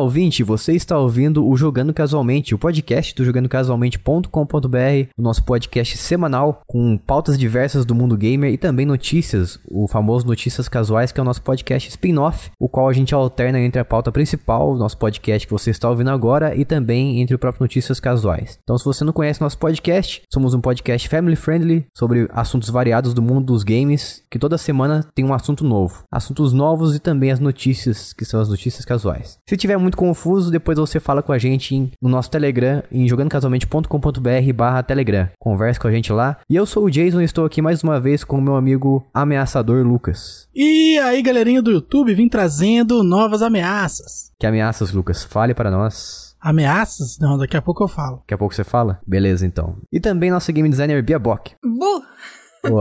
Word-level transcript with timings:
ouvinte, 0.00 0.42
você 0.42 0.72
está 0.72 0.98
ouvindo 0.98 1.46
o 1.46 1.56
Jogando 1.56 1.94
Casualmente, 1.94 2.54
o 2.54 2.58
podcast 2.58 3.14
do 3.14 3.24
jogandocasualmente.com.br, 3.24 5.10
o 5.16 5.22
nosso 5.22 5.44
podcast 5.44 5.96
semanal 5.98 6.62
com 6.66 6.98
pautas 6.98 7.38
diversas 7.38 7.84
do 7.84 7.94
mundo 7.94 8.16
gamer 8.16 8.52
e 8.52 8.58
também 8.58 8.86
notícias, 8.86 9.60
o 9.70 9.86
famoso 9.86 10.26
Notícias 10.26 10.68
Casuais, 10.68 11.12
que 11.12 11.20
é 11.20 11.22
o 11.22 11.24
nosso 11.24 11.42
podcast 11.42 11.88
spin-off, 11.88 12.50
o 12.58 12.68
qual 12.68 12.88
a 12.88 12.92
gente 12.92 13.14
alterna 13.14 13.60
entre 13.60 13.80
a 13.80 13.84
pauta 13.84 14.10
principal, 14.10 14.72
o 14.72 14.78
nosso 14.78 14.96
podcast 14.96 15.46
que 15.46 15.52
você 15.52 15.70
está 15.70 15.88
ouvindo 15.88 16.10
agora, 16.10 16.54
e 16.56 16.64
também 16.64 17.20
entre 17.20 17.34
o 17.34 17.38
próprio 17.38 17.64
Notícias 17.64 18.00
Casuais. 18.00 18.58
Então, 18.62 18.76
se 18.78 18.84
você 18.84 19.04
não 19.04 19.12
conhece 19.12 19.40
nosso 19.40 19.58
podcast, 19.58 20.22
somos 20.32 20.54
um 20.54 20.60
podcast 20.60 21.08
family 21.08 21.36
friendly 21.36 21.86
sobre 21.96 22.28
assuntos 22.32 22.70
variados 22.70 23.14
do 23.14 23.22
mundo 23.22 23.46
dos 23.46 23.62
games, 23.62 24.22
que 24.30 24.38
toda 24.38 24.58
semana 24.58 25.04
tem 25.14 25.24
um 25.24 25.34
assunto 25.34 25.64
novo. 25.64 26.04
Assuntos 26.10 26.52
novos 26.52 26.94
e 26.94 26.98
também 26.98 27.30
as 27.30 27.40
notícias, 27.40 28.12
que 28.12 28.24
são 28.24 28.40
as 28.40 28.48
notícias 28.48 28.84
casuais. 28.84 29.38
Se 29.48 29.56
tiver 29.56 29.76
muito 29.76 29.89
confuso, 29.96 30.50
depois 30.50 30.78
você 30.78 30.98
fala 31.00 31.22
com 31.22 31.32
a 31.32 31.38
gente 31.38 31.74
em, 31.74 31.90
no 32.00 32.08
nosso 32.08 32.30
Telegram, 32.30 32.82
em 32.90 33.08
jogandocasualmente.com.br 33.08 34.52
barra 34.54 34.82
Telegram. 34.82 35.28
Converse 35.38 35.80
com 35.80 35.88
a 35.88 35.92
gente 35.92 36.12
lá. 36.12 36.38
E 36.48 36.56
eu 36.56 36.66
sou 36.66 36.84
o 36.84 36.90
Jason 36.90 37.20
e 37.20 37.24
estou 37.24 37.44
aqui 37.44 37.60
mais 37.62 37.82
uma 37.82 38.00
vez 38.00 38.24
com 38.24 38.38
o 38.38 38.42
meu 38.42 38.56
amigo 38.56 39.06
ameaçador 39.12 39.86
Lucas. 39.86 40.48
E 40.54 40.98
aí, 40.98 41.22
galerinha 41.22 41.62
do 41.62 41.70
YouTube, 41.70 42.14
vim 42.14 42.28
trazendo 42.28 43.02
novas 43.02 43.42
ameaças. 43.42 44.30
Que 44.38 44.46
ameaças, 44.46 44.92
Lucas? 44.92 45.24
Fale 45.24 45.54
para 45.54 45.70
nós. 45.70 46.34
Ameaças? 46.40 47.18
Não, 47.20 47.36
daqui 47.36 47.56
a 47.56 47.62
pouco 47.62 47.84
eu 47.84 47.88
falo. 47.88 48.18
Daqui 48.18 48.34
a 48.34 48.38
pouco 48.38 48.54
você 48.54 48.64
fala? 48.64 48.98
Beleza, 49.06 49.46
então. 49.46 49.76
E 49.92 50.00
também 50.00 50.30
nosso 50.30 50.50
game 50.52 50.68
designer 50.68 51.02
Bia 51.02 51.18
Bock. 51.18 51.52
Bu! 51.62 52.02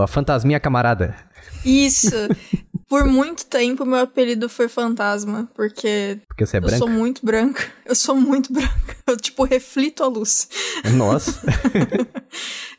A 0.01 0.07
fantasminha 0.07 0.59
camarada. 0.59 1.15
Isso. 1.65 2.15
Por 2.89 3.05
muito 3.05 3.45
tempo, 3.45 3.85
meu 3.85 3.99
apelido 3.99 4.49
foi 4.49 4.67
Fantasma, 4.67 5.47
porque 5.53 6.19
Porque 6.27 6.43
você 6.45 6.57
é 6.57 6.59
eu 6.59 6.61
branca? 6.63 6.77
sou 6.79 6.89
muito 6.89 7.23
branca. 7.25 7.63
Eu 7.89 7.95
sou 7.95 8.15
muito 8.15 8.53
branca. 8.53 8.95
Eu, 9.07 9.17
tipo, 9.17 9.43
reflito 9.43 10.03
a 10.03 10.07
luz. 10.07 10.47
Nossa. 10.95 11.41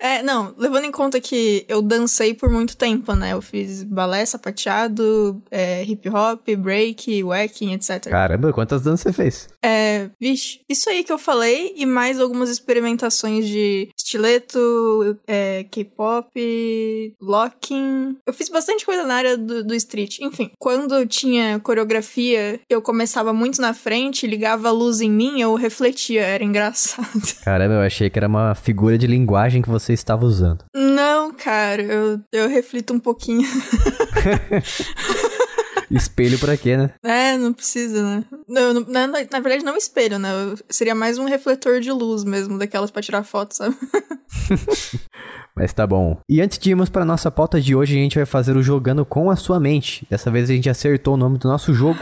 É, 0.02 0.22
não, 0.22 0.54
levando 0.56 0.84
em 0.86 0.90
conta 0.90 1.20
que 1.20 1.66
eu 1.68 1.82
dancei 1.82 2.32
por 2.32 2.48
muito 2.48 2.74
tempo, 2.74 3.12
né? 3.14 3.34
Eu 3.34 3.42
fiz 3.42 3.82
balé, 3.82 4.24
sapateado, 4.24 5.42
é, 5.50 5.84
hip 5.84 6.08
hop, 6.08 6.48
break, 6.56 7.22
wacking, 7.22 7.74
etc. 7.74 8.08
Caramba, 8.08 8.50
quantas 8.50 8.80
danças 8.80 9.02
você 9.02 9.12
fez? 9.12 9.48
É, 9.62 10.08
vixe, 10.18 10.60
isso 10.66 10.88
aí 10.88 11.04
que 11.04 11.12
eu 11.12 11.18
falei 11.18 11.74
e 11.76 11.84
mais 11.84 12.18
algumas 12.18 12.48
experimentações 12.48 13.46
de 13.46 13.90
estileto, 13.94 15.18
é, 15.26 15.64
K-pop, 15.64 17.14
locking. 17.20 18.16
Eu 18.26 18.32
fiz 18.32 18.48
bastante 18.48 18.86
coisa 18.86 19.04
na 19.04 19.14
área 19.14 19.36
do, 19.36 19.62
do 19.62 19.74
street. 19.74 19.99
Enfim, 20.20 20.50
quando 20.58 21.04
tinha 21.06 21.58
coreografia, 21.60 22.60
eu 22.68 22.80
começava 22.82 23.32
muito 23.32 23.60
na 23.60 23.72
frente, 23.74 24.26
ligava 24.26 24.68
a 24.68 24.72
luz 24.72 25.00
em 25.00 25.10
mim, 25.10 25.40
eu 25.40 25.54
refletia, 25.54 26.22
era 26.22 26.44
engraçado. 26.44 27.08
Caramba, 27.44 27.74
eu 27.74 27.80
achei 27.80 28.10
que 28.10 28.18
era 28.18 28.28
uma 28.28 28.54
figura 28.54 28.96
de 28.98 29.06
linguagem 29.06 29.62
que 29.62 29.68
você 29.68 29.92
estava 29.92 30.24
usando. 30.24 30.64
Não, 30.74 31.32
cara, 31.32 31.82
eu, 31.82 32.20
eu 32.32 32.48
reflito 32.48 32.92
um 32.92 32.98
pouquinho. 33.00 33.48
Espelho 35.90 36.38
pra 36.38 36.56
quê, 36.56 36.76
né? 36.76 36.90
É, 37.02 37.36
não 37.36 37.52
precisa, 37.52 38.00
né? 38.02 38.24
Não, 38.48 38.72
não- 38.74 38.84
na, 38.86 39.06
na- 39.08 39.18
na 39.30 39.40
verdade, 39.40 39.64
não 39.64 39.76
espelho, 39.76 40.18
né? 40.20 40.30
Eu- 40.32 40.56
seria 40.68 40.94
mais 40.94 41.18
um 41.18 41.24
refletor 41.24 41.80
de 41.80 41.90
luz 41.90 42.22
mesmo, 42.22 42.58
daquelas 42.58 42.92
pra 42.92 43.02
tirar 43.02 43.24
foto, 43.24 43.56
sabe? 43.56 43.76
Mas 45.56 45.72
tá 45.72 45.86
bom. 45.86 46.18
E 46.28 46.40
antes 46.40 46.58
de 46.58 46.70
irmos 46.70 46.88
para 46.88 47.04
nossa 47.04 47.30
pauta 47.30 47.60
de 47.60 47.74
hoje, 47.74 47.96
a 47.98 48.02
gente 48.02 48.16
vai 48.16 48.26
fazer 48.26 48.56
o 48.56 48.62
jogando 48.62 49.04
com 49.04 49.30
a 49.30 49.36
sua 49.36 49.60
mente. 49.60 50.06
Dessa 50.08 50.30
vez 50.30 50.48
a 50.48 50.52
gente 50.54 50.70
acertou 50.70 51.14
o 51.14 51.16
nome 51.16 51.38
do 51.38 51.48
nosso 51.48 51.74
jogo, 51.74 51.98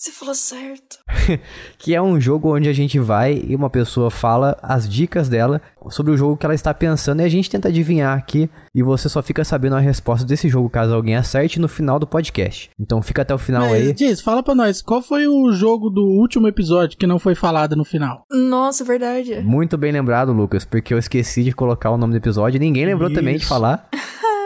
Você 0.00 0.12
falou 0.12 0.34
certo. 0.34 0.96
que 1.76 1.94
é 1.94 2.00
um 2.00 2.18
jogo 2.18 2.56
onde 2.56 2.70
a 2.70 2.72
gente 2.72 2.98
vai 2.98 3.44
e 3.46 3.54
uma 3.54 3.68
pessoa 3.68 4.10
fala 4.10 4.58
as 4.62 4.88
dicas 4.88 5.28
dela 5.28 5.60
sobre 5.90 6.10
o 6.10 6.16
jogo 6.16 6.38
que 6.38 6.46
ela 6.46 6.54
está 6.54 6.72
pensando 6.72 7.20
e 7.20 7.24
a 7.24 7.28
gente 7.28 7.50
tenta 7.50 7.68
adivinhar 7.68 8.16
aqui 8.16 8.48
e 8.74 8.82
você 8.82 9.10
só 9.10 9.22
fica 9.22 9.44
sabendo 9.44 9.76
a 9.76 9.78
resposta 9.78 10.26
desse 10.26 10.48
jogo 10.48 10.70
caso 10.70 10.94
alguém 10.94 11.16
acerte 11.16 11.60
no 11.60 11.68
final 11.68 11.98
do 11.98 12.06
podcast. 12.06 12.70
Então 12.80 13.02
fica 13.02 13.20
até 13.20 13.34
o 13.34 13.38
final 13.38 13.68
Mas, 13.68 13.72
aí. 13.88 13.92
Diz, 13.92 14.22
fala 14.22 14.42
pra 14.42 14.54
nós, 14.54 14.80
qual 14.80 15.02
foi 15.02 15.28
o 15.28 15.52
jogo 15.52 15.90
do 15.90 16.06
último 16.06 16.48
episódio 16.48 16.96
que 16.96 17.06
não 17.06 17.18
foi 17.18 17.34
falado 17.34 17.76
no 17.76 17.84
final? 17.84 18.24
Nossa, 18.32 18.82
verdade. 18.82 19.42
Muito 19.42 19.76
bem 19.76 19.92
lembrado, 19.92 20.32
Lucas, 20.32 20.64
porque 20.64 20.94
eu 20.94 20.98
esqueci 20.98 21.44
de 21.44 21.52
colocar 21.52 21.90
o 21.90 21.98
nome 21.98 22.14
do 22.14 22.16
episódio 22.16 22.56
e 22.56 22.60
ninguém 22.60 22.86
lembrou 22.86 23.12
também 23.12 23.36
de 23.36 23.42
Isso. 23.42 23.50
falar. 23.50 23.86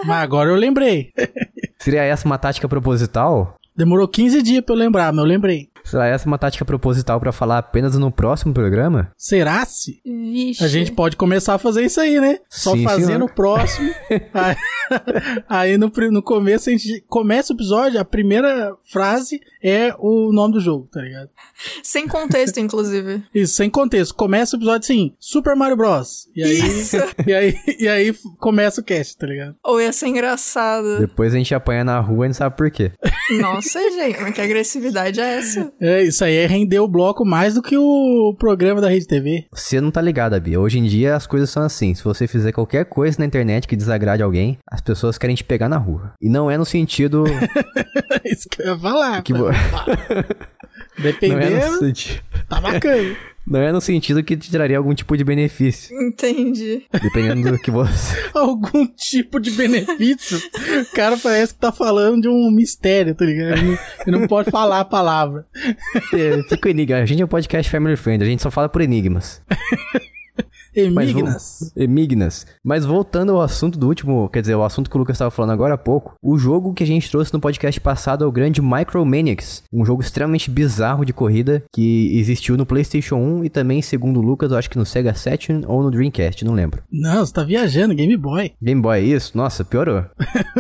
Mas 0.04 0.20
agora 0.20 0.50
eu 0.50 0.56
lembrei. 0.56 1.12
Seria 1.78 2.02
essa 2.02 2.26
uma 2.26 2.38
tática 2.38 2.68
proposital? 2.68 3.54
Demorou 3.76 4.06
15 4.06 4.40
dias 4.42 4.64
pra 4.64 4.74
eu 4.74 4.78
lembrar, 4.78 5.12
mas 5.12 5.24
eu 5.24 5.28
lembrei. 5.28 5.68
Será 5.84 6.06
essa 6.06 6.26
uma 6.26 6.38
tática 6.38 6.64
proposital 6.64 7.20
pra 7.20 7.32
falar 7.32 7.58
apenas 7.58 7.96
no 7.96 8.10
próximo 8.10 8.54
programa? 8.54 9.10
Será 9.16 9.64
se? 9.66 10.00
Vixe. 10.04 10.64
A 10.64 10.68
gente 10.68 10.92
pode 10.92 11.16
começar 11.16 11.54
a 11.54 11.58
fazer 11.58 11.84
isso 11.84 12.00
aí, 12.00 12.18
né? 12.20 12.38
Só 12.48 12.72
Sim, 12.72 12.84
fazer 12.84 13.06
senhor. 13.06 13.18
no 13.18 13.28
próximo. 13.28 13.94
aí 14.32 14.56
aí 15.48 15.76
no, 15.76 15.90
no 16.10 16.22
começo 16.22 16.68
a 16.68 16.72
gente 16.72 17.04
começa 17.08 17.52
o 17.52 17.56
episódio, 17.56 18.00
a 18.00 18.04
primeira 18.04 18.74
frase 18.90 19.40
é 19.62 19.94
o 19.98 20.32
nome 20.32 20.54
do 20.54 20.60
jogo, 20.60 20.88
tá 20.92 21.00
ligado? 21.00 21.30
Sem 21.82 22.06
contexto, 22.06 22.58
inclusive. 22.58 23.22
Isso, 23.34 23.54
sem 23.54 23.70
contexto. 23.70 24.14
Começa 24.14 24.56
o 24.56 24.58
episódio 24.58 24.84
assim, 24.84 25.14
Super 25.18 25.56
Mario 25.56 25.76
Bros. 25.76 26.28
E 26.34 26.42
aí, 26.42 26.58
Isso. 26.58 26.96
e 27.26 27.32
aí, 27.32 27.54
e 27.78 27.88
aí 27.88 28.14
começa 28.38 28.80
o 28.80 28.84
cast, 28.84 29.16
tá 29.16 29.26
ligado? 29.26 29.56
Ou 29.62 29.80
ia 29.80 29.92
ser 29.92 30.08
engraçado. 30.08 30.98
Depois 30.98 31.34
a 31.34 31.38
gente 31.38 31.54
apanha 31.54 31.84
na 31.84 31.98
rua 32.00 32.26
e 32.26 32.28
não 32.28 32.34
sabe 32.34 32.56
por 32.56 32.70
quê. 32.70 32.92
Nossa, 33.40 33.80
gente, 33.90 34.20
mas 34.20 34.34
que 34.34 34.40
agressividade 34.40 35.20
é 35.20 35.38
essa? 35.38 35.72
É, 35.80 36.02
isso 36.02 36.24
aí 36.24 36.36
é 36.36 36.46
render 36.46 36.78
o 36.78 36.88
bloco 36.88 37.24
mais 37.24 37.54
do 37.54 37.62
que 37.62 37.76
o 37.76 38.34
programa 38.38 38.80
da 38.80 38.88
Rede 38.88 39.06
TV. 39.06 39.46
Você 39.52 39.80
não 39.80 39.90
tá 39.90 40.00
ligado, 40.00 40.40
Bia. 40.40 40.60
Hoje 40.60 40.78
em 40.78 40.84
dia 40.84 41.16
as 41.16 41.26
coisas 41.26 41.50
são 41.50 41.62
assim. 41.62 41.94
Se 41.94 42.04
você 42.04 42.26
fizer 42.26 42.52
qualquer 42.52 42.84
coisa 42.84 43.18
na 43.18 43.26
internet 43.26 43.66
que 43.66 43.76
desagrade 43.76 44.22
alguém, 44.22 44.58
as 44.70 44.80
pessoas 44.80 45.18
querem 45.18 45.36
te 45.36 45.44
pegar 45.44 45.68
na 45.68 45.76
rua. 45.76 46.12
E 46.20 46.28
não 46.28 46.50
é 46.50 46.56
no 46.56 46.64
sentido 46.64 47.24
isso 48.24 48.48
que 48.48 48.62
eu 48.62 48.68
ia 48.68 48.78
falar. 48.78 49.22
que 49.22 49.32
é 50.98 51.02
Dependendo, 51.02 51.72
no 51.72 51.78
sentido... 51.78 52.22
tá 52.48 52.60
bacana. 52.60 53.16
Não 53.46 53.60
é 53.60 53.70
no 53.70 53.80
sentido 53.80 54.22
que 54.22 54.36
te 54.36 54.50
traria 54.50 54.78
algum 54.78 54.94
tipo 54.94 55.16
de 55.16 55.22
benefício. 55.22 55.94
Entendi. 56.00 56.84
Dependendo 56.90 57.52
do 57.52 57.58
que 57.58 57.70
você. 57.70 58.16
Algum 58.34 58.86
tipo 58.86 59.38
de 59.38 59.50
benefício. 59.50 60.38
O 60.38 60.94
cara 60.94 61.16
parece 61.18 61.52
que 61.52 61.60
tá 61.60 61.70
falando 61.70 62.22
de 62.22 62.28
um 62.28 62.50
mistério, 62.50 63.14
tá 63.14 63.24
ligado? 63.24 63.58
Ele 63.58 63.78
não, 64.06 64.20
não 64.20 64.26
pode 64.26 64.50
falar 64.50 64.80
a 64.80 64.84
palavra. 64.84 65.46
É, 66.12 66.42
Fica 66.48 66.68
o 66.68 66.70
enigma. 66.70 66.96
A 66.96 67.06
gente 67.06 67.20
é 67.20 67.24
um 67.24 67.28
podcast 67.28 67.70
family 67.70 67.96
friend, 67.96 68.24
a 68.24 68.26
gente 68.26 68.42
só 68.42 68.50
fala 68.50 68.68
por 68.68 68.80
enigmas. 68.80 69.42
Mas 70.92 71.12
vo- 71.12 71.72
Emignas. 71.76 72.46
Mas 72.64 72.84
voltando 72.84 73.32
ao 73.32 73.40
assunto 73.42 73.78
do 73.78 73.86
último, 73.88 74.28
quer 74.28 74.40
dizer, 74.40 74.54
o 74.54 74.64
assunto 74.64 74.90
que 74.90 74.96
o 74.96 74.98
Lucas 74.98 75.14
estava 75.16 75.30
falando 75.30 75.52
agora 75.52 75.74
há 75.74 75.78
pouco, 75.78 76.14
o 76.22 76.36
jogo 76.38 76.72
que 76.74 76.82
a 76.82 76.86
gente 76.86 77.10
trouxe 77.10 77.32
no 77.32 77.40
podcast 77.40 77.80
passado 77.80 78.24
é 78.24 78.26
o 78.26 78.32
grande 78.32 78.60
Micromaniacs, 78.62 79.62
um 79.72 79.84
jogo 79.84 80.02
extremamente 80.02 80.50
bizarro 80.50 81.04
de 81.04 81.12
corrida 81.12 81.62
que 81.72 82.16
existiu 82.18 82.56
no 82.56 82.66
PlayStation 82.66 83.16
1 83.16 83.44
e 83.44 83.48
também, 83.50 83.82
segundo 83.82 84.18
o 84.20 84.22
Lucas, 84.22 84.50
eu 84.52 84.58
acho 84.58 84.70
que 84.70 84.78
no 84.78 84.86
Sega 84.86 85.14
Saturn 85.14 85.64
ou 85.66 85.82
no 85.82 85.90
Dreamcast, 85.90 86.44
não 86.44 86.54
lembro. 86.54 86.82
Não, 86.90 87.24
você 87.24 87.32
tá 87.32 87.42
viajando, 87.44 87.94
Game 87.94 88.16
Boy. 88.16 88.52
Game 88.62 88.80
Boy, 88.80 89.00
isso? 89.00 89.36
Nossa, 89.36 89.64
piorou. 89.64 90.04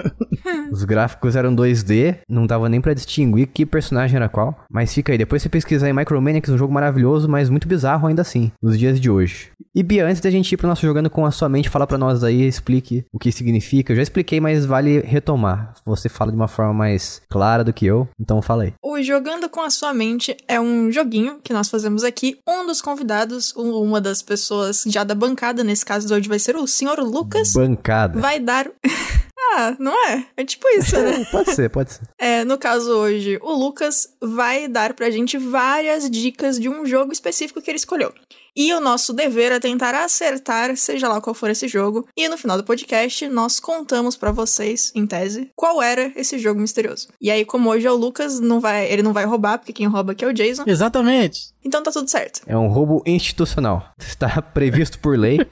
Os 0.70 0.84
gráficos 0.84 1.36
eram 1.36 1.54
2D, 1.54 2.16
não 2.28 2.46
dava 2.46 2.68
nem 2.68 2.80
pra 2.80 2.94
distinguir 2.94 3.46
que 3.46 3.64
personagem 3.64 4.16
era 4.16 4.28
qual. 4.28 4.54
Mas 4.70 4.92
fica 4.92 5.12
aí, 5.12 5.18
depois 5.18 5.42
você 5.42 5.48
pesquisar 5.48 5.88
em 5.88 5.92
Micromaniacs, 5.92 6.50
um 6.50 6.58
jogo 6.58 6.72
maravilhoso, 6.72 7.28
mas 7.28 7.48
muito 7.48 7.68
bizarro 7.68 8.06
ainda 8.08 8.22
assim, 8.22 8.50
nos 8.62 8.78
dias 8.78 9.00
de 9.00 9.08
hoje. 9.10 9.48
E 9.74 9.82
Bia, 9.82 10.03
antes 10.04 10.20
da 10.20 10.30
gente 10.30 10.52
ir 10.52 10.56
pro 10.56 10.66
nosso 10.68 10.82
jogando 10.86 11.10
com 11.10 11.24
a 11.26 11.30
sua 11.30 11.48
mente, 11.48 11.68
fala 11.68 11.86
pra 11.86 11.98
nós 11.98 12.22
aí, 12.24 12.42
explique 12.46 13.04
o 13.12 13.18
que 13.18 13.30
significa. 13.32 13.92
Eu 13.92 13.96
já 13.96 14.02
expliquei, 14.02 14.40
mas 14.40 14.64
vale 14.66 15.00
retomar. 15.00 15.74
Você 15.84 16.08
fala 16.08 16.30
de 16.30 16.36
uma 16.36 16.48
forma 16.48 16.72
mais 16.74 17.20
clara 17.30 17.64
do 17.64 17.72
que 17.72 17.86
eu, 17.86 18.08
então 18.20 18.40
fala 18.42 18.64
aí. 18.64 18.72
O 18.82 19.00
Jogando 19.02 19.48
com 19.48 19.60
a 19.60 19.70
Sua 19.70 19.92
Mente 19.92 20.36
é 20.48 20.60
um 20.60 20.90
joguinho 20.90 21.38
que 21.42 21.52
nós 21.52 21.68
fazemos 21.68 22.04
aqui. 22.04 22.38
Um 22.48 22.66
dos 22.66 22.80
convidados, 22.80 23.54
um- 23.56 23.72
uma 23.82 24.00
das 24.00 24.22
pessoas 24.22 24.84
já 24.86 25.04
da 25.04 25.14
bancada, 25.14 25.62
nesse 25.64 25.84
caso 25.84 26.06
de 26.06 26.14
hoje 26.14 26.28
vai 26.28 26.38
ser 26.38 26.56
o 26.56 26.66
senhor 26.66 26.98
Lucas, 27.00 27.52
Bancada. 27.52 28.20
vai 28.20 28.38
dar. 28.40 28.68
ah, 29.56 29.76
não 29.78 29.92
é? 30.08 30.24
É 30.36 30.44
tipo 30.44 30.66
isso, 30.68 30.96
né? 30.96 31.24
Pode 31.30 31.52
ser, 31.54 31.68
pode 31.70 31.92
ser. 31.92 32.02
É, 32.18 32.44
no 32.44 32.56
caso 32.58 32.90
hoje, 32.92 33.38
o 33.42 33.52
Lucas 33.52 34.08
vai 34.22 34.68
dar 34.68 34.94
pra 34.94 35.10
gente 35.10 35.36
várias 35.38 36.08
dicas 36.10 36.58
de 36.58 36.68
um 36.68 36.86
jogo 36.86 37.12
específico 37.12 37.60
que 37.60 37.70
ele 37.70 37.76
escolheu. 37.78 38.12
E 38.56 38.72
o 38.72 38.80
nosso 38.80 39.12
dever 39.12 39.52
é 39.52 39.58
tentar 39.58 39.94
acertar, 39.94 40.76
seja 40.76 41.08
lá 41.08 41.20
qual 41.20 41.34
for 41.34 41.50
esse 41.50 41.66
jogo. 41.66 42.06
E 42.16 42.28
no 42.28 42.38
final 42.38 42.56
do 42.56 42.64
podcast, 42.64 43.26
nós 43.28 43.58
contamos 43.58 44.16
para 44.16 44.30
vocês, 44.30 44.92
em 44.94 45.06
tese, 45.06 45.50
qual 45.56 45.82
era 45.82 46.12
esse 46.14 46.38
jogo 46.38 46.60
misterioso. 46.60 47.08
E 47.20 47.30
aí, 47.30 47.44
como 47.44 47.70
hoje 47.70 47.86
é 47.86 47.90
o 47.90 47.96
Lucas, 47.96 48.38
não 48.38 48.60
vai, 48.60 48.90
ele 48.90 49.02
não 49.02 49.12
vai 49.12 49.24
roubar, 49.24 49.58
porque 49.58 49.72
quem 49.72 49.86
rouba 49.86 50.12
aqui 50.12 50.24
é 50.24 50.28
o 50.28 50.32
Jason. 50.32 50.64
Exatamente. 50.66 51.53
Então 51.64 51.82
tá 51.82 51.90
tudo 51.90 52.08
certo. 52.10 52.42
É 52.46 52.56
um 52.56 52.68
roubo 52.68 53.02
institucional. 53.06 53.94
Está 53.98 54.40
previsto 54.54 54.98
por 54.98 55.18
lei. 55.18 55.38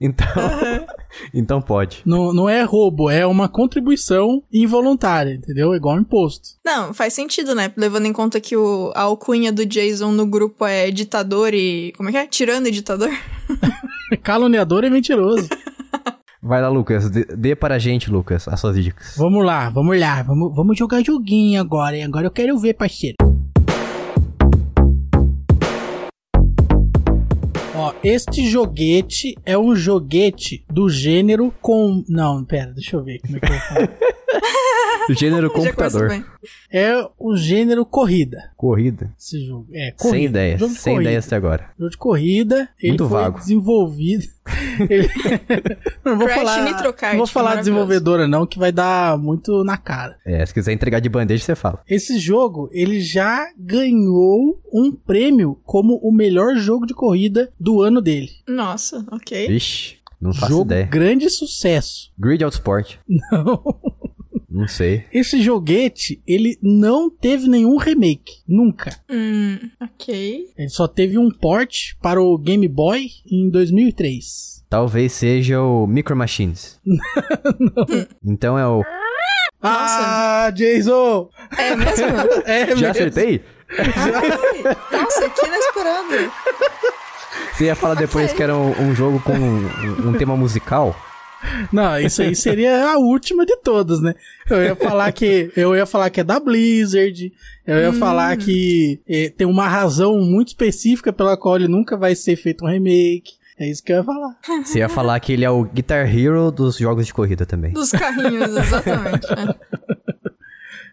Então, 0.00 0.26
então 1.34 1.60
pode. 1.60 2.02
Não, 2.06 2.32
não 2.32 2.48
é 2.48 2.62
roubo, 2.62 3.10
é 3.10 3.26
uma 3.26 3.48
contribuição 3.48 4.42
involuntária, 4.50 5.34
entendeu? 5.34 5.74
É 5.74 5.76
igual 5.76 5.98
imposto. 5.98 6.48
Não, 6.64 6.94
faz 6.94 7.12
sentido, 7.12 7.54
né? 7.54 7.70
Levando 7.76 8.06
em 8.06 8.12
conta 8.12 8.40
que 8.40 8.56
o, 8.56 8.90
a 8.94 9.02
alcunha 9.02 9.52
do 9.52 9.66
Jason 9.66 10.12
no 10.12 10.24
grupo 10.24 10.64
é 10.64 10.90
ditador 10.90 11.52
e. 11.52 11.92
Como 11.96 12.08
é 12.08 12.12
que 12.12 12.18
é? 12.18 12.26
Tirando 12.26 12.68
e 12.68 12.70
ditador? 12.70 13.10
Caluniador 14.22 14.84
e 14.84 14.90
mentiroso. 14.90 15.48
Vai 16.42 16.62
lá, 16.62 16.68
Lucas. 16.68 17.10
Dê, 17.10 17.24
dê 17.24 17.54
para 17.54 17.74
a 17.74 17.78
gente, 17.78 18.10
Lucas, 18.10 18.48
as 18.48 18.58
suas 18.58 18.82
dicas. 18.82 19.14
Vamos 19.16 19.44
lá, 19.44 19.68
vamos 19.68 19.98
lá. 20.00 20.22
Vamos, 20.22 20.54
vamos 20.54 20.78
jogar 20.78 21.04
joguinho 21.04 21.60
agora, 21.60 21.96
hein? 21.96 22.04
Agora 22.04 22.26
eu 22.26 22.30
quero 22.30 22.58
ver, 22.58 22.74
parceiro. 22.74 23.16
Este 28.02 28.48
joguete 28.48 29.36
é 29.44 29.58
um 29.58 29.74
joguete 29.74 30.64
do 30.70 30.88
gênero 30.88 31.52
com. 31.60 32.02
Não, 32.08 32.44
pera, 32.44 32.72
deixa 32.72 32.96
eu 32.96 33.04
ver 33.04 33.20
como 33.20 33.36
é 33.36 33.40
que 33.40 33.52
eu 33.52 33.58
falar. 33.60 33.98
Gênero 35.10 35.50
computador. 35.52 36.24
É 36.72 36.94
o 37.18 37.36
gênero 37.36 37.84
corrida. 37.84 38.50
Corrida. 38.56 39.12
Esse 39.18 39.44
jogo. 39.44 39.66
É, 39.72 39.90
corrida. 39.92 40.16
Sem 40.16 40.24
ideias. 40.26 40.60
Jogo 40.60 40.72
de 40.74 40.78
Sem 40.80 40.92
corrida. 40.94 41.10
ideias 41.10 41.26
até 41.26 41.36
agora. 41.36 41.70
Jogo 41.78 41.90
de 41.90 41.96
corrida. 41.96 42.68
Ele 42.78 42.88
Muito 42.92 43.08
foi 43.08 43.20
vago. 43.20 43.38
desenvolvido. 43.38 44.24
Ele- 44.88 45.08
não 46.04 46.16
vou 46.16 46.26
Crash 46.26 46.38
falar, 46.38 46.64
Nitro 46.64 46.92
Kart, 46.92 47.12
não 47.12 47.18
vou 47.18 47.26
falar 47.26 47.56
desenvolvedora 47.56 48.28
não, 48.28 48.46
que 48.46 48.58
vai 48.58 48.70
dar 48.72 49.18
muito 49.18 49.64
na 49.64 49.76
cara. 49.76 50.16
É, 50.24 50.44
se 50.46 50.54
quiser 50.54 50.72
entregar 50.72 51.00
de 51.00 51.08
bandeja, 51.08 51.42
você 51.44 51.54
fala. 51.54 51.82
Esse 51.88 52.18
jogo, 52.18 52.68
ele 52.72 53.00
já 53.00 53.46
ganhou 53.58 54.60
um 54.72 54.92
prêmio 54.92 55.58
como 55.64 55.96
o 56.02 56.12
melhor 56.12 56.56
jogo 56.56 56.86
de 56.86 56.94
corrida 56.94 57.50
do 57.58 57.82
ano 57.82 58.00
dele. 58.00 58.28
Nossa, 58.48 59.04
ok. 59.10 59.48
Vixe, 59.48 59.96
não 60.20 60.32
faço 60.32 60.52
jogo 60.52 60.64
ideia. 60.66 60.86
grande 60.86 61.28
sucesso. 61.30 62.10
Grid 62.18 62.42
Autosport. 62.44 62.96
Não. 63.08 63.62
Não 64.50 64.66
sei. 64.66 65.04
Esse 65.12 65.40
joguete, 65.40 66.20
ele 66.26 66.58
não 66.60 67.08
teve 67.08 67.48
nenhum 67.48 67.76
remake, 67.76 68.42
nunca. 68.48 68.98
Hum, 69.08 69.58
ok. 69.80 70.46
Ele 70.58 70.68
só 70.68 70.88
teve 70.88 71.16
um 71.16 71.30
port 71.30 71.94
para 72.02 72.20
o 72.20 72.36
Game 72.36 72.66
Boy 72.66 73.06
em 73.30 73.48
2003. 73.48 74.64
Talvez 74.68 75.12
seja 75.12 75.60
o 75.60 75.86
Micro 75.86 76.16
Machines. 76.16 76.80
Então 78.24 78.58
é 78.58 78.66
o. 78.66 78.82
Ah, 79.62 80.50
Jason! 80.54 81.28
É 81.58 81.76
mesmo? 81.76 82.06
É 82.46 82.66
Já 82.68 82.74
mesmo. 82.74 82.86
acertei? 82.88 83.44
Ai, 83.78 84.98
Nossa, 85.00 85.28
que 85.30 85.46
inesperado. 85.46 86.32
Você 87.52 87.64
ia 87.64 87.76
falar 87.76 87.94
depois 87.94 88.32
que 88.32 88.42
era 88.42 88.56
um, 88.56 88.70
um 88.88 88.94
jogo 88.94 89.20
com 89.20 89.32
um, 89.34 90.08
um 90.08 90.12
tema 90.14 90.36
musical? 90.36 90.96
Não, 91.72 91.98
isso 91.98 92.22
aí 92.22 92.34
seria 92.34 92.92
a 92.92 92.98
última 92.98 93.46
de 93.46 93.56
todas, 93.56 94.00
né? 94.00 94.14
Eu 94.48 94.62
ia 94.62 94.76
falar 94.76 95.10
que 95.12 95.50
eu 95.56 95.74
ia 95.74 95.86
falar 95.86 96.10
que 96.10 96.20
é 96.20 96.24
da 96.24 96.38
Blizzard, 96.38 97.32
eu 97.66 97.78
ia 97.78 97.92
falar 97.92 98.36
que 98.36 99.00
eh, 99.08 99.32
tem 99.36 99.46
uma 99.46 99.68
razão 99.68 100.18
muito 100.20 100.48
específica 100.48 101.12
pela 101.12 101.36
qual 101.36 101.56
ele 101.56 101.68
nunca 101.68 101.96
vai 101.96 102.14
ser 102.14 102.36
feito 102.36 102.64
um 102.64 102.68
remake. 102.68 103.40
É 103.58 103.68
isso 103.68 103.82
que 103.84 103.92
eu 103.92 103.96
ia 103.96 104.04
falar. 104.04 104.36
Você 104.64 104.78
ia 104.78 104.88
falar 104.88 105.20
que 105.20 105.34
ele 105.34 105.44
é 105.44 105.50
o 105.50 105.64
Guitar 105.64 106.06
Hero 106.08 106.50
dos 106.50 106.78
jogos 106.78 107.06
de 107.06 107.12
corrida 107.12 107.44
também. 107.44 107.72
Dos 107.72 107.90
carrinhos, 107.90 108.56
exatamente. 108.56 109.26
É. 109.26 109.90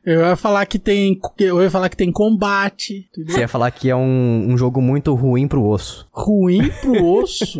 Eu 0.07 0.21
ia 0.21 0.37
falar 0.37 0.65
que 0.65 0.79
tem 0.79 1.19
eu 1.37 1.61
ia 1.61 1.69
falar 1.69 1.89
que 1.89 1.97
tem 1.97 2.09
combate, 2.13 3.09
entendeu? 3.11 3.35
Você 3.35 3.41
ia 3.41 3.47
falar 3.49 3.69
que 3.71 3.89
é 3.89 3.95
um, 3.95 4.45
um 4.47 4.57
jogo 4.57 4.81
muito 4.81 5.13
ruim 5.13 5.49
pro 5.49 5.61
osso. 5.65 6.07
ruim 6.13 6.69
pro 6.79 7.03
osso. 7.03 7.59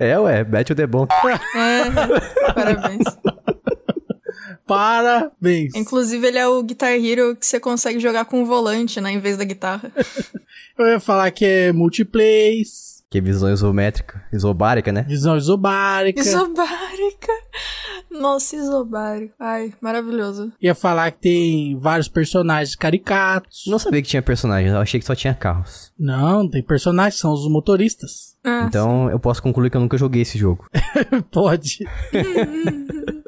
É, 0.00 0.18
ué, 0.18 0.42
Battle 0.42 0.74
the 0.74 0.86
Bom. 0.86 1.06
É, 1.54 2.54
parabéns. 2.54 3.04
Parabéns. 4.66 5.74
Inclusive, 5.74 6.26
ele 6.28 6.38
é 6.38 6.46
o 6.46 6.62
Guitar 6.62 6.92
Hero 6.92 7.36
que 7.36 7.44
você 7.44 7.58
consegue 7.58 7.98
jogar 7.98 8.24
com 8.24 8.40
o 8.40 8.46
volante, 8.46 9.00
né, 9.00 9.10
em 9.10 9.18
vez 9.18 9.36
da 9.36 9.44
guitarra. 9.44 9.92
Eu 10.78 10.86
ia 10.86 11.00
falar 11.00 11.30
que 11.32 11.44
é 11.44 11.72
multiplays, 11.72 12.99
Que 13.10 13.18
é 13.18 13.20
visão 13.20 13.52
isométrica, 13.52 14.22
isobárica, 14.32 14.92
né? 14.92 15.02
visão 15.02 15.36
isobárica. 15.36 16.20
Isobárica. 16.20 17.32
Nossa, 18.08 18.54
isobárico. 18.54 19.34
Ai, 19.40 19.72
maravilhoso. 19.80 20.52
Ia 20.62 20.76
falar 20.76 21.10
que 21.10 21.18
tem 21.22 21.76
vários 21.76 22.06
personagens 22.06 22.76
caricatos. 22.76 23.64
Não 23.66 23.80
sabia 23.80 24.00
que 24.00 24.06
tinha 24.08 24.22
personagens, 24.22 24.72
eu 24.72 24.78
achei 24.78 25.00
que 25.00 25.06
só 25.06 25.16
tinha 25.16 25.34
carros. 25.34 25.92
Não, 25.98 26.48
tem 26.48 26.62
personagens, 26.62 27.18
são 27.18 27.32
os 27.32 27.50
motoristas. 27.50 28.36
Ah, 28.44 28.66
Então 28.68 29.10
eu 29.10 29.18
posso 29.18 29.42
concluir 29.42 29.70
que 29.70 29.76
eu 29.76 29.80
nunca 29.80 29.98
joguei 29.98 30.22
esse 30.22 30.38
jogo. 30.38 30.68
Pode. 31.32 31.78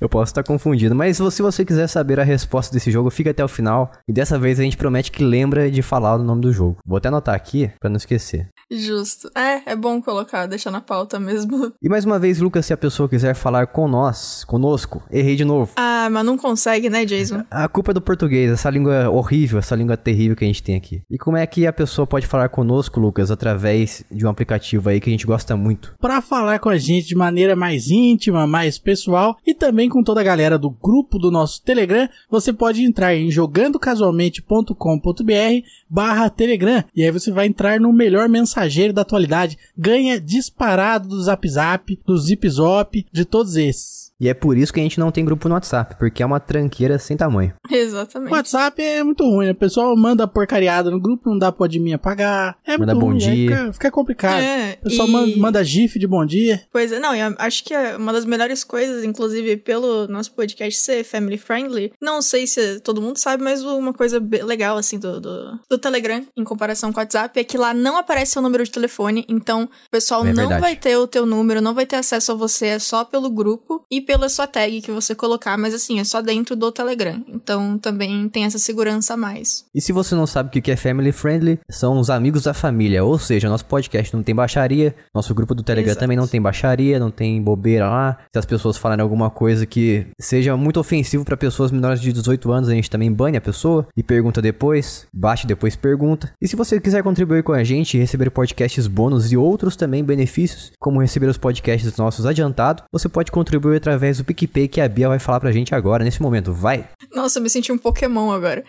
Eu 0.00 0.08
posso 0.08 0.30
estar 0.30 0.42
confundido, 0.42 0.94
mas 0.94 1.16
se 1.16 1.42
você 1.42 1.64
quiser 1.64 1.86
saber 1.88 2.20
a 2.20 2.24
resposta 2.24 2.72
desse 2.72 2.90
jogo, 2.90 3.10
fica 3.10 3.30
até 3.30 3.44
o 3.44 3.48
final. 3.48 3.90
E 4.08 4.12
dessa 4.12 4.38
vez 4.38 4.58
a 4.60 4.62
gente 4.62 4.76
promete 4.76 5.10
que 5.10 5.24
lembra 5.24 5.70
de 5.70 5.82
falar 5.82 6.16
o 6.16 6.22
nome 6.22 6.42
do 6.42 6.52
jogo. 6.52 6.78
Vou 6.86 6.98
até 6.98 7.08
anotar 7.08 7.34
aqui 7.34 7.70
pra 7.80 7.90
não 7.90 7.96
esquecer. 7.96 8.48
justo. 8.70 9.30
É, 9.36 9.72
é 9.72 9.76
bom 9.76 10.00
colocar, 10.02 10.46
deixar 10.46 10.70
na 10.70 10.80
pauta 10.80 11.18
mesmo. 11.20 11.72
E 11.82 11.88
mais 11.88 12.04
uma 12.04 12.18
vez, 12.18 12.40
Lucas, 12.40 12.64
se 12.64 12.72
a 12.72 12.76
pessoa 12.76 13.08
quiser 13.08 13.34
falar 13.34 13.66
com 13.66 13.86
nós, 13.86 14.42
conosco, 14.44 15.02
errei 15.10 15.36
de 15.36 15.44
novo. 15.44 15.72
Ah, 15.76 16.08
mas 16.10 16.24
não 16.24 16.38
consegue, 16.38 16.88
né, 16.88 17.04
Jason? 17.04 17.42
A 17.50 17.68
culpa 17.68 17.90
é 17.90 17.94
do 17.94 18.00
português, 18.00 18.50
essa 18.50 18.70
língua 18.70 19.10
horrível, 19.10 19.58
essa 19.58 19.76
língua 19.76 19.96
terrível 19.96 20.34
que 20.34 20.44
a 20.44 20.46
gente 20.46 20.62
tem 20.62 20.76
aqui. 20.76 21.02
E 21.10 21.18
como 21.18 21.36
é 21.36 21.46
que 21.46 21.66
a 21.66 21.72
pessoa 21.72 22.06
pode 22.06 22.26
falar 22.26 22.48
conosco, 22.48 22.98
Lucas, 22.98 23.30
através 23.30 24.02
de 24.10 24.24
um 24.24 24.30
aplicativo 24.30 24.88
aí 24.88 24.98
que 25.00 25.10
a 25.10 25.12
gente 25.12 25.26
gosta 25.26 25.56
muito? 25.56 25.94
Para 26.00 26.22
falar 26.22 26.58
com 26.58 26.68
a 26.70 26.78
gente 26.78 27.06
de 27.06 27.14
maneira 27.14 27.54
mais 27.54 27.88
íntima, 27.90 28.46
mais 28.46 28.78
pessoal 28.78 29.36
e 29.46 29.53
também 29.54 29.88
com 29.88 30.02
toda 30.02 30.20
a 30.20 30.24
galera 30.24 30.58
do 30.58 30.68
grupo 30.68 31.18
do 31.18 31.30
nosso 31.30 31.62
Telegram, 31.62 32.06
você 32.30 32.52
pode 32.52 32.84
entrar 32.84 33.14
em 33.14 33.30
jogandocasualmente.com.br 33.30 35.66
barra 35.88 36.28
Telegram 36.28 36.84
e 36.94 37.02
aí 37.02 37.10
você 37.10 37.30
vai 37.30 37.46
entrar 37.46 37.80
no 37.80 37.90
melhor 37.92 38.28
mensageiro 38.28 38.92
da 38.92 39.00
atualidade. 39.02 39.56
Ganha 39.76 40.20
disparado 40.20 41.08
do 41.08 41.22
Zap 41.22 41.48
Zap, 41.48 41.98
do 42.04 42.18
Zip 42.18 42.48
Zop, 42.48 43.06
de 43.12 43.24
todos 43.24 43.56
esses. 43.56 44.03
E 44.20 44.28
é 44.28 44.34
por 44.34 44.56
isso 44.56 44.72
que 44.72 44.78
a 44.80 44.82
gente 44.82 44.98
não 44.98 45.10
tem 45.10 45.24
grupo 45.24 45.48
no 45.48 45.54
WhatsApp, 45.54 45.96
porque 45.98 46.22
é 46.22 46.26
uma 46.26 46.38
tranqueira 46.38 46.98
sem 46.98 47.16
tamanho. 47.16 47.52
O 47.70 47.74
Exatamente. 47.74 48.32
WhatsApp 48.32 48.80
é 48.82 49.02
muito 49.02 49.24
ruim, 49.24 49.46
né? 49.46 49.52
O 49.52 49.56
pessoal 49.56 49.94
manda 49.96 50.26
porcariada 50.26 50.90
no 50.90 51.00
grupo, 51.00 51.28
não 51.30 51.38
dá 51.38 51.50
pro 51.50 51.64
admin 51.64 51.94
apagar. 51.94 52.56
É 52.64 52.78
Manda 52.78 52.94
muito 52.94 53.04
bom 53.06 53.12
ruim, 53.12 53.24
aí 53.24 53.34
dia. 53.46 53.56
Fica, 53.56 53.72
fica 53.72 53.90
complicado. 53.90 54.40
É, 54.40 54.78
O 54.80 54.84
pessoal 54.84 55.08
e- 55.08 55.10
manda, 55.10 55.36
manda 55.36 55.64
gif 55.64 55.98
de 55.98 56.06
bom 56.06 56.24
dia. 56.24 56.62
Pois 56.72 56.92
é, 56.92 57.00
não, 57.00 57.14
eu 57.14 57.34
acho 57.38 57.64
que 57.64 57.74
é 57.74 57.96
uma 57.96 58.12
das 58.12 58.24
melhores 58.24 58.62
coisas, 58.62 59.02
inclusive 59.04 59.56
pelo 59.56 60.06
nosso 60.06 60.32
podcast 60.32 60.80
ser 60.80 61.02
family 61.04 61.36
friendly, 61.36 61.92
não 62.00 62.22
sei 62.22 62.46
se 62.46 62.80
todo 62.80 63.02
mundo 63.02 63.18
sabe, 63.18 63.42
mas 63.42 63.62
uma 63.62 63.92
coisa 63.92 64.22
legal, 64.44 64.76
assim, 64.76 64.98
do, 64.98 65.20
do, 65.20 65.58
do 65.68 65.78
Telegram, 65.78 66.24
em 66.36 66.44
comparação 66.44 66.92
com 66.92 67.00
o 67.00 67.02
WhatsApp, 67.02 67.38
é 67.40 67.44
que 67.44 67.58
lá 67.58 67.74
não 67.74 67.96
aparece 67.96 68.32
seu 68.32 68.42
número 68.42 68.62
de 68.64 68.70
telefone, 68.70 69.24
então 69.28 69.64
o 69.64 69.90
pessoal 69.90 70.24
É 70.24 70.32
não 70.32 70.60
vai 70.60 70.76
ter 70.76 70.96
o 70.96 71.06
teu 71.06 71.26
número, 71.26 71.60
não 71.60 71.74
vai 71.74 71.84
ter 71.84 71.96
acesso 71.96 72.32
a 72.32 72.34
você, 72.34 72.66
é 72.68 72.78
só 72.78 73.04
pelo 73.04 73.28
grupo 73.28 73.84
e 73.90 74.03
pela 74.04 74.28
sua 74.28 74.46
tag 74.46 74.80
que 74.80 74.90
você 74.90 75.14
colocar, 75.14 75.56
mas 75.56 75.74
assim, 75.74 75.98
é 75.98 76.04
só 76.04 76.20
dentro 76.20 76.54
do 76.54 76.70
Telegram, 76.70 77.22
então 77.28 77.78
também 77.78 78.28
tem 78.28 78.44
essa 78.44 78.58
segurança 78.58 79.14
a 79.14 79.16
mais. 79.16 79.64
E 79.74 79.80
se 79.80 79.92
você 79.92 80.14
não 80.14 80.26
sabe 80.26 80.48
o 80.48 80.62
que 80.62 80.70
é 80.70 80.76
family 80.76 81.12
friendly, 81.12 81.58
são 81.68 81.98
os 81.98 82.10
amigos 82.10 82.42
da 82.42 82.54
família. 82.54 83.04
Ou 83.04 83.18
seja, 83.18 83.48
nosso 83.48 83.64
podcast 83.64 84.14
não 84.14 84.22
tem 84.22 84.34
baixaria, 84.34 84.94
nosso 85.14 85.34
grupo 85.34 85.54
do 85.54 85.62
Telegram 85.62 85.90
Exato. 85.90 86.00
também 86.00 86.16
não 86.16 86.26
tem 86.26 86.40
baixaria, 86.40 86.98
não 86.98 87.10
tem 87.10 87.42
bobeira 87.42 87.88
lá. 87.88 88.18
Se 88.32 88.38
as 88.38 88.46
pessoas 88.46 88.76
falarem 88.76 89.02
alguma 89.02 89.30
coisa 89.30 89.66
que 89.66 90.06
seja 90.20 90.56
muito 90.56 90.80
ofensivo 90.80 91.24
para 91.24 91.36
pessoas 91.36 91.70
menores 91.70 92.00
de 92.00 92.12
18 92.12 92.52
anos, 92.52 92.68
a 92.68 92.74
gente 92.74 92.90
também 92.90 93.12
bane 93.12 93.36
a 93.36 93.40
pessoa 93.40 93.86
e 93.96 94.02
pergunta 94.02 94.40
depois, 94.42 95.06
baixe 95.12 95.46
depois 95.46 95.76
pergunta. 95.76 96.32
E 96.40 96.48
se 96.48 96.56
você 96.56 96.80
quiser 96.80 97.02
contribuir 97.02 97.42
com 97.42 97.52
a 97.52 97.64
gente 97.64 97.96
e 97.96 98.00
receber 98.00 98.30
podcasts 98.30 98.86
bônus 98.86 99.32
e 99.32 99.36
outros 99.36 99.76
também 99.76 100.04
benefícios, 100.04 100.72
como 100.78 101.00
receber 101.00 101.26
os 101.26 101.38
podcasts 101.38 101.96
nossos 101.96 102.26
adiantado, 102.26 102.84
você 102.92 103.08
pode 103.08 103.32
contribuir 103.32 103.76
através 103.76 103.93
do 104.18 104.24
PicPay 104.24 104.68
que 104.68 104.80
a 104.80 104.88
Bia 104.88 105.08
vai 105.08 105.18
falar 105.18 105.40
pra 105.40 105.52
gente 105.52 105.74
agora, 105.74 106.04
nesse 106.04 106.20
momento. 106.20 106.52
Vai! 106.52 106.88
Nossa, 107.14 107.38
eu 107.38 107.42
me 107.42 107.50
senti 107.50 107.72
um 107.72 107.78
Pokémon 107.78 108.30
agora. 108.30 108.64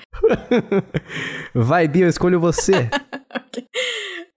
Vai, 1.54 1.88
Bia, 1.88 2.06
eu 2.06 2.10
escolho 2.10 2.40
você! 2.40 2.90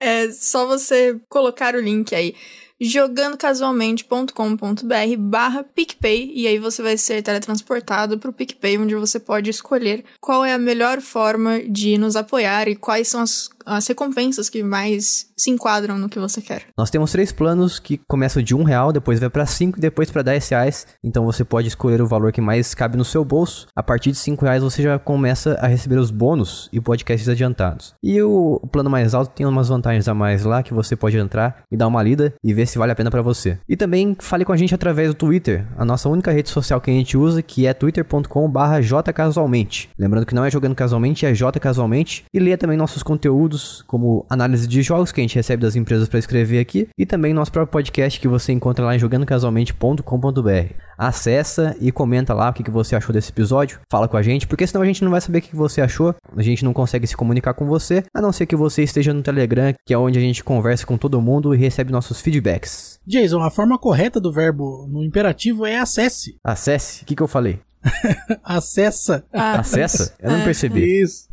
É 0.01 0.31
só 0.31 0.65
você 0.65 1.19
colocar 1.27 1.75
o 1.75 1.81
link 1.81 2.15
aí 2.15 2.33
jogandocasualmente.com.br 2.79 5.17
barra 5.17 5.63
PicPay 5.63 6.31
e 6.33 6.47
aí 6.47 6.57
você 6.57 6.81
vai 6.81 6.97
ser 6.97 7.21
teletransportado 7.21 8.17
para 8.17 8.29
o 8.29 8.33
PicPay, 8.33 8.77
onde 8.77 8.95
você 8.95 9.19
pode 9.19 9.49
escolher 9.49 10.05
qual 10.21 10.45
é 10.45 10.53
a 10.53 10.57
melhor 10.57 11.01
forma 11.01 11.59
de 11.59 11.97
nos 11.97 12.15
apoiar 12.15 12.69
e 12.69 12.77
quais 12.77 13.09
são 13.09 13.19
as, 13.21 13.49
as 13.65 13.87
recompensas 13.87 14.49
que 14.49 14.63
mais 14.63 15.27
se 15.37 15.49
enquadram 15.49 15.97
no 15.97 16.09
que 16.09 16.19
você 16.19 16.41
quer. 16.41 16.63
Nós 16.77 16.89
temos 16.89 17.11
três 17.11 17.31
planos 17.31 17.79
que 17.79 17.99
começam 18.07 18.41
de 18.41 18.55
um 18.55 18.63
real, 18.63 18.91
depois 18.91 19.19
vai 19.19 19.29
para 19.29 19.45
cinco 19.45 19.77
e 19.77 19.81
depois 19.81 20.11
para 20.11 20.21
10 20.21 20.49
reais. 20.49 20.87
Então 21.03 21.25
você 21.25 21.43
pode 21.43 21.67
escolher 21.67 22.01
o 22.01 22.07
valor 22.07 22.31
que 22.31 22.41
mais 22.41 22.73
cabe 22.73 22.97
no 22.97 23.05
seu 23.05 23.23
bolso. 23.23 23.67
A 23.75 23.83
partir 23.83 24.11
de 24.11 24.17
cinco 24.17 24.45
reais 24.45 24.63
você 24.63 24.83
já 24.83 24.99
começa 24.99 25.57
a 25.61 25.67
receber 25.67 25.97
os 25.97 26.11
bônus 26.11 26.69
e 26.71 26.79
podcasts 26.79 27.29
adiantados. 27.29 27.93
E 28.03 28.21
o 28.21 28.59
plano 28.71 28.89
mais 28.89 29.13
alto 29.13 29.31
tem 29.33 29.45
umas 29.45 29.69
vantagens 29.69 30.07
a 30.07 30.13
mais 30.13 30.43
lá 30.43 30.63
que 30.63 30.73
você 30.73 30.95
pode 30.95 31.17
entrar 31.17 31.63
e 31.71 31.77
dar 31.77 31.87
uma 31.87 32.03
lida 32.03 32.33
e 32.43 32.53
ver 32.53 32.65
se 32.65 32.77
vale 32.77 32.91
a 32.91 32.95
pena 32.95 33.11
para 33.11 33.21
você. 33.21 33.57
E 33.67 33.75
também 33.75 34.15
fale 34.19 34.45
com 34.45 34.53
a 34.53 34.57
gente 34.57 34.75
através 34.75 35.09
do 35.09 35.13
Twitter, 35.13 35.65
a 35.77 35.85
nossa 35.85 36.09
única 36.09 36.31
rede 36.31 36.49
social 36.49 36.81
que 36.81 36.91
a 36.91 36.93
gente 36.93 37.17
usa, 37.17 37.41
que 37.41 37.65
é 37.65 37.73
twitter.com/jcasualmente. 37.73 39.89
Lembrando 39.97 40.25
que 40.25 40.35
não 40.35 40.45
é 40.45 40.51
jogando 40.51 40.75
casualmente, 40.75 41.25
é 41.25 41.33
J 41.33 41.59
casualmente. 41.59 42.23
E 42.33 42.39
leia 42.39 42.57
também 42.57 42.77
nossos 42.77 43.03
conteúdos, 43.03 43.48
como 43.87 44.25
análise 44.29 44.67
de 44.67 44.81
jogos 44.81 45.11
que 45.11 45.21
a 45.21 45.23
gente 45.23 45.35
recebe 45.35 45.61
das 45.61 45.75
empresas 45.75 46.07
para 46.07 46.19
escrever 46.19 46.59
aqui 46.59 46.87
e 46.97 47.05
também 47.05 47.33
nosso 47.33 47.51
próprio 47.51 47.71
podcast 47.71 48.19
que 48.19 48.27
você 48.27 48.51
encontra 48.51 48.85
lá 48.85 48.95
em 48.95 48.99
jogandocasualmente.com.br. 48.99 50.73
Acessa 50.97 51.77
e 51.79 51.91
comenta 51.91 52.33
lá 52.33 52.49
o 52.49 52.53
que 52.53 52.69
você 52.69 52.95
achou 52.95 53.13
desse 53.13 53.31
episódio, 53.31 53.79
fala 53.89 54.07
com 54.07 54.17
a 54.17 54.21
gente, 54.21 54.45
porque 54.45 54.67
senão 54.67 54.81
a 54.81 54.85
gente 54.85 55.03
não 55.03 55.11
vai 55.11 55.21
saber 55.21 55.37
o 55.37 55.41
que 55.41 55.55
você 55.55 55.79
achou, 55.79 56.13
a 56.35 56.41
gente 56.41 56.65
não 56.65 56.73
consegue 56.73 57.07
se 57.07 57.15
comunicar 57.15 57.53
com 57.53 57.65
você, 57.65 58.03
a 58.13 58.21
não 58.21 58.33
ser 58.33 58.45
que 58.45 58.55
você 58.55 58.83
esteja 58.83 59.13
no 59.13 59.23
Telegram, 59.23 59.73
que 59.85 59.93
é 59.93 59.97
onde 59.97 60.19
a 60.19 60.21
gente 60.21 60.43
conversa 60.43 60.85
com 60.85 60.97
todo 60.97 61.21
mundo 61.21 61.55
e 61.55 61.57
recebe 61.57 61.91
nossos 61.91 62.19
feedbacks. 62.19 62.99
Jason, 63.07 63.41
a 63.41 63.49
forma 63.49 63.79
correta 63.79 64.19
do 64.19 64.33
verbo 64.33 64.87
no 64.91 65.03
imperativo 65.03 65.65
é 65.65 65.79
acesse. 65.79 66.35
Acesse? 66.43 67.03
O 67.03 67.05
que, 67.05 67.15
que 67.15 67.23
eu 67.23 67.27
falei? 67.27 67.61
Acessa. 68.43 69.25
Ah, 69.33 69.59
Acessa? 69.59 70.15
Eu 70.19 70.31
não 70.31 70.43
percebi. 70.43 71.01
Isso. 71.01 71.29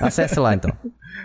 Acesse 0.00 0.38
lá 0.38 0.54
então. 0.54 0.72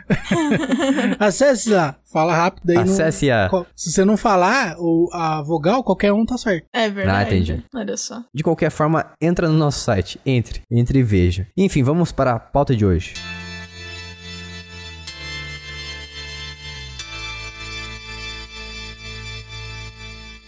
Acesse 1.19 1.69
lá. 1.69 1.95
Fala 2.11 2.35
rápido 2.35 2.69
aí. 2.71 2.77
Acesse 2.77 3.31
a. 3.31 3.49
no... 3.51 3.65
Se 3.75 3.91
você 3.91 4.05
não 4.05 4.17
falar 4.17 4.75
o, 4.77 5.09
a 5.13 5.41
vogal, 5.41 5.83
qualquer 5.83 6.11
um 6.13 6.25
tá 6.25 6.37
certo. 6.37 6.67
é 6.73 6.89
verdade. 6.89 7.17
Ah, 7.17 7.23
entendi. 7.23 7.65
Olha 7.73 7.97
só. 7.97 8.23
De 8.33 8.43
qualquer 8.43 8.69
forma, 8.69 9.13
entra 9.19 9.47
no 9.47 9.57
nosso 9.57 9.79
site. 9.79 10.19
Entre. 10.25 10.61
Entre 10.69 10.99
e 10.99 11.03
veja. 11.03 11.47
Enfim, 11.57 11.83
vamos 11.83 12.11
para 12.11 12.33
a 12.33 12.39
pauta 12.39 12.75
de 12.75 12.85
hoje. 12.85 13.13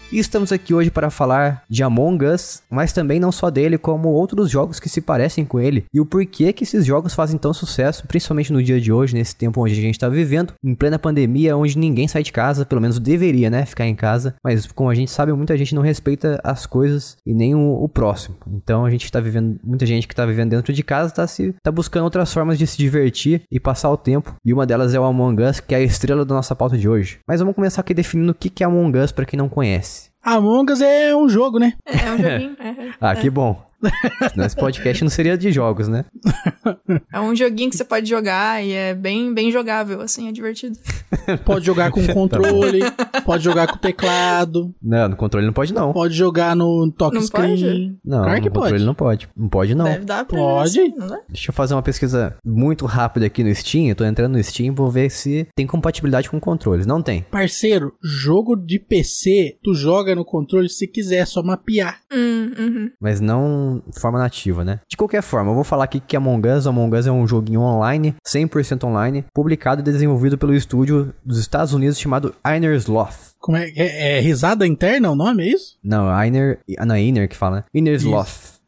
E 0.10 0.20
estamos 0.20 0.54
aqui 0.54 0.74
hoje 0.74 0.90
para 0.90 1.10
falar 1.10 1.64
de 1.70 1.84
Among 1.84 2.26
Us, 2.26 2.64
mas 2.70 2.94
também 2.94 3.20
não 3.20 3.30
só 3.30 3.50
dele, 3.50 3.78
como 3.78 4.08
outros 4.08 4.50
jogos 4.50 4.80
que 4.80 4.88
se 4.88 5.02
parecem 5.02 5.44
com 5.44 5.60
ele 5.60 5.84
e 5.94 6.00
o 6.00 6.06
porquê 6.06 6.54
que 6.54 6.64
esses 6.64 6.86
jogos 6.86 7.14
fazem 7.14 7.38
tão 7.38 7.54
sucesso, 7.54 8.08
principalmente 8.08 8.54
no 8.54 8.64
dia 8.64 8.80
de 8.80 8.90
hoje, 8.90 9.14
nesse 9.14 9.36
tempo 9.36 9.62
onde 9.62 9.74
a 9.74 9.82
gente 9.82 9.96
está 9.96 10.08
vivendo, 10.08 10.54
em 10.64 10.74
plena 10.74 10.98
pandemia, 10.98 11.58
onde 11.58 11.78
ninguém 11.78 12.08
sai 12.08 12.24
de 12.24 12.32
casa, 12.32 12.66
pelo 12.66 12.80
menos 12.80 13.00
deveria, 13.00 13.50
né, 13.50 13.66
ficar 13.66 13.86
em 13.86 13.96
casa, 13.96 14.36
mas 14.42 14.66
como 14.68 14.90
a 14.90 14.96
gente 14.96 15.12
sabe, 15.12 15.34
muita 15.34 15.58
gente 15.58 15.76
não 15.76 15.82
respeita 15.82 16.40
as 16.42 16.66
coisas 16.66 17.18
e 17.26 17.34
nem 17.34 17.54
o, 17.54 17.84
o 17.84 17.90
próximo. 17.90 18.38
Então 18.48 18.86
a 18.86 18.90
gente 18.90 19.04
está 19.04 19.20
vivendo, 19.20 19.60
muita 19.62 19.86
gente 19.86 20.08
que 20.08 20.14
está 20.14 20.26
vivendo 20.26 20.52
dentro 20.52 20.72
de 20.72 20.84
casa 20.84 21.10
está 21.10 21.28
se 21.28 21.54
tá 21.62 21.70
buscando 21.70 22.06
outras 22.06 22.34
formas 22.34 22.58
de 22.58 22.66
se 22.66 22.78
divertir 22.78 23.42
e 23.52 23.60
passar 23.60 23.92
o 23.92 23.98
tempo, 23.98 24.36
e 24.46 24.54
uma 24.54 24.66
delas 24.66 24.94
é 24.94 25.00
o 25.00 25.04
Among 25.04 25.44
Us, 25.44 25.60
que 25.60 25.76
é 25.76 25.80
a 25.80 25.82
estrela 25.82 26.24
da 26.24 26.34
nossa 26.34 26.56
pauta 26.56 26.78
de 26.78 26.88
hoje. 26.88 27.20
Mas 27.28 27.42
vamos 27.42 27.56
começar 27.56 27.82
aqui 27.82 27.94
definindo 27.94 28.32
o 28.32 28.36
que 28.36 28.64
é 28.64 28.66
Among 28.66 28.98
Us 29.00 29.12
para 29.12 29.26
quem 29.26 29.38
não 29.38 29.50
conhece. 29.50 29.98
Among 30.30 30.70
Us 30.74 30.82
é 30.82 31.16
um 31.16 31.30
jogo, 31.30 31.58
né? 31.58 31.74
É, 31.86 31.96
é 31.96 32.12
um 32.12 32.18
joguinho. 32.22 32.58
é, 32.60 32.94
Ah, 33.00 33.16
que 33.16 33.30
bom. 33.30 33.66
Senão 34.32 34.46
esse 34.46 34.56
podcast 34.56 35.04
não 35.04 35.10
seria 35.10 35.38
de 35.38 35.52
jogos, 35.52 35.88
né? 35.88 36.06
é 37.14 37.20
um 37.20 37.36
joguinho 37.36 37.70
que 37.70 37.78
você 37.78 37.84
pode 37.86 38.10
jogar 38.10 38.64
e 38.64 38.72
é 38.72 38.94
bem, 38.94 39.34
bem 39.34 39.52
jogável, 39.52 40.02
assim, 40.02 40.28
é 40.28 40.32
divertido. 40.32 40.78
Pode 41.46 41.66
jogar 41.66 41.92
com 41.92 42.06
controle, 42.08 42.80
pode 43.26 43.44
jogar 43.44 43.68
com 43.68 43.78
teclado, 43.78 44.74
Não, 44.82 45.10
no 45.10 45.16
controle 45.16 45.46
não 45.46 45.54
pode 45.54 45.74
não. 45.74 45.92
pode 45.94 46.14
jogar 46.14 46.56
no 46.56 46.92
toque 46.98 47.16
Não 47.16 47.22
screen. 47.22 47.50
pode? 47.50 47.96
Não, 48.04 48.24
Claro 48.24 48.42
que 48.42 48.48
no 48.50 48.54
controle 48.54 48.74
pode. 48.74 48.86
não 48.86 48.94
pode. 48.96 49.30
Não 49.36 49.50
pode 49.50 49.76
não. 49.76 49.86
Deve 49.86 50.06
dar 50.06 50.26
pra 50.26 50.38
Pode? 50.38 50.80
assim? 50.80 50.94
Deixa 51.30 51.50
eu 51.50 51.54
fazer 51.54 51.74
uma 51.74 51.82
pesquisa 51.82 52.36
muito 52.46 52.86
rápida 52.86 53.26
aqui 53.26 53.44
no 53.44 53.54
Steam. 53.54 53.88
Eu 53.88 53.96
tô 53.96 54.06
entrando 54.06 54.34
no 54.38 54.44
Steam 54.44 54.68
e 54.68 54.76
vou 54.76 54.90
ver 54.90 55.10
se 55.10 55.48
tem 55.56 55.68
compatibilidade 55.68 56.30
com 56.30 56.40
controles. 56.40 56.86
Não 56.86 57.02
tem. 57.02 57.24
Parceiro, 57.30 57.94
jogo 58.04 58.56
de 58.56 58.80
PC, 58.80 59.58
tu 59.64 59.74
joga 59.74 60.16
no 60.16 60.24
controle 60.26 60.70
se 60.70 60.88
quiser, 60.88 61.18
é 61.18 61.26
só 61.26 61.44
mapear. 61.44 62.00
Hum, 62.12 62.52
uhum. 62.58 62.92
Mas 63.02 63.20
não 63.20 63.67
de 63.76 64.00
forma 64.00 64.20
nativa, 64.20 64.64
né? 64.64 64.80
De 64.90 64.98
qualquer 64.98 65.22
forma, 65.22 65.52
eu 65.52 65.56
vou 65.56 65.64
falar 65.64 65.84
aqui 65.84 66.00
que 66.00 66.16
Among 66.16 66.48
Us, 66.48 66.68
Among 66.68 66.96
Us 66.96 67.08
é 67.08 67.12
um 67.12 67.28
joguinho 67.28 67.62
online, 67.62 68.16
100% 68.26 68.84
online, 68.84 69.26
publicado 69.34 69.82
e 69.82 69.84
desenvolvido 69.84 70.38
pelo 70.38 70.54
estúdio 70.54 71.14
dos 71.24 71.40
Estados 71.40 71.74
Unidos 71.74 72.00
chamado 72.00 72.34
Einer 72.44 72.76
Sloth. 72.76 73.36
Como 73.40 73.58
é, 73.58 73.70
é, 73.76 74.18
é 74.18 74.20
risada 74.20 74.66
interna 74.66 75.12
o 75.12 75.16
nome, 75.16 75.44
é 75.44 75.54
isso? 75.54 75.78
Não, 75.84 76.10
Einer, 76.10 76.60
não 76.86 76.96
é 76.96 77.02
Iner 77.02 77.30
que 77.30 77.36
fala, 77.36 77.58
né?Iner 77.58 78.00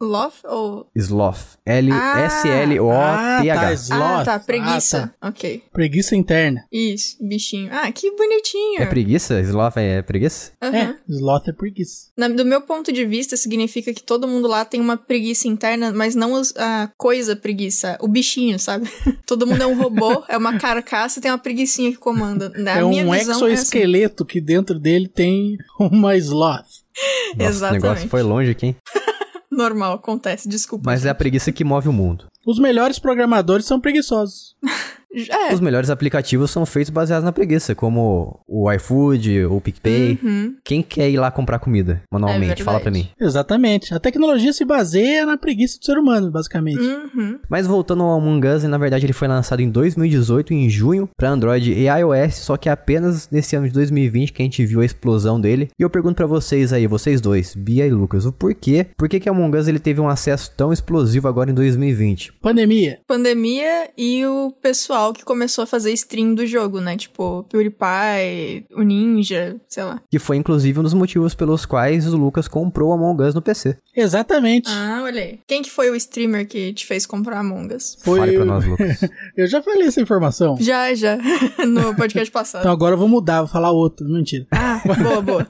Sloth. 0.02 0.36
Ou... 0.46 0.90
Sloth. 0.96 1.58
L-S-L-O-T-H. 1.66 3.52
Ah, 3.52 3.62
tá, 3.62 3.74
Sloth. 3.74 4.02
Ah, 4.02 4.24
tá, 4.26 4.36
Ah, 4.36 4.40
preguiça. 4.40 5.14
Ok. 5.22 5.64
Preguiça 5.74 6.16
interna. 6.16 6.64
Isso, 6.72 7.18
bichinho. 7.22 7.70
Ah, 7.72 7.92
que 7.92 8.10
bonitinho. 8.12 8.82
É 8.82 8.86
preguiça? 8.86 9.40
Sloth 9.42 9.78
é 9.78 10.02
preguiça? 10.02 10.52
Aham. 10.62 10.76
É, 10.78 10.96
sloth 11.10 11.48
é 11.50 11.52
preguiça. 11.54 12.08
Na- 12.18 12.28
do 12.30 12.46
meu 12.46 12.62
ponto 12.62 12.92
de 12.92 13.06
vista, 13.06 13.36
significa 13.36 13.94
que 13.94 14.02
todo 14.02 14.28
mundo 14.28 14.48
lá 14.48 14.64
tem 14.64 14.80
uma 14.80 14.96
preguiça 14.98 15.48
interna, 15.48 15.92
mas 15.92 16.16
não 16.16 16.34
os- 16.34 16.54
a 16.56 16.90
coisa 16.98 17.36
preguiça, 17.36 17.98
o 18.02 18.08
bichinho, 18.08 18.58
sabe? 18.58 18.90
todo 19.26 19.46
mundo 19.46 19.62
é 19.62 19.68
um 19.68 19.78
robô, 19.78 20.24
é 20.30 20.38
uma 20.38 20.58
carcaça 20.58 21.20
e 21.20 21.22
tem 21.22 21.30
uma 21.32 21.38
preguicinha 21.38 21.92
que 21.92 21.98
comanda. 21.98 22.50
Na 22.56 22.78
é 22.80 22.84
minha 22.84 23.06
um 23.06 23.12
visão, 23.12 23.36
exoesqueleto 23.36 24.26
que 24.26 24.40
dentro 24.40 24.80
dele 24.80 25.08
tem 25.08 25.58
uma 25.80 26.16
sloth. 26.16 26.66
Nossa, 27.36 27.38
o 27.38 27.50
Exatamente. 27.50 27.84
negócio 27.84 28.10
foi 28.10 28.22
longe 28.24 28.52
aqui, 28.52 28.66
hein? 28.68 28.76
Normal, 29.60 29.96
acontece, 29.96 30.48
desculpa. 30.48 30.90
Mas 30.90 31.04
é 31.06 31.10
a 31.10 31.16
preguiça 31.16 31.52
que 31.52 31.66
move 31.66 31.90
o 31.90 31.94
mundo. 31.94 32.28
Os 32.46 32.58
melhores 32.58 32.98
programadores 32.98 33.66
são 33.66 33.78
preguiçosos. 33.78 34.56
É. 35.12 35.54
Os 35.54 35.60
melhores 35.60 35.90
aplicativos 35.90 36.52
são 36.52 36.66
feitos 36.66 36.90
baseados 36.90 37.26
na 37.26 37.32
preguiça, 37.32 37.74
como 37.74 38.40
o 38.48 38.72
iFood, 38.72 39.46
o 39.46 39.60
PicPay. 39.60 40.20
Uhum. 40.22 40.56
Quem 40.64 40.82
quer 40.82 41.10
ir 41.10 41.18
lá 41.18 41.32
comprar 41.32 41.60
comida 41.60 42.02
manualmente? 42.12 42.62
É 42.62 42.66
Fala 42.66 42.80
pra 42.80 42.92
mim. 42.92 43.10
Exatamente. 43.20 43.94
A 43.94 44.00
tecnologia 44.00 44.54
se 44.54 44.64
baseia 44.64 45.26
na 45.26 45.38
preguiça 45.38 45.80
do 45.80 45.86
ser 45.86 45.98
humano, 45.98 46.30
basicamente. 46.32 46.80
Uhum. 46.80 47.40
Mas 47.50 47.66
voltando 47.66 48.04
ao 48.04 48.18
Among 48.20 48.48
Us, 48.48 48.64
na 48.64 48.78
verdade 48.78 49.06
ele 49.06 49.14
foi 49.14 49.28
lançado 49.28 49.62
em 49.62 49.70
2018, 49.70 50.54
em 50.54 50.70
junho, 50.70 51.10
pra 51.18 51.30
Android 51.30 51.72
e 51.72 51.88
iOS, 51.88 52.36
só 52.36 52.58
que 52.58 52.70
é 52.70 52.72
apenas 52.72 53.30
nesse 53.32 53.56
ano 53.56 53.68
de 53.68 53.74
2020 53.74 54.34
que 54.34 54.42
a 54.42 54.46
gente 54.46 54.66
viu 54.66 54.82
a 54.82 54.86
explosão 54.86 55.42
dele. 55.42 55.70
E 55.80 55.82
eu 55.82 55.90
pergunto 55.90 56.16
pra 56.16 56.28
vocês 56.28 56.72
aí, 56.72 56.86
vocês 56.86 57.20
dois, 57.20 57.56
Bia 57.56 57.88
e 57.88 57.92
Lucas, 57.92 58.26
o 58.26 58.32
porquê? 58.32 58.88
Por 58.98 59.10
que 59.10 59.20
que 59.20 59.30
Among 59.30 59.58
Us 59.58 59.68
ele 59.68 59.80
teve 59.80 60.00
um 60.00 60.08
acesso 60.08 60.52
tão 60.56 60.72
explosivo 60.72 61.28
agora 61.28 61.50
em 61.50 61.54
2020? 61.54 62.34
Pandemia. 62.42 63.00
Pandemia 63.08 63.90
e 63.98 64.26
o 64.26 64.52
pessoal 64.62 64.99
que 65.14 65.24
começou 65.24 65.64
a 65.64 65.68
fazer 65.68 65.92
stream 65.94 66.34
do 66.34 66.46
jogo, 66.46 66.80
né? 66.80 66.96
Tipo, 66.96 67.46
PewDiePie, 67.50 68.66
o 68.76 68.82
Ninja, 68.82 69.56
sei 69.68 69.84
lá. 69.84 70.02
Que 70.10 70.20
foi 70.20 70.38
inclusive 70.38 70.80
um 70.80 70.84
dos 70.84 70.94
motivos 70.94 71.34
pelos 71.34 71.66
quais 71.66 72.12
o 72.12 72.18
Lucas 72.18 72.48
comprou 72.48 72.92
Among 72.94 73.24
Us 73.24 73.34
no 73.34 73.42
PC. 73.42 73.78
Exatamente. 73.96 74.70
Ah, 74.70 75.02
olha 75.04 75.22
aí. 75.22 75.40
Quem 75.48 75.62
que 75.62 75.72
foi 75.72 75.90
o 75.90 75.96
streamer 75.96 76.48
que 76.48 76.74
te 76.74 76.86
fez 76.86 77.06
comprar 77.06 77.40
Among 77.40 77.74
Us? 77.74 77.98
Foi 78.02 78.20
Fale 78.20 78.36
pra 78.36 78.46
nós, 78.46 78.66
Lucas. 78.66 79.00
Eu 79.36 79.48
já 79.48 79.62
falei 79.62 79.88
essa 79.88 80.02
informação. 80.02 80.58
Já, 80.60 80.94
já. 80.94 81.18
no 81.68 81.96
podcast 81.96 82.32
passado. 82.32 82.62
Então 82.62 82.72
agora 82.72 82.96
eu 82.96 82.98
vou 82.98 83.08
mudar, 83.08 83.42
vou 83.42 83.48
falar 83.48 83.72
outro. 83.72 84.08
Mentira. 84.08 84.46
Ah, 84.52 84.82
boa, 84.86 85.22
boa. 85.22 85.48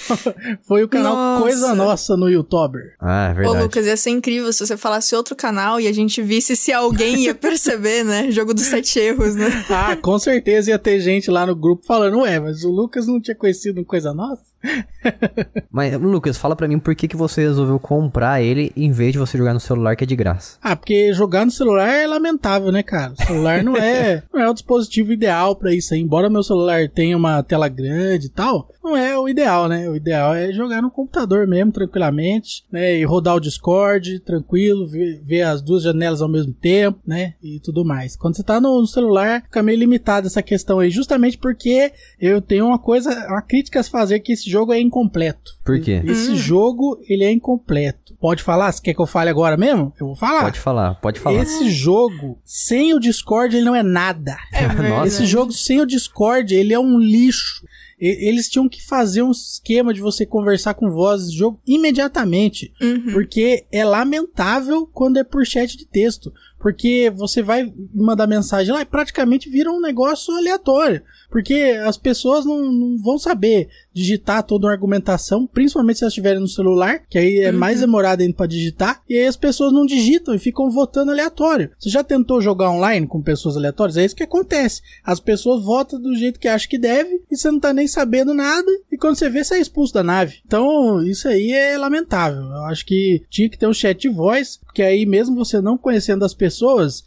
Foi 0.66 0.82
o 0.82 0.88
canal 0.88 1.14
Nossa. 1.14 1.42
Coisa 1.42 1.74
Nossa 1.74 2.16
no 2.16 2.28
YouTube. 2.28 2.78
Ah, 3.00 3.28
é 3.28 3.32
Ô, 3.32 3.34
verdade. 3.34 3.62
Lucas, 3.62 3.86
ia 3.86 3.96
ser 3.96 4.10
incrível 4.10 4.52
se 4.52 4.66
você 4.66 4.76
falasse 4.76 5.14
outro 5.14 5.34
canal 5.34 5.80
e 5.80 5.86
a 5.86 5.92
gente 5.92 6.22
visse 6.22 6.56
se 6.56 6.72
alguém 6.72 7.24
ia 7.24 7.34
perceber, 7.34 8.04
né? 8.04 8.30
Jogo 8.30 8.54
dos 8.54 8.66
sete 8.78 8.98
erros, 8.98 9.34
né? 9.34 9.46
Ah, 9.70 9.96
com 9.96 10.18
certeza 10.18 10.70
ia 10.70 10.78
ter 10.78 11.00
gente 11.00 11.30
lá 11.30 11.46
no 11.46 11.54
grupo 11.54 11.84
falando, 11.86 12.20
ué, 12.20 12.38
mas 12.38 12.64
o 12.64 12.70
Lucas 12.70 13.06
não 13.06 13.20
tinha 13.20 13.34
conhecido 13.34 13.84
Coisa 13.84 14.12
Nossa? 14.12 14.42
Mas, 15.70 15.94
Lucas, 16.00 16.36
fala 16.36 16.56
pra 16.56 16.68
mim 16.68 16.78
por 16.78 16.94
que, 16.94 17.08
que 17.08 17.16
você 17.16 17.42
resolveu 17.42 17.78
comprar 17.78 18.42
ele 18.42 18.72
em 18.76 18.90
vez 18.90 19.12
de 19.12 19.18
você 19.18 19.38
jogar 19.38 19.54
no 19.54 19.60
celular 19.60 19.96
que 19.96 20.04
é 20.04 20.06
de 20.06 20.16
graça. 20.16 20.58
Ah, 20.62 20.76
porque 20.76 21.12
jogar 21.12 21.44
no 21.44 21.50
celular 21.50 21.88
é 21.88 22.06
lamentável, 22.06 22.72
né, 22.72 22.82
cara? 22.82 23.12
O 23.12 23.26
celular 23.26 23.62
não 23.62 23.76
é, 23.76 24.22
não 24.32 24.40
é 24.40 24.48
o 24.48 24.54
dispositivo 24.54 25.12
ideal 25.12 25.56
para 25.56 25.74
isso 25.74 25.94
aí. 25.94 26.00
Embora 26.00 26.30
meu 26.30 26.42
celular 26.42 26.88
tenha 26.88 27.16
uma 27.16 27.42
tela 27.42 27.68
grande 27.68 28.26
e 28.26 28.30
tal, 28.30 28.68
não 28.82 28.96
é 28.96 29.18
o 29.18 29.28
ideal, 29.28 29.68
né? 29.68 29.88
O 29.88 29.94
ideal 29.94 30.34
é 30.34 30.52
jogar 30.52 30.82
no 30.82 30.90
computador 30.90 31.46
mesmo, 31.46 31.72
tranquilamente, 31.72 32.64
né? 32.70 32.98
E 32.98 33.04
rodar 33.04 33.36
o 33.36 33.40
Discord, 33.40 34.20
tranquilo, 34.20 34.88
ver, 34.88 35.20
ver 35.22 35.42
as 35.42 35.62
duas 35.62 35.82
janelas 35.82 36.22
ao 36.22 36.28
mesmo 36.28 36.52
tempo, 36.52 36.98
né? 37.06 37.34
E 37.42 37.60
tudo 37.60 37.84
mais. 37.84 38.16
Quando 38.16 38.36
você 38.36 38.42
tá 38.42 38.60
no 38.60 38.86
celular, 38.86 39.42
fica 39.42 39.62
meio 39.62 39.78
limitado 39.78 40.26
essa 40.26 40.42
questão 40.42 40.78
aí, 40.78 40.90
justamente 40.90 41.38
porque 41.38 41.92
eu 42.20 42.40
tenho 42.40 42.66
uma 42.66 42.78
coisa, 42.78 43.10
uma 43.28 43.42
crítica 43.42 43.80
a 43.80 43.84
fazer 43.84 44.20
que 44.20 44.32
esse 44.32 44.47
jogo 44.50 44.72
é 44.72 44.80
incompleto. 44.80 45.52
Por 45.64 45.80
quê? 45.80 46.02
Esse 46.04 46.32
hum. 46.32 46.36
jogo, 46.36 46.98
ele 47.08 47.24
é 47.24 47.30
incompleto. 47.30 48.16
Pode 48.20 48.42
falar? 48.42 48.72
Você 48.72 48.82
quer 48.82 48.94
que 48.94 49.00
eu 49.00 49.06
fale 49.06 49.30
agora 49.30 49.56
mesmo? 49.56 49.92
Eu 50.00 50.06
vou 50.08 50.16
falar. 50.16 50.42
Pode 50.42 50.60
falar, 50.60 50.94
pode 50.96 51.20
falar. 51.20 51.42
Esse 51.42 51.70
jogo, 51.70 52.38
sem 52.44 52.92
o 52.94 52.98
Discord, 52.98 53.56
ele 53.56 53.64
não 53.64 53.74
é 53.74 53.82
nada. 53.82 54.36
É 54.52 54.66
Esse 55.06 55.24
jogo 55.24 55.52
sem 55.52 55.80
o 55.80 55.86
Discord, 55.86 56.54
ele 56.54 56.72
é 56.72 56.78
um 56.78 56.98
lixo. 56.98 57.64
Eles 58.00 58.48
tinham 58.48 58.68
que 58.68 58.84
fazer 58.84 59.22
um 59.22 59.32
esquema 59.32 59.92
de 59.92 60.00
você 60.00 60.24
conversar 60.24 60.74
com 60.74 60.90
vozes 60.90 61.32
do 61.32 61.36
jogo 61.36 61.60
imediatamente. 61.66 62.72
Uhum. 62.80 63.12
Porque 63.12 63.66
é 63.72 63.84
lamentável 63.84 64.86
quando 64.86 65.16
é 65.16 65.24
por 65.24 65.44
chat 65.44 65.76
de 65.76 65.84
texto. 65.84 66.32
Porque 66.58 67.12
você 67.14 67.42
vai 67.42 67.72
mandar 67.94 68.26
mensagem 68.26 68.72
lá 68.72 68.82
e 68.82 68.86
praticamente 68.86 69.48
vira 69.48 69.70
um 69.70 69.80
negócio 69.80 70.34
aleatório. 70.34 71.02
Porque 71.30 71.78
as 71.84 71.96
pessoas 71.96 72.44
não, 72.44 72.72
não 72.72 72.98
vão 72.98 73.18
saber 73.18 73.68
digitar 73.92 74.42
toda 74.42 74.66
uma 74.66 74.72
argumentação, 74.72 75.46
principalmente 75.46 75.98
se 75.98 76.04
elas 76.04 76.12
estiverem 76.12 76.40
no 76.40 76.48
celular, 76.48 77.00
que 77.08 77.18
aí 77.18 77.40
é 77.40 77.50
uhum. 77.50 77.58
mais 77.58 77.80
demorado 77.80 78.20
ainda 78.20 78.34
para 78.34 78.46
digitar, 78.46 79.02
e 79.08 79.16
aí 79.16 79.26
as 79.26 79.36
pessoas 79.36 79.72
não 79.72 79.84
digitam 79.84 80.34
e 80.34 80.38
ficam 80.38 80.70
votando 80.70 81.10
aleatório. 81.10 81.70
Você 81.78 81.90
já 81.90 82.04
tentou 82.04 82.40
jogar 82.40 82.70
online 82.70 83.06
com 83.06 83.20
pessoas 83.20 83.56
aleatórias? 83.56 83.96
É 83.96 84.04
isso 84.04 84.14
que 84.14 84.22
acontece. 84.22 84.82
As 85.04 85.18
pessoas 85.18 85.64
votam 85.64 86.00
do 86.00 86.14
jeito 86.14 86.38
que 86.38 86.48
acham 86.48 86.68
que 86.68 86.78
deve 86.78 87.22
e 87.30 87.36
você 87.36 87.50
não 87.50 87.58
tá 87.58 87.72
nem 87.72 87.88
sabendo 87.88 88.32
nada, 88.32 88.70
e 88.90 88.96
quando 88.96 89.16
você 89.16 89.28
vê, 89.28 89.42
você 89.42 89.56
é 89.56 89.60
expulso 89.60 89.94
da 89.94 90.04
nave. 90.04 90.36
Então, 90.46 91.02
isso 91.02 91.28
aí 91.28 91.52
é 91.52 91.76
lamentável. 91.76 92.42
Eu 92.42 92.64
acho 92.66 92.86
que 92.86 93.22
tinha 93.28 93.48
que 93.48 93.58
ter 93.58 93.66
um 93.66 93.74
chat 93.74 94.00
de 94.00 94.08
voz, 94.08 94.60
porque 94.64 94.82
aí 94.82 95.04
mesmo 95.04 95.34
você 95.34 95.60
não 95.60 95.76
conhecendo 95.76 96.24
as 96.24 96.34
pessoas, 96.34 96.47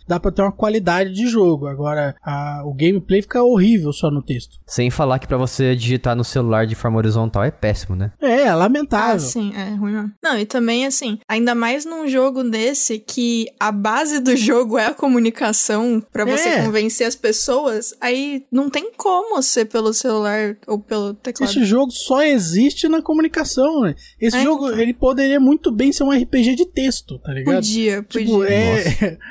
dá 0.08 0.20
para 0.20 0.32
ter 0.32 0.42
uma 0.42 0.52
qualidade 0.52 1.14
de 1.14 1.28
jogo. 1.28 1.68
Agora, 1.68 2.16
a, 2.24 2.64
o 2.66 2.74
gameplay 2.74 3.22
fica 3.22 3.44
horrível 3.44 3.92
só 3.94 4.10
no 4.10 4.22
texto. 4.22 4.58
Sem 4.66 4.90
falar 4.90 5.20
que 5.20 5.28
para 5.28 5.38
você 5.38 5.76
digitar 5.76 6.16
no 6.16 6.24
celular 6.24 6.66
de 6.66 6.76
forma 6.76 6.98
horizontal 6.98 7.44
é 7.44 7.52
péssimo, 7.52 7.96
né? 7.96 8.12
É, 8.22 8.42
é 8.42 8.54
lamentável. 8.54 9.16
Ah, 9.16 9.20
sim, 9.20 9.54
é 9.56 9.76
ruim 9.76 9.94
mesmo. 9.94 10.12
Não, 10.24 10.38
e 10.38 10.46
também 10.46 10.86
assim, 10.86 11.20
ainda 11.28 11.56
mais 11.56 11.86
num 11.86 12.08
jogo 12.08 12.44
desse 12.44 13.00
que 13.00 13.48
a 13.60 13.72
base 13.72 14.20
do 14.20 14.36
jogo 14.38 14.78
é 14.78 14.88
a 14.88 14.94
comunicação 14.94 16.02
para 16.12 16.26
você 16.26 16.50
é. 16.50 16.66
convencer 16.66 17.08
as 17.08 17.16
pessoas, 17.16 17.94
aí 18.00 18.46
não 18.52 18.70
tem 18.70 18.92
como 18.96 19.42
ser 19.42 19.66
pelo 19.66 19.94
celular 19.94 20.58
ou 20.68 20.80
pelo 20.80 21.14
teclado. 21.14 21.50
Esse 21.50 21.64
jogo 21.66 21.92
só 21.92 22.24
existe 22.24 22.88
na 22.88 23.02
comunicação, 23.02 23.82
né? 23.82 23.96
Esse 24.20 24.38
é, 24.38 24.44
jogo, 24.44 24.68
então. 24.68 24.80
ele 24.80 24.94
poderia 24.94 25.40
muito 25.40 25.72
bem 25.72 25.92
ser 25.92 26.04
um 26.04 26.12
RPG 26.12 26.56
de 26.56 26.66
texto, 26.66 27.20
tá 27.20 27.34
ligado? 27.34 27.56
Podia, 27.56 28.04
podia. 28.04 28.26
Tipo, 28.26 28.44
é, 28.44 29.18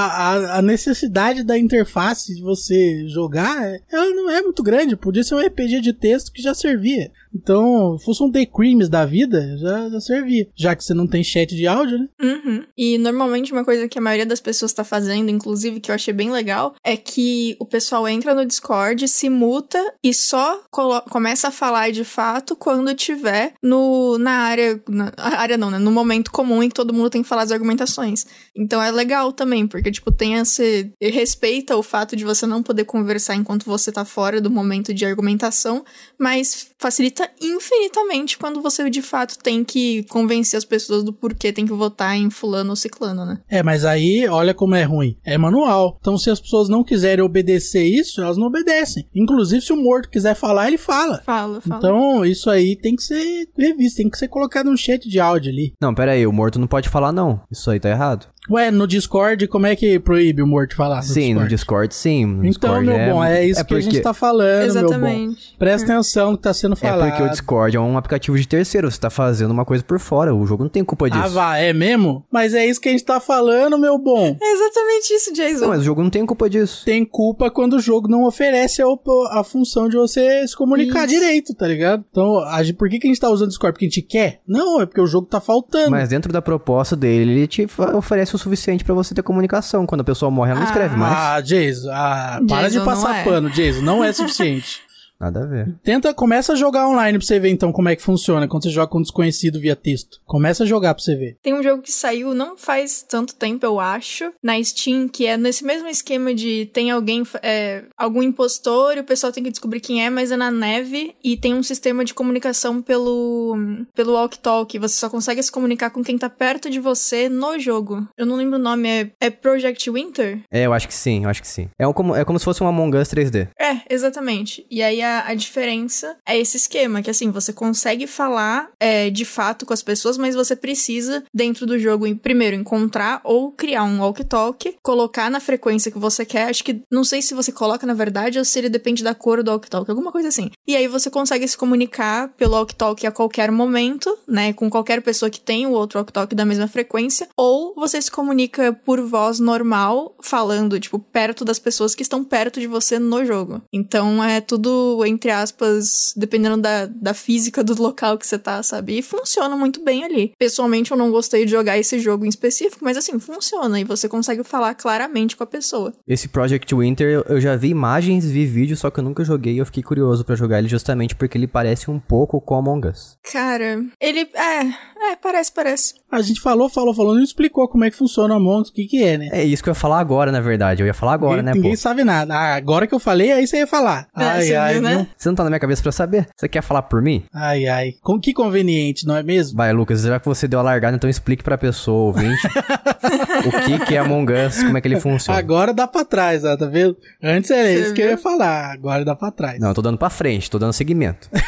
a, 0.00 0.58
a, 0.58 0.62
necessidade 0.62 1.44
da 1.44 1.56
interface 1.56 2.34
de 2.34 2.42
você 2.42 3.06
jogar, 3.08 3.62
ela 3.90 4.10
não 4.10 4.28
é 4.28 4.42
muito 4.42 4.60
grande. 4.60 4.96
Podia 4.96 5.22
ser 5.22 5.36
um 5.36 5.46
RPG 5.46 5.80
de 5.80 5.92
texto 5.92 6.32
que 6.32 6.42
já 6.42 6.52
servia. 6.52 7.12
Então, 7.34 7.98
fosse 7.98 8.22
um 8.22 8.30
The 8.30 8.46
Creams 8.46 8.88
da 8.88 9.04
vida, 9.04 9.56
já, 9.58 9.88
já 9.90 10.00
servia. 10.00 10.48
Já 10.54 10.76
que 10.76 10.84
você 10.84 10.94
não 10.94 11.06
tem 11.06 11.24
chat 11.24 11.54
de 11.54 11.66
áudio, 11.66 11.98
né? 11.98 12.08
Uhum. 12.20 12.64
E 12.76 12.96
normalmente 12.98 13.52
uma 13.52 13.64
coisa 13.64 13.88
que 13.88 13.98
a 13.98 14.02
maioria 14.02 14.26
das 14.26 14.40
pessoas 14.40 14.72
tá 14.72 14.84
fazendo, 14.84 15.30
inclusive, 15.30 15.80
que 15.80 15.90
eu 15.90 15.94
achei 15.94 16.14
bem 16.14 16.30
legal, 16.30 16.74
é 16.84 16.96
que 16.96 17.56
o 17.58 17.66
pessoal 17.66 18.06
entra 18.06 18.34
no 18.34 18.46
Discord, 18.46 19.06
se 19.08 19.28
muta 19.28 19.80
e 20.02 20.14
só 20.14 20.62
começa 21.10 21.48
a 21.48 21.52
falar 21.52 21.90
de 21.90 22.04
fato 22.04 22.54
quando 22.54 22.94
tiver 22.94 23.54
no, 23.62 24.16
na 24.18 24.32
área. 24.32 24.80
Na 24.88 25.12
área 25.16 25.56
não, 25.56 25.70
né? 25.70 25.78
No 25.78 25.90
momento 25.90 26.30
comum 26.30 26.62
em 26.62 26.68
que 26.68 26.74
todo 26.74 26.94
mundo 26.94 27.10
tem 27.10 27.22
que 27.22 27.28
falar 27.28 27.42
as 27.42 27.52
argumentações. 27.52 28.26
Então 28.56 28.80
é 28.80 28.90
legal 28.90 29.32
também, 29.32 29.66
porque, 29.66 29.83
tipo, 29.90 30.10
tem 30.10 30.34
esse. 30.34 30.92
respeita 31.00 31.76
o 31.76 31.82
fato 31.82 32.16
de 32.16 32.24
você 32.24 32.46
não 32.46 32.62
poder 32.62 32.84
conversar 32.84 33.34
enquanto 33.34 33.64
você 33.64 33.90
tá 33.90 34.04
fora 34.04 34.40
do 34.40 34.50
momento 34.50 34.92
de 34.92 35.04
argumentação, 35.04 35.84
mas 36.18 36.68
facilita 36.78 37.28
infinitamente 37.40 38.36
quando 38.38 38.60
você 38.60 38.88
de 38.90 39.02
fato 39.02 39.38
tem 39.38 39.64
que 39.64 40.04
convencer 40.04 40.58
as 40.58 40.64
pessoas 40.64 41.02
do 41.02 41.12
porquê 41.12 41.52
tem 41.52 41.66
que 41.66 41.72
votar 41.72 42.16
em 42.16 42.30
fulano 42.30 42.70
ou 42.70 42.76
ciclano, 42.76 43.24
né? 43.24 43.38
É, 43.48 43.62
mas 43.62 43.84
aí, 43.84 44.26
olha 44.28 44.52
como 44.52 44.74
é 44.74 44.82
ruim. 44.82 45.16
É 45.24 45.38
manual. 45.38 45.96
Então, 46.00 46.18
se 46.18 46.30
as 46.30 46.40
pessoas 46.40 46.68
não 46.68 46.84
quiserem 46.84 47.24
obedecer 47.24 47.84
isso, 47.84 48.20
elas 48.20 48.36
não 48.36 48.46
obedecem. 48.46 49.08
Inclusive, 49.14 49.62
se 49.62 49.72
o 49.72 49.76
morto 49.76 50.10
quiser 50.10 50.34
falar, 50.34 50.68
ele 50.68 50.78
fala. 50.78 51.22
Fala, 51.24 51.60
fala. 51.60 51.78
Então, 51.78 52.24
isso 52.24 52.50
aí 52.50 52.76
tem 52.76 52.94
que 52.96 53.02
ser 53.02 53.48
revisto, 53.56 53.98
tem 53.98 54.10
que 54.10 54.18
ser 54.18 54.28
colocado 54.28 54.70
no 54.70 54.76
chat 54.76 55.08
de 55.08 55.20
áudio 55.20 55.50
ali. 55.50 55.72
Não, 55.80 55.94
pera 55.94 56.12
aí, 56.12 56.26
o 56.26 56.32
morto 56.32 56.58
não 56.58 56.66
pode 56.66 56.88
falar 56.88 57.12
não. 57.12 57.40
Isso 57.50 57.70
aí 57.70 57.80
tá 57.80 57.88
errado. 57.88 58.26
Ué, 58.50 58.70
no 58.70 58.86
Discord, 58.86 59.48
como 59.48 59.66
é 59.66 59.74
que 59.74 59.98
proíbe 59.98 60.42
o 60.42 60.46
morto 60.46 60.76
falar? 60.76 60.96
No 60.96 61.02
sim, 61.02 61.20
Discord? 61.20 61.40
no 61.42 61.48
Discord 61.48 61.94
sim. 61.94 62.26
No 62.26 62.32
então, 62.46 62.50
Discord 62.50 62.86
meu 62.86 62.96
é... 62.96 63.10
bom, 63.10 63.24
é 63.24 63.46
isso 63.46 63.60
é 63.60 63.64
que 63.64 63.74
a 63.74 63.80
gente 63.80 64.00
tá 64.00 64.12
falando, 64.12 64.66
Exatamente. 64.66 65.18
meu 65.18 65.28
bom. 65.30 65.36
Presta 65.58 65.92
atenção 65.92 66.32
no 66.32 66.36
que 66.36 66.42
tá 66.42 66.52
sendo 66.52 66.76
falado. 66.76 67.06
É 67.06 67.10
porque 67.10 67.22
o 67.22 67.30
Discord 67.30 67.76
é 67.76 67.80
um 67.80 67.96
aplicativo 67.96 68.38
de 68.38 68.46
terceiro, 68.46 68.90
você 68.90 69.00
tá 69.00 69.08
fazendo 69.08 69.50
uma 69.50 69.64
coisa 69.64 69.82
por 69.82 69.98
fora, 69.98 70.34
o 70.34 70.46
jogo 70.46 70.64
não 70.64 70.70
tem 70.70 70.84
culpa 70.84 71.08
disso. 71.08 71.22
Ah, 71.24 71.28
vá, 71.28 71.56
é 71.56 71.72
mesmo? 71.72 72.24
Mas 72.30 72.52
é 72.52 72.66
isso 72.66 72.80
que 72.80 72.88
a 72.88 72.92
gente 72.92 73.04
tá 73.04 73.18
falando, 73.18 73.78
meu 73.78 73.96
bom. 73.98 74.36
É 74.40 74.52
exatamente 74.52 75.14
isso, 75.14 75.32
Jason. 75.32 75.60
Não, 75.62 75.68
mas 75.68 75.80
o 75.80 75.84
jogo 75.84 76.02
não 76.02 76.10
tem 76.10 76.26
culpa 76.26 76.50
disso. 76.50 76.84
Tem 76.84 77.04
culpa 77.04 77.50
quando 77.50 77.74
o 77.74 77.80
jogo 77.80 78.08
não 78.08 78.24
oferece 78.24 78.82
a, 78.82 78.86
a 79.30 79.42
função 79.42 79.88
de 79.88 79.96
você 79.96 80.46
se 80.46 80.54
comunicar 80.54 81.06
isso. 81.06 81.18
direito, 81.18 81.54
tá 81.54 81.66
ligado? 81.66 82.04
Então, 82.10 82.38
a, 82.38 82.60
por 82.76 82.90
que, 82.90 82.98
que 82.98 83.06
a 83.06 83.10
gente 83.10 83.20
tá 83.20 83.30
usando 83.30 83.46
o 83.46 83.50
Discord? 83.50 83.72
Porque 83.72 83.86
a 83.86 83.88
gente 83.88 84.02
quer? 84.02 84.40
Não, 84.46 84.82
é 84.82 84.86
porque 84.86 85.00
o 85.00 85.06
jogo 85.06 85.26
tá 85.26 85.40
faltando. 85.40 85.90
Mas 85.90 86.10
dentro 86.10 86.30
da 86.30 86.42
proposta 86.42 86.94
dele, 86.94 87.32
ele 87.32 87.46
te 87.46 87.66
oferece 87.94 88.33
o 88.36 88.38
suficiente 88.38 88.84
para 88.84 88.94
você 88.94 89.14
ter 89.14 89.22
comunicação. 89.22 89.86
Quando 89.86 90.02
a 90.02 90.04
pessoa 90.04 90.30
morre, 90.30 90.50
ela 90.50 90.60
não 90.60 90.66
escreve 90.66 90.96
mais. 90.96 91.16
Ah, 91.16 91.40
Jason, 91.40 91.90
ah, 91.90 92.40
para 92.48 92.70
de 92.70 92.80
passar 92.80 93.16
é. 93.16 93.24
pano, 93.24 93.50
Jason. 93.50 93.80
Não 93.82 94.02
é 94.02 94.12
suficiente. 94.12 94.82
Nada 95.18 95.42
a 95.42 95.46
ver. 95.46 95.74
Tenta, 95.82 96.12
começa 96.12 96.52
a 96.52 96.56
jogar 96.56 96.88
online 96.88 97.18
pra 97.18 97.26
você 97.26 97.38
ver 97.38 97.50
então 97.50 97.72
como 97.72 97.88
é 97.88 97.96
que 97.96 98.02
funciona 98.02 98.48
quando 98.48 98.64
você 98.64 98.70
joga 98.70 98.88
com 98.88 98.98
um 98.98 99.02
desconhecido 99.02 99.60
via 99.60 99.76
texto. 99.76 100.20
Começa 100.24 100.64
a 100.64 100.66
jogar 100.66 100.94
pra 100.94 101.02
você 101.02 101.14
ver. 101.14 101.36
Tem 101.42 101.54
um 101.54 101.62
jogo 101.62 101.82
que 101.82 101.92
saiu 101.92 102.34
não 102.34 102.56
faz 102.56 103.02
tanto 103.02 103.34
tempo, 103.34 103.64
eu 103.64 103.78
acho, 103.80 104.32
na 104.42 104.62
Steam, 104.62 105.08
que 105.08 105.26
é 105.26 105.36
nesse 105.36 105.64
mesmo 105.64 105.88
esquema 105.88 106.34
de 106.34 106.66
tem 106.72 106.90
alguém, 106.90 107.22
é, 107.42 107.84
algum 107.96 108.22
impostor 108.22 108.96
e 108.96 109.00
o 109.00 109.04
pessoal 109.04 109.32
tem 109.32 109.44
que 109.44 109.50
descobrir 109.50 109.80
quem 109.80 110.04
é, 110.04 110.10
mas 110.10 110.32
é 110.32 110.36
na 110.36 110.50
neve 110.50 111.14
e 111.22 111.36
tem 111.36 111.54
um 111.54 111.62
sistema 111.62 112.04
de 112.04 112.14
comunicação 112.14 112.82
pelo, 112.82 113.56
pelo 113.94 114.14
walk 114.14 114.38
talk. 114.38 114.78
Você 114.78 114.96
só 114.96 115.08
consegue 115.08 115.42
se 115.42 115.52
comunicar 115.52 115.90
com 115.90 116.02
quem 116.02 116.18
tá 116.18 116.28
perto 116.28 116.68
de 116.68 116.80
você 116.80 117.28
no 117.28 117.58
jogo. 117.58 118.06
Eu 118.16 118.26
não 118.26 118.36
lembro 118.36 118.58
o 118.58 118.62
nome, 118.62 118.88
é, 118.88 119.10
é 119.20 119.30
Project 119.30 119.90
Winter? 119.90 120.40
É, 120.50 120.66
eu 120.66 120.72
acho 120.72 120.88
que 120.88 120.94
sim, 120.94 121.24
eu 121.24 121.30
acho 121.30 121.40
que 121.40 121.48
sim. 121.48 121.68
É, 121.78 121.86
um, 121.86 121.92
como, 121.92 122.14
é 122.14 122.24
como 122.24 122.38
se 122.38 122.44
fosse 122.44 122.62
um 122.62 122.66
Among 122.66 122.96
Us 122.96 123.08
3D. 123.08 123.48
É, 123.58 123.80
exatamente. 123.88 124.66
E 124.70 124.82
aí 124.82 125.03
a 125.04 125.24
a, 125.24 125.34
diferença 125.34 126.16
é 126.26 126.38
esse 126.38 126.56
esquema, 126.56 127.02
que 127.02 127.10
assim, 127.10 127.30
você 127.30 127.52
consegue 127.52 128.06
falar 128.06 128.70
é, 128.80 129.10
de 129.10 129.24
fato 129.24 129.66
com 129.66 129.72
as 129.72 129.82
pessoas, 129.82 130.16
mas 130.16 130.34
você 130.34 130.56
precisa, 130.56 131.24
dentro 131.32 131.66
do 131.66 131.78
jogo, 131.78 132.12
primeiro 132.16 132.56
encontrar 132.56 133.20
ou 133.24 133.52
criar 133.52 133.84
um 133.84 134.00
walk-talk, 134.00 134.76
colocar 134.82 135.30
na 135.30 135.40
frequência 135.40 135.90
que 135.90 135.98
você 135.98 136.24
quer. 136.24 136.48
Acho 136.48 136.64
que 136.64 136.82
não 136.90 137.04
sei 137.04 137.22
se 137.22 137.34
você 137.34 137.52
coloca 137.52 137.86
na 137.86 137.94
verdade 137.94 138.38
ou 138.38 138.44
se 138.44 138.58
ele 138.58 138.68
depende 138.68 139.02
da 139.02 139.14
cor 139.14 139.42
do 139.42 139.50
walk-talk, 139.50 139.90
alguma 139.90 140.12
coisa 140.12 140.28
assim. 140.28 140.50
E 140.66 140.76
aí 140.76 140.88
você 140.88 141.10
consegue 141.10 141.46
se 141.46 141.56
comunicar 141.56 142.28
pelo 142.36 142.54
walk-talk 142.54 143.06
a 143.06 143.12
qualquer 143.12 143.50
momento, 143.50 144.16
né, 144.26 144.52
com 144.52 144.70
qualquer 144.70 145.02
pessoa 145.02 145.30
que 145.30 145.40
tem 145.40 145.66
o 145.66 145.72
outro 145.72 145.98
walk-talk 145.98 146.34
da 146.34 146.44
mesma 146.44 146.68
frequência, 146.68 147.28
ou 147.36 147.74
você 147.74 148.00
se 148.00 148.10
comunica 148.10 148.72
por 148.84 149.00
voz 149.00 149.38
normal, 149.38 150.14
falando, 150.22 150.78
tipo, 150.80 150.98
perto 150.98 151.44
das 151.44 151.58
pessoas 151.58 151.94
que 151.94 152.02
estão 152.02 152.24
perto 152.24 152.60
de 152.60 152.66
você 152.66 152.98
no 152.98 153.24
jogo. 153.24 153.62
Então 153.72 154.22
é 154.22 154.40
tudo 154.40 154.93
entre 155.06 155.30
aspas, 155.30 156.12
dependendo 156.16 156.58
da, 156.58 156.86
da 156.86 157.14
física 157.14 157.64
do 157.64 157.80
local 157.80 158.18
que 158.18 158.26
você 158.26 158.38
tá, 158.38 158.62
sabe? 158.62 158.98
E 158.98 159.02
funciona 159.02 159.56
muito 159.56 159.82
bem 159.82 160.04
ali. 160.04 160.32
Pessoalmente, 160.38 160.90
eu 160.90 160.96
não 160.96 161.10
gostei 161.10 161.44
de 161.44 161.50
jogar 161.50 161.78
esse 161.78 161.98
jogo 161.98 162.26
em 162.26 162.28
específico, 162.28 162.84
mas 162.84 162.96
assim, 162.96 163.18
funciona 163.18 163.80
e 163.80 163.84
você 163.84 164.08
consegue 164.08 164.44
falar 164.44 164.74
claramente 164.74 165.36
com 165.36 165.44
a 165.44 165.46
pessoa. 165.46 165.92
Esse 166.06 166.28
Project 166.28 166.74
Winter, 166.74 167.24
eu 167.28 167.40
já 167.40 167.56
vi 167.56 167.68
imagens, 167.68 168.26
vi 168.26 168.44
vídeos, 168.44 168.80
só 168.80 168.90
que 168.90 169.00
eu 169.00 169.04
nunca 169.04 169.24
joguei 169.24 169.54
e 169.54 169.58
eu 169.58 169.66
fiquei 169.66 169.82
curioso 169.82 170.24
para 170.24 170.36
jogar 170.36 170.58
ele 170.58 170.68
justamente 170.68 171.14
porque 171.14 171.38
ele 171.38 171.46
parece 171.46 171.90
um 171.90 171.98
pouco 171.98 172.40
com 172.40 172.56
Among 172.56 172.88
Us. 172.88 173.16
Cara, 173.22 173.84
ele. 174.00 174.28
É, 174.34 175.10
é, 175.10 175.16
parece, 175.16 175.52
parece. 175.52 175.94
A 176.14 176.22
gente 176.22 176.40
falou, 176.40 176.68
falou, 176.68 176.94
falou, 176.94 177.14
não 177.14 177.22
explicou 177.22 177.68
como 177.68 177.84
é 177.84 177.90
que 177.90 177.96
funciona 177.96 178.34
o 178.34 178.36
Among 178.36 178.62
Us, 178.62 178.68
o 178.68 178.72
que 178.72 178.84
que 178.86 179.02
é, 179.02 179.18
né? 179.18 179.28
É 179.32 179.44
isso 179.44 179.62
que 179.62 179.68
eu 179.68 179.72
ia 179.72 179.74
falar 179.74 179.98
agora, 180.00 180.30
na 180.32 180.40
verdade. 180.40 180.82
Eu 180.82 180.86
ia 180.86 180.94
falar 180.94 181.12
agora, 181.14 181.36
ninguém, 181.42 181.44
né, 181.46 181.52
Ninguém 181.54 181.70
pô? 181.72 181.76
sabe 181.76 182.04
nada. 182.04 182.34
Ah, 182.34 182.54
agora 182.54 182.86
que 182.86 182.94
eu 182.94 182.98
falei, 183.00 183.32
aí 183.32 183.46
você 183.46 183.58
ia 183.58 183.66
falar. 183.66 184.06
É, 184.16 184.24
ai, 184.24 184.54
ai, 184.54 184.80
Né? 184.80 184.96
viu? 184.96 185.06
Você 185.16 185.28
não 185.28 185.36
tá 185.36 185.44
na 185.44 185.50
minha 185.50 185.60
cabeça 185.60 185.82
pra 185.82 185.92
saber? 185.92 186.26
Você 186.36 186.48
quer 186.48 186.62
falar 186.62 186.82
por 186.82 187.00
mim? 187.02 187.24
Ai, 187.34 187.66
ai. 187.66 187.92
Com 188.02 188.18
que 188.20 188.32
conveniente, 188.32 189.06
não 189.06 189.16
é 189.16 189.22
mesmo? 189.22 189.56
Vai, 189.56 189.72
Lucas, 189.72 190.02
já 190.02 190.18
que 190.20 190.26
você 190.26 190.46
deu 190.48 190.58
a 190.60 190.62
largada, 190.62 190.96
então 190.96 191.08
explique 191.10 191.42
pra 191.42 191.58
pessoa 191.58 192.04
ouvinte 192.06 192.46
o 193.46 193.50
que, 193.64 193.86
que 193.86 193.94
é 193.94 193.98
Among 193.98 194.32
Us, 194.32 194.62
como 194.62 194.78
é 194.78 194.80
que 194.80 194.88
ele 194.88 195.00
funciona. 195.00 195.38
Agora 195.38 195.72
dá 195.74 195.86
pra 195.86 196.04
trás, 196.04 196.44
ó, 196.44 196.56
tá 196.56 196.66
vendo? 196.66 196.96
Antes 197.22 197.50
era 197.50 197.68
Você 197.68 197.80
isso 197.80 197.94
que 197.94 198.00
eu 198.00 198.06
viu? 198.06 198.16
ia 198.16 198.18
falar, 198.18 198.72
agora 198.72 199.04
dá 199.04 199.14
pra 199.16 199.30
trás. 199.30 199.58
Não, 199.60 199.68
eu 199.68 199.74
tô 199.74 199.82
dando 199.82 199.98
pra 199.98 200.10
frente, 200.10 200.50
tô 200.50 200.58
dando 200.58 200.72
seguimento. 200.72 201.28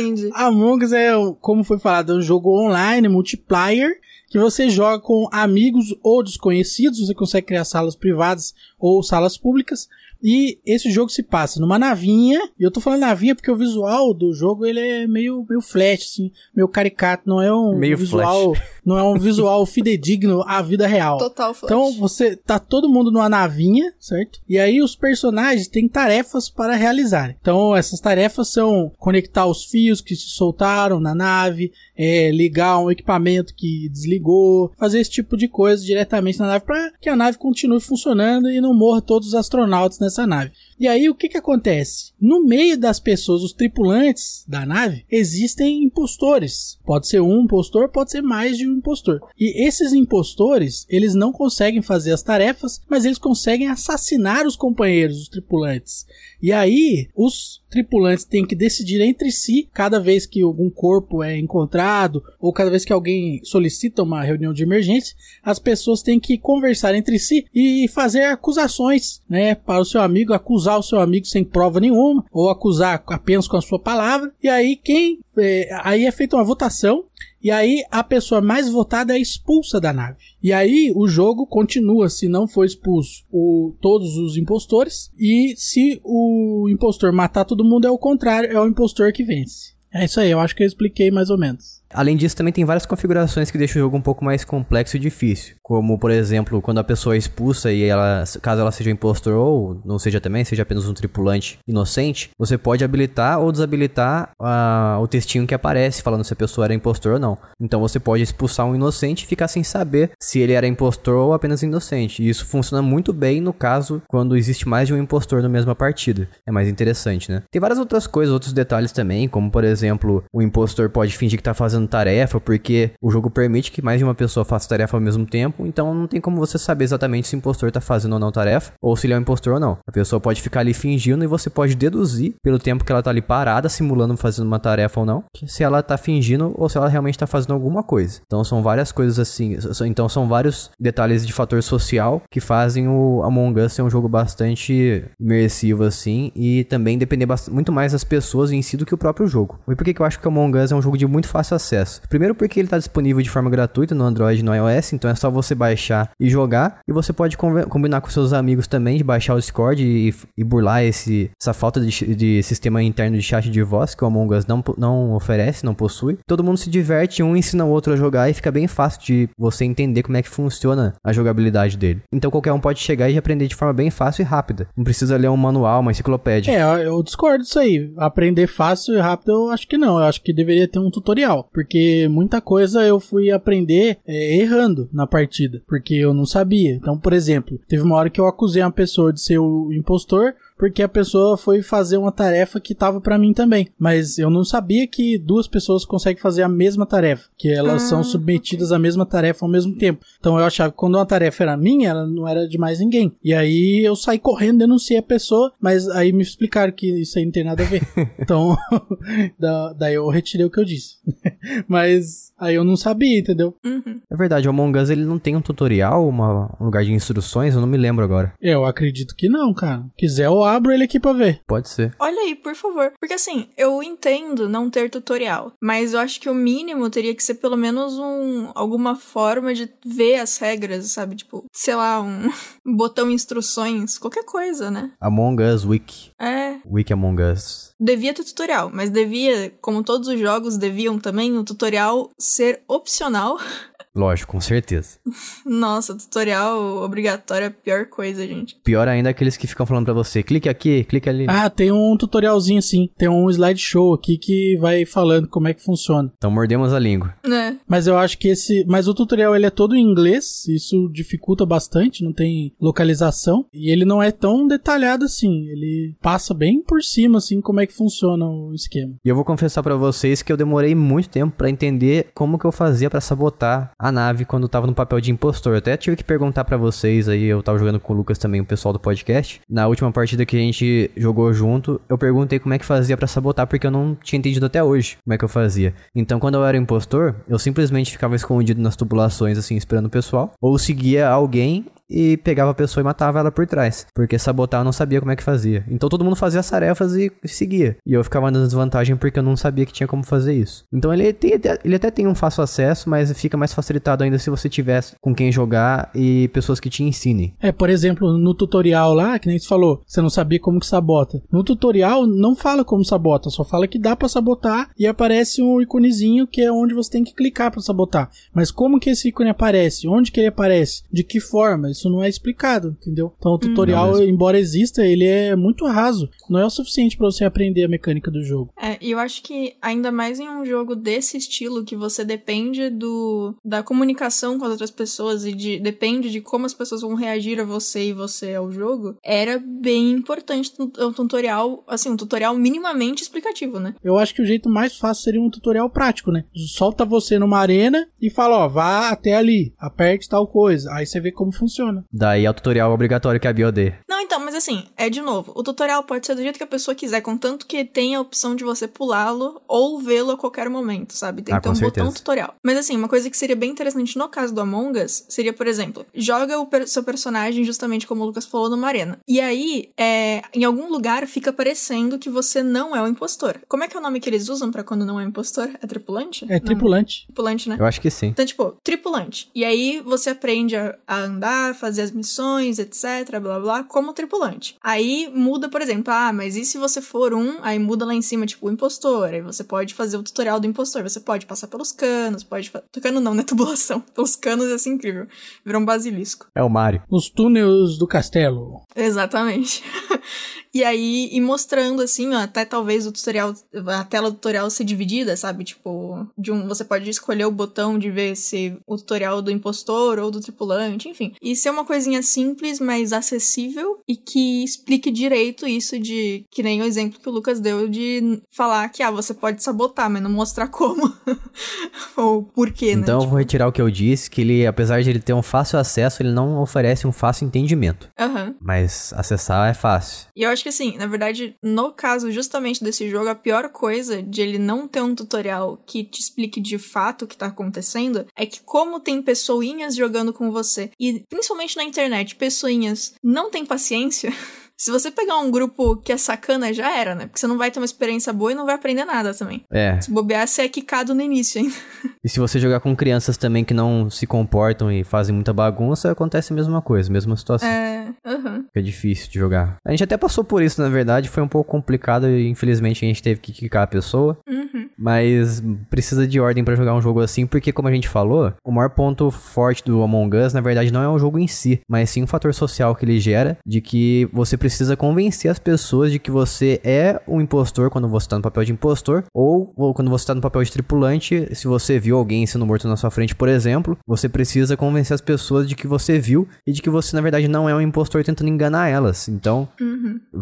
Entendi. 0.00 0.30
Among 0.34 0.84
Us 0.84 0.92
é, 0.92 1.12
como 1.40 1.64
foi 1.64 1.78
falado, 1.78 2.12
é 2.12 2.16
um 2.16 2.22
jogo 2.22 2.50
online, 2.50 3.08
multiplayer, 3.08 4.00
que 4.28 4.38
você 4.38 4.68
joga 4.68 5.00
com 5.00 5.28
amigos 5.30 5.94
ou 6.02 6.22
desconhecidos, 6.22 6.98
você 6.98 7.14
consegue 7.14 7.46
criar 7.46 7.64
salas 7.64 7.94
privadas 7.94 8.54
ou 8.78 9.02
salas 9.02 9.38
públicas. 9.38 9.88
E 10.24 10.58
esse 10.64 10.90
jogo 10.90 11.10
se 11.10 11.22
passa 11.22 11.60
numa 11.60 11.78
navinha, 11.78 12.40
e 12.58 12.62
eu 12.62 12.70
tô 12.70 12.80
falando 12.80 13.00
navinha 13.00 13.34
porque 13.34 13.50
o 13.50 13.56
visual 13.56 14.14
do 14.14 14.32
jogo 14.32 14.64
ele 14.64 14.80
é 14.80 15.06
meio, 15.06 15.44
meio 15.46 15.60
flash, 15.60 16.04
assim, 16.04 16.32
meio 16.56 16.66
caricato, 16.66 17.24
não 17.26 17.42
é 17.42 17.54
um 17.54 17.76
Meio 17.76 17.98
visual, 17.98 18.56
não 18.82 18.96
é 18.96 19.02
um 19.02 19.18
visual 19.18 19.66
fidedigno 19.66 20.42
à 20.46 20.62
vida 20.62 20.86
real. 20.86 21.18
Total 21.18 21.52
flash. 21.52 21.70
Então 21.70 21.92
você 21.92 22.34
tá 22.34 22.58
todo 22.58 22.88
mundo 22.88 23.10
numa 23.10 23.28
navinha, 23.28 23.92
certo? 24.00 24.40
E 24.48 24.58
aí 24.58 24.80
os 24.80 24.96
personagens 24.96 25.68
têm 25.68 25.86
tarefas 25.86 26.48
para 26.48 26.74
realizar. 26.74 27.36
Então 27.38 27.76
essas 27.76 28.00
tarefas 28.00 28.48
são 28.48 28.90
conectar 28.98 29.44
os 29.44 29.66
fios 29.66 30.00
que 30.00 30.16
se 30.16 30.30
soltaram 30.30 30.98
na 31.00 31.14
nave, 31.14 31.70
é, 31.94 32.30
ligar 32.30 32.78
um 32.78 32.90
equipamento 32.90 33.54
que 33.54 33.90
desligou, 33.90 34.72
fazer 34.78 35.00
esse 35.00 35.10
tipo 35.10 35.36
de 35.36 35.48
coisa 35.48 35.84
diretamente 35.84 36.38
na 36.38 36.46
nave 36.46 36.64
para 36.64 36.92
que 36.98 37.10
a 37.10 37.16
nave 37.16 37.36
continue 37.36 37.80
funcionando 37.80 38.48
e 38.48 38.58
não 38.58 38.72
morra 38.72 39.02
todos 39.02 39.28
os 39.28 39.34
astronautas 39.34 39.98
nessa 39.98 40.13
nave. 40.18 40.50
E 40.78 40.88
aí 40.88 41.08
o 41.08 41.14
que 41.14 41.28
que 41.28 41.38
acontece? 41.38 42.12
No 42.20 42.44
meio 42.44 42.76
das 42.76 42.98
pessoas, 42.98 43.42
os 43.42 43.52
tripulantes 43.52 44.44
da 44.48 44.66
nave, 44.66 45.04
existem 45.10 45.84
impostores. 45.84 46.78
Pode 46.84 47.06
ser 47.06 47.20
um 47.20 47.42
impostor, 47.42 47.88
pode 47.88 48.10
ser 48.10 48.22
mais 48.22 48.58
de 48.58 48.68
um 48.68 48.78
impostor. 48.78 49.20
E 49.38 49.66
esses 49.66 49.92
impostores, 49.92 50.86
eles 50.88 51.14
não 51.14 51.32
conseguem 51.32 51.82
fazer 51.82 52.12
as 52.12 52.22
tarefas, 52.22 52.80
mas 52.88 53.04
eles 53.04 53.18
conseguem 53.18 53.68
assassinar 53.68 54.46
os 54.46 54.56
companheiros, 54.56 55.22
os 55.22 55.28
tripulantes. 55.28 56.06
E 56.42 56.52
aí, 56.52 57.08
os 57.16 57.62
tripulantes 57.70 58.24
têm 58.24 58.46
que 58.46 58.54
decidir 58.54 59.00
entre 59.00 59.32
si, 59.32 59.68
cada 59.72 59.98
vez 59.98 60.26
que 60.26 60.42
algum 60.42 60.70
corpo 60.70 61.22
é 61.22 61.38
encontrado, 61.38 62.22
ou 62.38 62.52
cada 62.52 62.70
vez 62.70 62.84
que 62.84 62.92
alguém 62.92 63.40
solicita 63.44 64.02
uma 64.02 64.22
reunião 64.22 64.52
de 64.52 64.62
emergência, 64.62 65.16
as 65.42 65.58
pessoas 65.58 66.02
têm 66.02 66.20
que 66.20 66.38
conversar 66.38 66.94
entre 66.94 67.18
si 67.18 67.46
e 67.54 67.88
fazer 67.88 68.24
acusações, 68.24 69.20
né, 69.28 69.54
para 69.54 69.80
o 69.80 69.84
seu 69.84 70.00
amigo, 70.00 70.32
acusar 70.32 70.63
o 70.78 70.82
seu 70.82 71.00
amigo 71.00 71.26
sem 71.26 71.44
prova 71.44 71.80
nenhuma, 71.80 72.24
ou 72.32 72.48
acusar 72.48 73.02
apenas 73.06 73.46
com 73.46 73.56
a 73.56 73.62
sua 73.62 73.78
palavra. 73.78 74.32
E 74.42 74.48
aí, 74.48 74.76
quem. 74.76 75.20
é, 75.38 75.68
aí 75.82 76.06
é 76.06 76.10
feita 76.10 76.36
uma 76.36 76.44
votação 76.44 77.04
e 77.44 77.50
aí 77.50 77.84
a 77.90 78.02
pessoa 78.02 78.40
mais 78.40 78.70
votada 78.70 79.14
é 79.14 79.20
expulsa 79.20 79.78
da 79.78 79.92
nave. 79.92 80.16
E 80.42 80.50
aí 80.50 80.90
o 80.96 81.06
jogo 81.06 81.46
continua 81.46 82.08
se 82.08 82.26
não 82.26 82.48
for 82.48 82.64
expulso 82.64 83.22
o, 83.30 83.74
todos 83.82 84.16
os 84.16 84.38
impostores. 84.38 85.10
E 85.18 85.52
se 85.54 86.00
o 86.02 86.66
impostor 86.70 87.12
matar 87.12 87.44
todo 87.44 87.62
mundo 87.62 87.86
é 87.86 87.90
o 87.90 87.98
contrário, 87.98 88.50
é 88.50 88.58
o 88.58 88.66
impostor 88.66 89.12
que 89.12 89.22
vence. 89.22 89.74
É 89.92 90.06
isso 90.06 90.18
aí, 90.20 90.30
eu 90.30 90.40
acho 90.40 90.56
que 90.56 90.62
eu 90.62 90.66
expliquei 90.66 91.10
mais 91.10 91.28
ou 91.28 91.36
menos. 91.36 91.82
Além 91.94 92.16
disso, 92.16 92.36
também 92.36 92.52
tem 92.52 92.64
várias 92.64 92.84
configurações 92.84 93.50
que 93.50 93.56
deixam 93.56 93.80
o 93.80 93.84
jogo 93.84 93.96
um 93.96 94.00
pouco 94.00 94.24
mais 94.24 94.44
complexo 94.44 94.96
e 94.96 95.00
difícil. 95.00 95.54
Como, 95.62 95.96
por 95.96 96.10
exemplo, 96.10 96.60
quando 96.60 96.78
a 96.78 96.84
pessoa 96.84 97.14
é 97.14 97.18
expulsa 97.18 97.72
e 97.72 97.84
ela, 97.84 98.24
caso 98.42 98.60
ela 98.60 98.72
seja 98.72 98.90
um 98.90 98.92
impostor 98.92 99.34
ou 99.34 99.80
não 99.84 99.98
seja 99.98 100.20
também, 100.20 100.44
seja 100.44 100.62
apenas 100.62 100.88
um 100.88 100.92
tripulante 100.92 101.58
inocente, 101.66 102.30
você 102.36 102.58
pode 102.58 102.82
habilitar 102.82 103.38
ou 103.38 103.52
desabilitar 103.52 104.30
ah, 104.40 104.98
o 105.00 105.06
textinho 105.06 105.46
que 105.46 105.54
aparece 105.54 106.02
falando 106.02 106.24
se 106.24 106.32
a 106.32 106.36
pessoa 106.36 106.64
era 106.64 106.74
impostor 106.74 107.12
ou 107.12 107.18
não. 107.20 107.38
Então 107.60 107.80
você 107.80 108.00
pode 108.00 108.22
expulsar 108.22 108.66
um 108.66 108.74
inocente 108.74 109.24
e 109.24 109.26
ficar 109.26 109.46
sem 109.46 109.62
saber 109.62 110.10
se 110.20 110.40
ele 110.40 110.52
era 110.52 110.66
impostor 110.66 111.14
ou 111.14 111.32
apenas 111.32 111.62
inocente. 111.62 112.22
E 112.22 112.28
isso 112.28 112.44
funciona 112.44 112.82
muito 112.82 113.12
bem 113.12 113.40
no 113.40 113.52
caso 113.52 114.02
quando 114.08 114.36
existe 114.36 114.68
mais 114.68 114.88
de 114.88 114.94
um 114.94 114.98
impostor 114.98 115.40
na 115.40 115.48
mesma 115.48 115.74
partida. 115.76 116.28
É 116.44 116.50
mais 116.50 116.68
interessante, 116.68 117.30
né? 117.30 117.42
Tem 117.52 117.60
várias 117.60 117.78
outras 117.78 118.06
coisas, 118.08 118.32
outros 118.32 118.52
detalhes 118.52 118.90
também, 118.90 119.28
como 119.28 119.50
por 119.50 119.62
exemplo, 119.62 120.24
o 120.32 120.42
impostor 120.42 120.90
pode 120.90 121.16
fingir 121.16 121.38
que 121.38 121.42
tá 121.42 121.54
fazendo 121.54 121.83
tarefa, 121.86 122.40
porque 122.40 122.92
o 123.00 123.10
jogo 123.10 123.30
permite 123.30 123.70
que 123.70 123.82
mais 123.82 123.98
de 123.98 124.04
uma 124.04 124.14
pessoa 124.14 124.44
faça 124.44 124.68
tarefa 124.68 124.96
ao 124.96 125.00
mesmo 125.00 125.26
tempo, 125.26 125.66
então 125.66 125.94
não 125.94 126.06
tem 126.06 126.20
como 126.20 126.36
você 126.36 126.58
saber 126.58 126.84
exatamente 126.84 127.28
se 127.28 127.36
o 127.36 127.38
impostor 127.38 127.70
tá 127.70 127.80
fazendo 127.80 128.14
ou 128.14 128.18
não 128.18 128.32
tarefa, 128.32 128.72
ou 128.80 128.96
se 128.96 129.06
ele 129.06 129.14
é 129.14 129.18
um 129.18 129.20
impostor 129.20 129.54
ou 129.54 129.60
não. 129.60 129.78
A 129.86 129.92
pessoa 129.92 130.20
pode 130.20 130.40
ficar 130.42 130.60
ali 130.60 130.74
fingindo 130.74 131.24
e 131.24 131.26
você 131.26 131.48
pode 131.50 131.74
deduzir, 131.74 132.34
pelo 132.42 132.58
tempo 132.58 132.84
que 132.84 132.92
ela 132.92 133.02
tá 133.02 133.10
ali 133.10 133.22
parada, 133.22 133.68
simulando 133.68 134.16
fazendo 134.16 134.46
uma 134.46 134.58
tarefa 134.58 135.00
ou 135.00 135.06
não, 135.06 135.24
se 135.46 135.62
ela 135.62 135.82
tá 135.82 135.96
fingindo 135.96 136.54
ou 136.56 136.68
se 136.68 136.76
ela 136.76 136.88
realmente 136.88 137.18
tá 137.18 137.26
fazendo 137.26 137.52
alguma 137.52 137.82
coisa. 137.82 138.20
Então 138.26 138.44
são 138.44 138.62
várias 138.62 138.92
coisas 138.92 139.18
assim, 139.18 139.56
então 139.86 140.08
são 140.08 140.28
vários 140.28 140.70
detalhes 140.78 141.26
de 141.26 141.32
fator 141.32 141.62
social 141.62 142.22
que 142.30 142.40
fazem 142.40 142.88
o 142.88 143.22
Among 143.22 143.60
Us 143.60 143.72
ser 143.72 143.82
um 143.82 143.90
jogo 143.90 144.08
bastante 144.08 145.04
imersivo 145.20 145.84
assim 145.84 146.30
e 146.34 146.64
também 146.64 146.98
depender 146.98 147.26
muito 147.50 147.72
mais 147.72 147.92
das 147.92 148.04
pessoas 148.04 148.52
em 148.52 148.62
si 148.62 148.76
do 148.76 148.86
que 148.86 148.94
o 148.94 148.98
próprio 148.98 149.26
jogo. 149.26 149.58
E 149.68 149.74
por 149.74 149.84
que 149.84 149.94
que 149.94 150.00
eu 150.00 150.06
acho 150.06 150.20
que 150.20 150.26
o 150.26 150.30
Among 150.30 150.58
Us 150.58 150.72
é 150.72 150.74
um 150.74 150.82
jogo 150.82 150.96
de 150.96 151.06
muito 151.06 151.28
fácil 151.28 151.56
acesso? 151.56 151.73
Primeiro 152.08 152.34
porque 152.34 152.60
ele 152.60 152.66
está 152.66 152.78
disponível 152.78 153.22
de 153.22 153.30
forma 153.30 153.50
gratuita 153.50 153.94
no 153.94 154.04
Android 154.04 154.40
e 154.40 154.42
no 154.42 154.54
iOS, 154.54 154.92
então 154.92 155.10
é 155.10 155.14
só 155.14 155.30
você 155.30 155.54
baixar 155.54 156.10
e 156.18 156.28
jogar. 156.28 156.80
E 156.88 156.92
você 156.92 157.12
pode 157.12 157.36
combinar 157.36 158.00
com 158.00 158.10
seus 158.10 158.32
amigos 158.32 158.66
também 158.66 158.96
de 158.96 159.04
baixar 159.04 159.34
o 159.34 159.38
Discord 159.38 159.82
e, 159.82 160.14
e 160.36 160.44
burlar 160.44 160.84
esse, 160.84 161.30
essa 161.40 161.52
falta 161.52 161.80
de, 161.80 162.14
de 162.14 162.42
sistema 162.42 162.82
interno 162.82 163.16
de 163.16 163.22
chat 163.22 163.50
de 163.50 163.62
voz 163.62 163.94
que 163.94 164.04
o 164.04 164.06
Among 164.06 164.34
Us 164.34 164.46
não, 164.46 164.62
não 164.76 165.14
oferece, 165.14 165.64
não 165.64 165.74
possui. 165.74 166.18
Todo 166.26 166.44
mundo 166.44 166.58
se 166.58 166.70
diverte, 166.70 167.22
um 167.22 167.36
ensina 167.36 167.64
o 167.64 167.70
outro 167.70 167.92
a 167.92 167.96
jogar 167.96 168.28
e 168.30 168.34
fica 168.34 168.50
bem 168.50 168.66
fácil 168.66 169.00
de 169.02 169.28
você 169.38 169.64
entender 169.64 170.02
como 170.02 170.16
é 170.16 170.22
que 170.22 170.28
funciona 170.28 170.94
a 171.04 171.12
jogabilidade 171.12 171.76
dele. 171.76 172.02
Então 172.12 172.30
qualquer 172.30 172.52
um 172.52 172.60
pode 172.60 172.80
chegar 172.80 173.10
e 173.10 173.18
aprender 173.18 173.46
de 173.46 173.54
forma 173.54 173.72
bem 173.72 173.90
fácil 173.90 174.22
e 174.22 174.24
rápida. 174.24 174.68
Não 174.76 174.84
precisa 174.84 175.16
ler 175.16 175.28
um 175.28 175.36
manual, 175.36 175.80
uma 175.80 175.90
enciclopédia. 175.90 176.52
É, 176.52 176.86
eu 176.86 177.02
discordo 177.02 177.44
disso 177.44 177.58
aí. 177.58 177.92
Aprender 177.96 178.46
fácil 178.46 178.94
e 178.94 179.00
rápido 179.00 179.32
eu 179.32 179.50
acho 179.50 179.66
que 179.66 179.76
não. 179.76 179.98
Eu 179.98 180.04
acho 180.04 180.22
que 180.22 180.32
deveria 180.32 180.68
ter 180.68 180.78
um 180.78 180.90
tutorial. 180.90 181.48
Porque 181.52 181.63
muita 182.10 182.40
coisa 182.40 182.82
eu 182.82 183.00
fui 183.00 183.30
aprender 183.30 183.98
é, 184.06 184.36
errando 184.36 184.88
na 184.92 185.06
partida. 185.06 185.62
Porque 185.66 185.94
eu 185.94 186.12
não 186.12 186.26
sabia. 186.26 186.74
Então, 186.74 186.98
por 186.98 187.12
exemplo, 187.12 187.58
teve 187.68 187.82
uma 187.82 187.96
hora 187.96 188.10
que 188.10 188.20
eu 188.20 188.26
acusei 188.26 188.62
uma 188.62 188.70
pessoa 188.72 189.12
de 189.12 189.20
ser 189.20 189.38
o 189.38 189.72
impostor. 189.72 190.34
Porque 190.56 190.82
a 190.82 190.88
pessoa 190.88 191.36
foi 191.36 191.62
fazer 191.62 191.96
uma 191.96 192.12
tarefa 192.12 192.60
que 192.60 192.74
tava 192.74 193.00
pra 193.00 193.18
mim 193.18 193.32
também. 193.32 193.68
Mas 193.78 194.18
eu 194.18 194.30
não 194.30 194.44
sabia 194.44 194.86
que 194.86 195.18
duas 195.18 195.46
pessoas 195.48 195.84
conseguem 195.84 196.20
fazer 196.22 196.42
a 196.42 196.48
mesma 196.48 196.86
tarefa. 196.86 197.28
Que 197.36 197.48
elas 197.50 197.82
Ah, 197.84 197.86
são 197.88 198.02
submetidas 198.04 198.70
à 198.72 198.78
mesma 198.78 199.04
tarefa 199.04 199.44
ao 199.44 199.50
mesmo 199.50 199.76
tempo. 199.76 200.04
Então 200.18 200.38
eu 200.38 200.44
achava 200.44 200.70
que 200.70 200.76
quando 200.78 200.94
uma 200.94 201.06
tarefa 201.06 201.42
era 201.42 201.56
minha, 201.56 201.88
ela 201.90 202.06
não 202.06 202.26
era 202.28 202.46
de 202.48 202.56
mais 202.58 202.78
ninguém. 202.80 203.12
E 203.22 203.34
aí 203.34 203.82
eu 203.84 203.96
saí 203.96 204.18
correndo, 204.18 204.58
denunciei 204.58 204.98
a 204.98 205.02
pessoa, 205.02 205.52
mas 205.60 205.88
aí 205.88 206.12
me 206.12 206.22
explicaram 206.22 206.72
que 206.72 206.86
isso 207.02 207.18
aí 207.18 207.24
não 207.24 207.32
tem 207.32 207.44
nada 207.44 207.62
a 207.62 207.66
ver. 207.66 207.82
Então, 208.18 208.56
da- 209.38 209.72
daí 209.74 209.94
eu 209.94 210.08
retirei 210.08 210.46
o 210.46 210.50
que 210.50 210.58
eu 210.60 210.64
disse. 210.64 210.96
mas 211.68 212.32
aí 212.38 212.54
eu 212.54 212.64
não 212.64 212.76
sabia, 212.76 213.18
entendeu? 213.18 213.54
Uhum. 213.64 214.00
É 214.10 214.16
verdade, 214.16 214.46
o 214.46 214.50
Among 214.50 214.78
Us 214.78 214.90
ele 214.90 215.04
não 215.04 215.18
tem 215.18 215.36
um 215.36 215.40
tutorial, 215.40 216.08
uma- 216.08 216.54
um 216.60 216.64
lugar 216.64 216.84
de 216.84 216.92
instruções, 216.92 217.54
eu 217.54 217.60
não 217.60 217.68
me 217.68 217.76
lembro 217.76 218.04
agora. 218.04 218.32
Eu 218.40 218.64
acredito 218.64 219.14
que 219.16 219.28
não, 219.28 219.52
cara. 219.52 219.84
Quiser, 219.96 220.26
eu 220.26 220.43
abro 220.44 220.72
ele 220.72 220.84
aqui 220.84 220.98
pra 221.00 221.12
ver. 221.12 221.40
Pode 221.46 221.68
ser. 221.68 221.94
Olha 221.98 222.20
aí, 222.22 222.34
por 222.34 222.54
favor. 222.54 222.92
Porque 223.00 223.14
assim, 223.14 223.48
eu 223.56 223.82
entendo 223.82 224.48
não 224.48 224.70
ter 224.70 224.90
tutorial, 224.90 225.52
mas 225.62 225.92
eu 225.92 226.00
acho 226.00 226.20
que 226.20 226.28
o 226.28 226.34
mínimo 226.34 226.88
teria 226.90 227.14
que 227.14 227.22
ser 227.22 227.34
pelo 227.34 227.56
menos 227.56 227.98
um 227.98 228.50
alguma 228.54 228.96
forma 228.96 229.54
de 229.54 229.68
ver 229.84 230.16
as 230.16 230.36
regras, 230.38 230.90
sabe? 230.92 231.16
Tipo, 231.16 231.44
sei 231.52 231.74
lá, 231.74 232.00
um 232.00 232.30
botão 232.76 233.10
instruções, 233.10 233.98
qualquer 233.98 234.24
coisa, 234.24 234.70
né? 234.70 234.92
Among 235.00 235.42
Us 235.42 235.64
Wiki. 235.64 236.12
É, 236.20 236.56
Wiki 236.66 236.92
Among 236.92 237.22
Us. 237.22 237.72
devia 237.80 238.14
ter 238.14 238.24
tutorial, 238.24 238.70
mas 238.72 238.90
devia, 238.90 239.52
como 239.60 239.82
todos 239.82 240.08
os 240.08 240.18
jogos 240.18 240.56
deviam 240.56 240.98
também, 240.98 241.36
o 241.36 241.44
tutorial 241.44 242.10
ser 242.18 242.62
opcional. 242.68 243.38
Lógico, 243.94 244.32
com 244.32 244.40
certeza. 244.40 244.98
Nossa, 245.46 245.96
tutorial 245.96 246.82
obrigatório 246.82 247.44
é 247.44 247.48
a 247.48 247.50
pior 247.50 247.86
coisa, 247.86 248.26
gente. 248.26 248.56
Pior 248.64 248.88
ainda 248.88 249.10
é 249.10 249.12
aqueles 249.12 249.36
que 249.36 249.46
ficam 249.46 249.64
falando 249.64 249.84
pra 249.84 249.94
você, 249.94 250.22
clique 250.22 250.48
aqui, 250.48 250.84
clique 250.84 251.08
ali. 251.08 251.26
Ah, 251.28 251.48
tem 251.48 251.70
um 251.70 251.96
tutorialzinho 251.96 252.60
sim. 252.60 252.90
Tem 252.98 253.08
um 253.08 253.30
slideshow 253.30 253.94
aqui 253.94 254.18
que 254.18 254.56
vai 254.60 254.84
falando 254.84 255.28
como 255.28 255.48
é 255.48 255.54
que 255.54 255.62
funciona. 255.62 256.12
Então 256.16 256.30
mordemos 256.30 256.72
a 256.72 256.78
língua. 256.78 257.14
Né? 257.26 257.58
Mas 257.68 257.86
eu 257.86 257.96
acho 257.96 258.18
que 258.18 258.28
esse. 258.28 258.64
Mas 258.66 258.88
o 258.88 258.94
tutorial 258.94 259.34
ele 259.34 259.46
é 259.46 259.50
todo 259.50 259.76
em 259.76 259.82
inglês. 259.82 260.46
Isso 260.48 260.88
dificulta 260.92 261.46
bastante. 261.46 262.02
Não 262.02 262.12
tem 262.12 262.52
localização. 262.60 263.46
E 263.52 263.70
ele 263.70 263.84
não 263.84 264.02
é 264.02 264.10
tão 264.10 264.46
detalhado 264.46 265.04
assim. 265.04 265.48
Ele 265.48 265.96
passa 266.02 266.34
bem 266.34 266.62
por 266.62 266.82
cima, 266.82 267.18
assim, 267.18 267.40
como 267.40 267.60
é 267.60 267.66
que 267.66 267.74
funciona 267.74 268.26
o 268.26 268.52
esquema. 268.54 268.94
E 269.04 269.08
eu 269.08 269.14
vou 269.14 269.24
confessar 269.24 269.62
pra 269.62 269.76
vocês 269.76 270.22
que 270.22 270.32
eu 270.32 270.36
demorei 270.36 270.74
muito 270.74 271.08
tempo 271.08 271.36
pra 271.36 271.50
entender 271.50 272.08
como 272.14 272.38
que 272.38 272.44
eu 272.44 272.52
fazia 272.52 272.90
pra 272.90 273.00
sabotar 273.00 273.72
a 273.84 273.92
nave 273.92 274.24
quando 274.24 274.48
tava 274.48 274.66
no 274.66 274.74
papel 274.74 274.98
de 274.98 275.10
impostor. 275.10 275.56
Até 275.56 275.76
tive 275.76 275.96
que 275.96 276.02
perguntar 276.02 276.42
para 276.44 276.56
vocês 276.56 277.06
aí, 277.06 277.24
eu 277.24 277.42
tava 277.42 277.58
jogando 277.58 277.78
com 277.78 277.92
o 277.92 277.96
Lucas 277.96 278.16
também, 278.16 278.40
o 278.40 278.44
pessoal 278.44 278.72
do 278.72 278.80
podcast. 278.80 279.42
Na 279.46 279.68
última 279.68 279.92
partida 279.92 280.24
que 280.24 280.34
a 280.34 280.40
gente 280.40 280.90
jogou 280.96 281.34
junto, 281.34 281.78
eu 281.86 281.98
perguntei 281.98 282.38
como 282.38 282.54
é 282.54 282.58
que 282.58 282.64
fazia 282.64 282.96
para 282.96 283.06
sabotar, 283.06 283.46
porque 283.46 283.66
eu 283.66 283.70
não 283.70 283.94
tinha 284.02 284.18
entendido 284.18 284.46
até 284.46 284.64
hoje 284.64 284.96
como 285.04 285.12
é 285.12 285.18
que 285.18 285.24
eu 285.24 285.28
fazia. 285.28 285.74
Então, 285.94 286.18
quando 286.18 286.36
eu 286.36 286.44
era 286.46 286.56
impostor, 286.56 287.16
eu 287.28 287.38
simplesmente 287.38 287.92
ficava 287.92 288.16
escondido 288.16 288.62
nas 288.62 288.74
tubulações, 288.74 289.36
assim, 289.36 289.54
esperando 289.54 289.86
o 289.86 289.90
pessoal, 289.90 290.32
ou 290.40 290.58
seguia 290.58 291.06
alguém 291.06 291.66
e 291.88 292.16
pegava 292.18 292.50
a 292.50 292.54
pessoa 292.54 292.82
e 292.82 292.84
matava 292.84 293.18
ela 293.18 293.30
por 293.30 293.46
trás. 293.46 293.86
Porque 293.94 294.18
sabotar 294.18 294.60
eu 294.60 294.64
não 294.64 294.72
sabia 294.72 295.00
como 295.00 295.12
é 295.12 295.16
que 295.16 295.22
fazia. 295.22 295.64
Então 295.68 295.88
todo 295.88 296.04
mundo 296.04 296.16
fazia 296.16 296.40
as 296.40 296.50
tarefas 296.50 296.94
e 296.94 297.10
seguia. 297.24 297.76
E 297.86 297.92
eu 297.92 298.02
ficava 298.04 298.30
na 298.30 298.40
desvantagem 298.40 298.96
porque 298.96 299.18
eu 299.18 299.22
não 299.22 299.36
sabia 299.36 299.66
que 299.66 299.72
tinha 299.72 299.86
como 299.86 300.04
fazer 300.04 300.34
isso. 300.34 300.64
Então 300.72 300.92
ele, 300.92 301.12
tem, 301.12 301.32
ele 301.64 301.76
até 301.76 301.90
tem 301.90 302.06
um 302.06 302.14
fácil 302.14 302.42
acesso, 302.42 302.88
mas 302.88 303.12
fica 303.12 303.36
mais 303.36 303.52
facilitado 303.52 304.04
ainda 304.04 304.18
se 304.18 304.30
você 304.30 304.48
tivesse 304.48 304.94
com 305.00 305.14
quem 305.14 305.30
jogar 305.30 305.90
e 305.94 306.28
pessoas 306.28 306.60
que 306.60 306.70
te 306.70 306.82
ensinem. 306.82 307.34
É, 307.40 307.52
por 307.52 307.68
exemplo, 307.68 308.16
no 308.18 308.34
tutorial 308.34 308.94
lá, 308.94 309.18
que 309.18 309.28
nem 309.28 309.38
você 309.38 309.46
falou, 309.46 309.82
você 309.86 310.00
não 310.00 310.10
sabia 310.10 310.40
como 310.40 310.60
que 310.60 310.66
sabota. 310.66 311.22
No 311.30 311.44
tutorial 311.44 312.06
não 312.06 312.34
fala 312.34 312.64
como 312.64 312.84
sabota, 312.84 313.30
só 313.30 313.44
fala 313.44 313.68
que 313.68 313.78
dá 313.78 313.94
para 313.94 314.08
sabotar 314.08 314.70
e 314.78 314.86
aparece 314.86 315.42
um 315.42 315.60
iconezinho 315.60 316.26
que 316.26 316.40
é 316.40 316.50
onde 316.50 316.74
você 316.74 316.90
tem 316.90 317.04
que 317.04 317.14
clicar 317.14 317.50
para 317.50 317.60
sabotar. 317.60 318.10
Mas 318.32 318.50
como 318.50 318.80
que 318.80 318.90
esse 318.90 319.08
ícone 319.08 319.30
aparece? 319.30 319.88
Onde 319.88 320.10
que 320.10 320.20
ele 320.20 320.28
aparece? 320.28 320.82
De 320.92 321.02
que 321.02 321.20
forma? 321.20 321.73
Isso 321.74 321.90
não 321.90 322.02
é 322.02 322.08
explicado, 322.08 322.76
entendeu? 322.80 323.12
Então 323.18 323.32
o 323.32 323.38
tutorial, 323.38 323.94
hum, 323.94 324.02
embora 324.02 324.38
exista, 324.38 324.86
ele 324.86 325.04
é 325.04 325.36
muito 325.36 325.66
raso. 325.66 326.08
Não 326.30 326.38
é 326.38 326.46
o 326.46 326.50
suficiente 326.50 326.96
para 326.96 327.06
você 327.06 327.24
aprender 327.24 327.64
a 327.64 327.68
mecânica 327.68 328.10
do 328.10 328.22
jogo. 328.22 328.52
É, 328.60 328.78
e 328.80 328.92
eu 328.92 328.98
acho 328.98 329.22
que 329.22 329.54
ainda 329.60 329.90
mais 329.90 330.20
em 330.20 330.28
um 330.28 330.44
jogo 330.44 330.74
desse 330.74 331.16
estilo, 331.16 331.64
que 331.64 331.76
você 331.76 332.04
depende 332.04 332.70
do 332.70 333.34
da 333.44 333.62
comunicação 333.62 334.38
com 334.38 334.44
as 334.44 334.52
outras 334.52 334.70
pessoas 334.70 335.24
e 335.24 335.32
de, 335.32 335.58
depende 335.58 336.10
de 336.10 336.20
como 336.20 336.46
as 336.46 336.54
pessoas 336.54 336.82
vão 336.82 336.94
reagir 336.94 337.40
a 337.40 337.44
você 337.44 337.88
e 337.88 337.92
você 337.92 338.34
ao 338.34 338.50
jogo, 338.50 338.96
era 339.02 339.38
bem 339.38 339.92
importante 339.92 340.52
um 340.58 340.92
tutorial, 340.92 341.64
assim, 341.66 341.90
um 341.90 341.96
tutorial 341.96 342.34
minimamente 342.34 343.02
explicativo, 343.02 343.58
né? 343.58 343.74
Eu 343.82 343.98
acho 343.98 344.14
que 344.14 344.22
o 344.22 344.26
jeito 344.26 344.48
mais 344.48 344.76
fácil 344.76 345.04
seria 345.04 345.20
um 345.20 345.30
tutorial 345.30 345.68
prático, 345.68 346.12
né? 346.12 346.24
Solta 346.34 346.84
você 346.84 347.18
numa 347.18 347.38
arena 347.38 347.86
e 348.00 348.10
fala, 348.10 348.44
ó, 348.44 348.48
vá 348.48 348.90
até 348.90 349.14
ali, 349.14 349.52
aperte 349.58 350.08
tal 350.08 350.26
coisa. 350.26 350.72
Aí 350.72 350.86
você 350.86 351.00
vê 351.00 351.10
como 351.10 351.32
funciona 351.32 351.63
funciona. 351.64 351.84
Daí 351.92 352.24
é 352.24 352.30
o 352.30 352.34
tutorial 352.34 352.72
obrigatório 352.72 353.20
que 353.20 353.26
é 353.26 353.30
a 353.30 353.32
BioD. 353.32 353.74
Não, 353.88 354.00
então, 354.00 354.20
mas 354.20 354.34
assim, 354.34 354.64
é 354.76 354.90
de 354.90 355.00
novo, 355.00 355.32
o 355.34 355.42
tutorial 355.42 355.82
pode 355.82 356.06
ser 356.06 356.14
do 356.14 356.22
jeito 356.22 356.36
que 356.36 356.44
a 356.44 356.46
pessoa 356.46 356.74
quiser, 356.74 357.00
contanto 357.00 357.46
que 357.46 357.64
tenha 357.64 357.98
a 357.98 358.00
opção 358.00 358.36
de 358.36 358.44
você 358.44 358.68
pulá-lo 358.68 359.40
ou 359.48 359.78
vê-lo 359.78 360.12
a 360.12 360.16
qualquer 360.16 360.48
momento, 360.48 360.92
sabe? 360.92 361.22
Tem 361.22 361.34
ah, 361.34 361.38
que 361.38 361.44
ter 361.44 361.50
um 361.50 361.54
certeza. 361.54 361.84
botão 361.84 361.94
tutorial. 361.94 362.34
Mas 362.44 362.58
assim, 362.58 362.76
uma 362.76 362.88
coisa 362.88 363.08
que 363.08 363.16
seria 363.16 363.36
bem 363.36 363.50
interessante 363.50 363.96
no 363.96 364.08
caso 364.08 364.34
do 364.34 364.40
Among 364.40 364.78
Us 364.78 365.04
seria, 365.08 365.32
por 365.32 365.46
exemplo, 365.46 365.86
joga 365.94 366.38
o 366.38 366.46
per 366.46 366.68
seu 366.68 366.82
personagem 366.82 367.44
justamente 367.44 367.86
como 367.86 368.02
o 368.02 368.06
Lucas 368.06 368.26
falou 368.26 368.50
numa 368.50 368.66
arena. 368.66 368.98
E 369.06 369.20
aí, 369.20 369.70
é, 369.78 370.22
em 370.32 370.44
algum 370.44 370.70
lugar 370.70 371.06
fica 371.06 371.32
parecendo 371.32 371.98
que 371.98 372.10
você 372.10 372.42
não 372.42 372.74
é 372.74 372.82
o 372.82 372.86
impostor. 372.86 373.40
Como 373.48 373.62
é 373.62 373.68
que 373.68 373.76
é 373.76 373.80
o 373.80 373.82
nome 373.82 374.00
que 374.00 374.08
eles 374.08 374.28
usam 374.28 374.50
para 374.50 374.64
quando 374.64 374.84
não 374.84 375.00
é 375.00 375.04
impostor? 375.04 375.50
É 375.62 375.66
tripulante? 375.66 376.26
É 376.28 376.38
tripulante. 376.38 377.02
Não. 377.02 377.06
Tripulante, 377.06 377.48
né? 377.48 377.56
Eu 377.58 377.66
acho 377.66 377.80
que 377.80 377.90
sim. 377.90 378.08
Então, 378.08 378.24
tipo, 378.24 378.56
tripulante. 378.62 379.30
E 379.34 379.44
aí 379.44 379.80
você 379.84 380.10
aprende 380.10 380.56
a, 380.56 380.76
a 380.86 380.98
andar, 380.98 381.53
fazer 381.54 381.82
as 381.82 381.90
missões, 381.90 382.58
etc, 382.58 383.18
blá 383.20 383.40
blá, 383.40 383.64
como 383.64 383.92
tripulante. 383.92 384.56
Aí 384.62 385.10
muda, 385.14 385.48
por 385.48 385.62
exemplo, 385.62 385.92
ah, 385.92 386.12
mas 386.12 386.36
e 386.36 386.44
se 386.44 386.58
você 386.58 386.80
for 386.80 387.14
um, 387.14 387.38
aí 387.42 387.58
muda 387.58 387.84
lá 387.84 387.94
em 387.94 388.02
cima, 388.02 388.26
tipo, 388.26 388.46
o 388.46 388.50
impostor, 388.50 389.08
aí 389.08 389.20
você 389.20 389.42
pode 389.44 389.74
fazer 389.74 389.96
o 389.96 390.02
tutorial 390.02 390.38
do 390.38 390.46
impostor, 390.46 390.82
você 390.82 391.00
pode 391.00 391.26
passar 391.26 391.46
pelos 391.46 391.72
canos, 391.72 392.22
pode... 392.22 392.52
Cano 392.82 393.00
não, 393.00 393.14
né, 393.14 393.22
tubulação. 393.24 393.80
Pelos 393.80 394.16
canos 394.16 394.48
é 394.50 394.54
assim 394.54 394.72
incrível. 394.72 395.06
Virou 395.44 395.62
um 395.62 395.64
basilisco. 395.64 396.26
É 396.34 396.42
o 396.42 396.50
Mario. 396.50 396.82
Os 396.90 397.08
túneis 397.08 397.78
do 397.78 397.86
castelo. 397.86 398.62
Exatamente. 398.76 399.62
E 400.54 400.62
aí, 400.62 401.08
e 401.10 401.20
mostrando 401.20 401.82
assim, 401.82 402.14
ó, 402.14 402.18
até 402.18 402.44
talvez 402.44 402.86
o 402.86 402.92
tutorial, 402.92 403.34
a 403.66 403.84
tela 403.84 404.08
do 404.08 404.14
tutorial 404.14 404.48
ser 404.48 404.62
dividida, 404.62 405.16
sabe? 405.16 405.42
Tipo, 405.42 406.06
de 406.16 406.30
um, 406.30 406.46
você 406.46 406.64
pode 406.64 406.88
escolher 406.88 407.24
o 407.24 407.30
botão 407.30 407.76
de 407.76 407.90
ver 407.90 408.14
se 408.16 408.56
o 408.64 408.76
tutorial 408.76 409.20
do 409.20 409.32
impostor 409.32 409.98
ou 409.98 410.12
do 410.12 410.20
tripulante, 410.20 410.88
enfim. 410.88 411.12
E 411.20 411.34
ser 411.34 411.50
uma 411.50 411.64
coisinha 411.64 412.02
simples, 412.02 412.60
mas 412.60 412.92
acessível 412.92 413.80
e 413.88 413.96
que 413.96 414.44
explique 414.44 414.92
direito 414.92 415.44
isso 415.44 415.76
de, 415.76 416.24
que 416.30 416.42
nem 416.42 416.62
o 416.62 416.64
exemplo 416.64 417.00
que 417.00 417.08
o 417.08 417.12
Lucas 417.12 417.40
deu 417.40 417.68
de 417.68 418.22
falar 418.30 418.68
que, 418.68 418.82
ah, 418.82 418.92
você 418.92 419.12
pode 419.12 419.42
sabotar, 419.42 419.90
mas 419.90 420.02
não 420.02 420.10
mostrar 420.10 420.46
como. 420.46 420.92
ou 421.96 422.22
por 422.22 422.52
quê, 422.52 422.76
né? 422.76 422.82
Então 422.82 423.00
tipo... 423.00 423.06
eu 423.06 423.10
vou 423.10 423.18
retirar 423.18 423.48
o 423.48 423.52
que 423.52 423.60
eu 423.60 423.70
disse, 423.70 424.08
que 424.08 424.20
ele, 424.20 424.46
apesar 424.46 424.80
de 424.82 424.90
ele 424.90 425.00
ter 425.00 425.14
um 425.14 425.22
fácil 425.22 425.58
acesso, 425.58 426.00
ele 426.00 426.12
não 426.12 426.40
oferece 426.40 426.86
um 426.86 426.92
fácil 426.92 427.26
entendimento. 427.26 427.88
Uhum. 427.98 428.36
Mas 428.40 428.92
acessar 428.96 429.50
é 429.50 429.54
fácil. 429.54 430.06
E 430.14 430.22
eu 430.22 430.30
acho 430.30 430.43
que 430.44 430.50
assim, 430.50 430.76
na 430.76 430.86
verdade, 430.86 431.34
no 431.42 431.72
caso 431.72 432.12
justamente 432.12 432.62
desse 432.62 432.90
jogo, 432.90 433.08
a 433.08 433.14
pior 433.14 433.48
coisa 433.48 434.02
de 434.02 434.20
ele 434.20 434.36
não 434.36 434.68
ter 434.68 434.82
um 434.82 434.94
tutorial 434.94 435.56
que 435.66 435.82
te 435.82 435.98
explique 435.98 436.38
de 436.38 436.58
fato 436.58 437.06
o 437.06 437.08
que 437.08 437.16
tá 437.16 437.28
acontecendo 437.28 438.04
é 438.14 438.26
que, 438.26 438.42
como 438.42 438.78
tem 438.78 439.00
pessoinhas 439.00 439.74
jogando 439.74 440.12
com 440.12 440.30
você, 440.30 440.70
e 440.78 441.02
principalmente 441.08 441.56
na 441.56 441.64
internet, 441.64 442.14
pessoinhas 442.16 442.92
não 443.02 443.30
têm 443.30 443.46
paciência. 443.46 444.12
Se 444.56 444.70
você 444.70 444.90
pegar 444.90 445.18
um 445.18 445.30
grupo 445.30 445.76
que 445.76 445.92
é 445.92 445.96
sacana, 445.96 446.52
já 446.52 446.76
era, 446.76 446.94
né? 446.94 447.06
Porque 447.06 447.18
você 447.18 447.26
não 447.26 447.36
vai 447.36 447.50
ter 447.50 447.58
uma 447.58 447.64
experiência 447.64 448.12
boa 448.12 448.32
e 448.32 448.34
não 448.34 448.46
vai 448.46 448.54
aprender 448.54 448.84
nada 448.84 449.12
também. 449.12 449.44
É. 449.50 449.80
Se 449.80 449.90
bobear, 449.90 450.26
você 450.26 450.42
é 450.42 450.48
quicado 450.48 450.94
no 450.94 451.02
início 451.02 451.40
ainda. 451.40 451.54
E 452.04 452.08
se 452.08 452.20
você 452.20 452.38
jogar 452.38 452.60
com 452.60 452.76
crianças 452.76 453.16
também 453.16 453.42
que 453.42 453.54
não 453.54 453.88
se 453.88 454.06
comportam 454.06 454.70
e 454.70 454.84
fazem 454.84 455.14
muita 455.14 455.32
bagunça, 455.32 455.90
acontece 455.90 456.34
a 456.34 456.36
mesma 456.36 456.60
coisa, 456.60 456.92
mesma 456.92 457.16
situação. 457.16 457.48
É, 457.48 457.88
uhum. 458.04 458.44
É 458.54 458.60
difícil 458.60 459.10
de 459.10 459.18
jogar. 459.18 459.56
A 459.66 459.70
gente 459.70 459.84
até 459.84 459.96
passou 459.96 460.22
por 460.22 460.42
isso, 460.42 460.60
na 460.60 460.68
verdade, 460.68 461.08
foi 461.08 461.22
um 461.22 461.28
pouco 461.28 461.50
complicado 461.50 462.06
e 462.06 462.28
infelizmente 462.28 462.84
a 462.84 462.88
gente 462.88 463.02
teve 463.02 463.20
que 463.20 463.32
quicar 463.32 463.62
a 463.62 463.66
pessoa. 463.66 464.18
Uhum. 464.28 464.68
Mas 464.76 465.42
precisa 465.70 466.06
de 466.06 466.20
ordem 466.20 466.44
para 466.44 466.56
jogar 466.56 466.74
um 466.74 466.82
jogo 466.82 467.00
assim, 467.00 467.26
porque 467.26 467.52
como 467.52 467.68
a 467.68 467.72
gente 467.72 467.88
falou, 467.88 468.32
o 468.44 468.52
maior 468.52 468.70
ponto 468.70 469.10
forte 469.10 469.64
do 469.64 469.82
Among 469.82 470.16
Us, 470.16 470.32
na 470.32 470.40
verdade, 470.40 470.72
não 470.72 470.82
é 470.82 470.88
o 470.88 470.98
jogo 470.98 471.18
em 471.18 471.26
si, 471.26 471.60
mas 471.68 471.90
sim 471.90 472.02
um 472.02 472.06
fator 472.06 472.34
social 472.34 472.74
que 472.74 472.84
ele 472.84 473.00
gera, 473.00 473.36
de 473.46 473.60
que 473.60 474.08
você 474.12 474.36
precisa 474.36 474.76
convencer 474.76 475.30
as 475.30 475.38
pessoas 475.38 475.92
de 475.92 475.98
que 475.98 476.10
você 476.10 476.60
é 476.64 477.00
um 477.06 477.20
impostor 477.20 477.70
quando 477.70 477.88
você 477.88 478.08
tá 478.08 478.16
no 478.16 478.22
papel 478.22 478.44
de 478.44 478.52
impostor, 478.52 479.04
ou, 479.12 479.52
ou 479.56 479.74
quando 479.74 479.90
você 479.90 480.06
tá 480.06 480.14
no 480.14 480.20
papel 480.20 480.42
de 480.42 480.52
tripulante, 480.52 481.28
se 481.34 481.46
você 481.46 481.78
viu 481.78 481.96
alguém 481.96 482.26
sendo 482.26 482.46
morto 482.46 482.68
na 482.68 482.76
sua 482.76 482.90
frente, 482.90 483.14
por 483.14 483.28
exemplo, 483.28 483.76
você 483.86 484.08
precisa 484.08 484.56
convencer 484.56 484.94
as 484.94 485.00
pessoas 485.00 485.48
de 485.48 485.54
que 485.54 485.66
você 485.66 485.98
viu 485.98 486.28
e 486.46 486.52
de 486.52 486.62
que 486.62 486.70
você, 486.70 486.94
na 486.94 487.02
verdade, 487.02 487.28
não 487.28 487.48
é 487.48 487.54
um 487.54 487.60
impostor 487.60 488.04
tentando 488.04 488.28
enganar 488.28 488.68
elas. 488.68 489.08
Então, 489.08 489.48
uhum. 489.60 489.73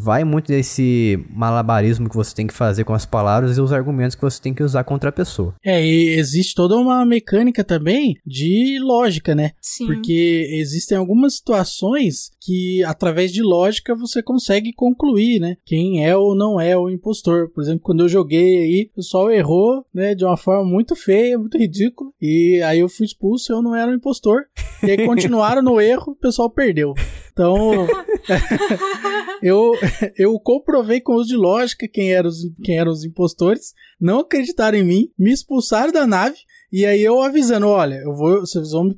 Vai 0.02 0.24
muito 0.24 0.48
desse 0.48 1.24
malabarismo 1.30 2.08
que 2.08 2.16
você 2.16 2.34
tem 2.34 2.46
que 2.46 2.52
fazer 2.52 2.84
com 2.84 2.92
as 2.92 3.06
palavras 3.06 3.56
e 3.56 3.60
os 3.60 3.72
argumentos 3.72 4.16
que 4.16 4.22
você 4.22 4.42
tem 4.42 4.52
que 4.52 4.62
usar 4.62 4.82
contra 4.82 5.10
a 5.10 5.12
pessoa. 5.12 5.54
É, 5.64 5.84
e 5.84 6.08
existe 6.18 6.54
toda 6.54 6.76
uma 6.76 7.04
mecânica 7.06 7.62
também 7.62 8.16
de 8.26 8.78
lógica, 8.80 9.34
né? 9.34 9.52
Sim. 9.60 9.86
Porque 9.86 10.48
existem 10.50 10.98
algumas 10.98 11.36
situações 11.36 12.30
que, 12.40 12.82
através 12.84 13.32
de 13.32 13.42
lógica, 13.42 13.94
você 13.94 14.22
consegue 14.22 14.72
concluir, 14.72 15.38
né? 15.38 15.56
Quem 15.64 16.04
é 16.04 16.16
ou 16.16 16.34
não 16.34 16.60
é 16.60 16.76
o 16.76 16.90
impostor. 16.90 17.50
Por 17.50 17.62
exemplo, 17.62 17.82
quando 17.82 18.00
eu 18.00 18.08
joguei 18.08 18.58
aí, 18.58 18.90
o 18.90 18.96
pessoal 18.96 19.30
errou, 19.30 19.84
né? 19.94 20.14
De 20.14 20.24
uma 20.24 20.36
forma 20.36 20.68
muito 20.68 20.96
feia, 20.96 21.38
muito 21.38 21.56
ridícula. 21.56 22.10
E 22.20 22.60
aí 22.64 22.80
eu 22.80 22.88
fui 22.88 23.06
expulso 23.06 23.52
e 23.52 23.54
eu 23.54 23.62
não 23.62 23.76
era 23.76 23.90
o 23.90 23.94
impostor. 23.94 24.42
E 24.82 24.90
aí 24.90 25.06
continuaram 25.06 25.62
no 25.62 25.80
erro, 25.80 26.12
o 26.12 26.16
pessoal 26.16 26.50
perdeu. 26.50 26.94
Então, 27.32 27.86
eu, 29.42 29.72
eu 30.18 30.38
comprovei 30.38 31.00
com 31.00 31.14
os 31.14 31.26
de 31.26 31.36
lógica 31.36 31.88
quem 31.88 32.12
eram 32.12 32.28
os, 32.28 32.38
quem 32.62 32.78
eram 32.78 32.92
os 32.92 33.04
impostores, 33.04 33.72
não 34.00 34.20
acreditaram 34.20 34.78
em 34.78 34.84
mim, 34.84 35.10
me 35.18 35.32
expulsaram 35.32 35.92
da 35.92 36.06
nave 36.06 36.36
e 36.72 36.86
aí 36.86 37.02
eu 37.02 37.20
avisando, 37.20 37.68
olha, 37.68 37.96
eu 37.96 38.14
vou, 38.14 38.40
vocês 38.40 38.70
vão 38.70 38.84
me 38.84 38.96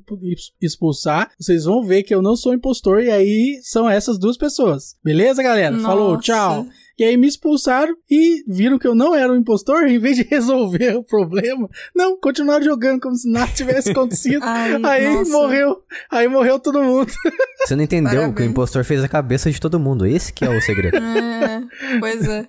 expulsar, 0.61 1.29
vocês 1.37 1.65
vão 1.65 1.83
ver 1.83 2.03
que 2.03 2.15
eu 2.15 2.21
não 2.21 2.35
sou 2.35 2.53
impostor 2.53 3.01
e 3.01 3.11
aí 3.11 3.59
são 3.63 3.89
essas 3.89 4.17
duas 4.17 4.37
pessoas. 4.37 4.95
Beleza, 5.03 5.43
galera? 5.43 5.75
Nossa. 5.75 5.85
Falou, 5.85 6.17
tchau. 6.17 6.65
E 6.97 7.03
aí 7.03 7.17
me 7.17 7.27
expulsaram 7.27 7.95
e 8.09 8.43
viram 8.47 8.79
que 8.79 8.87
eu 8.87 8.95
não 8.95 9.13
era 9.13 9.31
um 9.31 9.35
impostor, 9.35 9.85
em 9.87 9.99
vez 9.99 10.15
de 10.15 10.23
resolver 10.29 10.95
o 10.95 11.03
problema, 11.03 11.69
não, 11.95 12.17
continuaram 12.17 12.63
jogando 12.63 13.01
como 13.01 13.15
se 13.15 13.29
nada 13.29 13.51
tivesse 13.51 13.91
acontecido. 13.91 14.41
Ai, 14.45 14.75
aí 14.83 15.13
nossa. 15.13 15.31
morreu, 15.31 15.77
aí 16.09 16.27
morreu 16.27 16.59
todo 16.59 16.81
mundo. 16.81 17.11
Você 17.65 17.75
não 17.75 17.83
entendeu 17.83 18.11
Parabéns. 18.11 18.35
que 18.35 18.41
o 18.43 18.45
impostor 18.45 18.83
fez 18.83 19.03
a 19.03 19.07
cabeça 19.07 19.51
de 19.51 19.59
todo 19.59 19.79
mundo. 19.79 20.05
Esse 20.05 20.31
que 20.31 20.45
é 20.45 20.49
o 20.49 20.61
segredo. 20.61 20.95
É, 21.45 21.99
pois 21.99 22.27
é. 22.27 22.47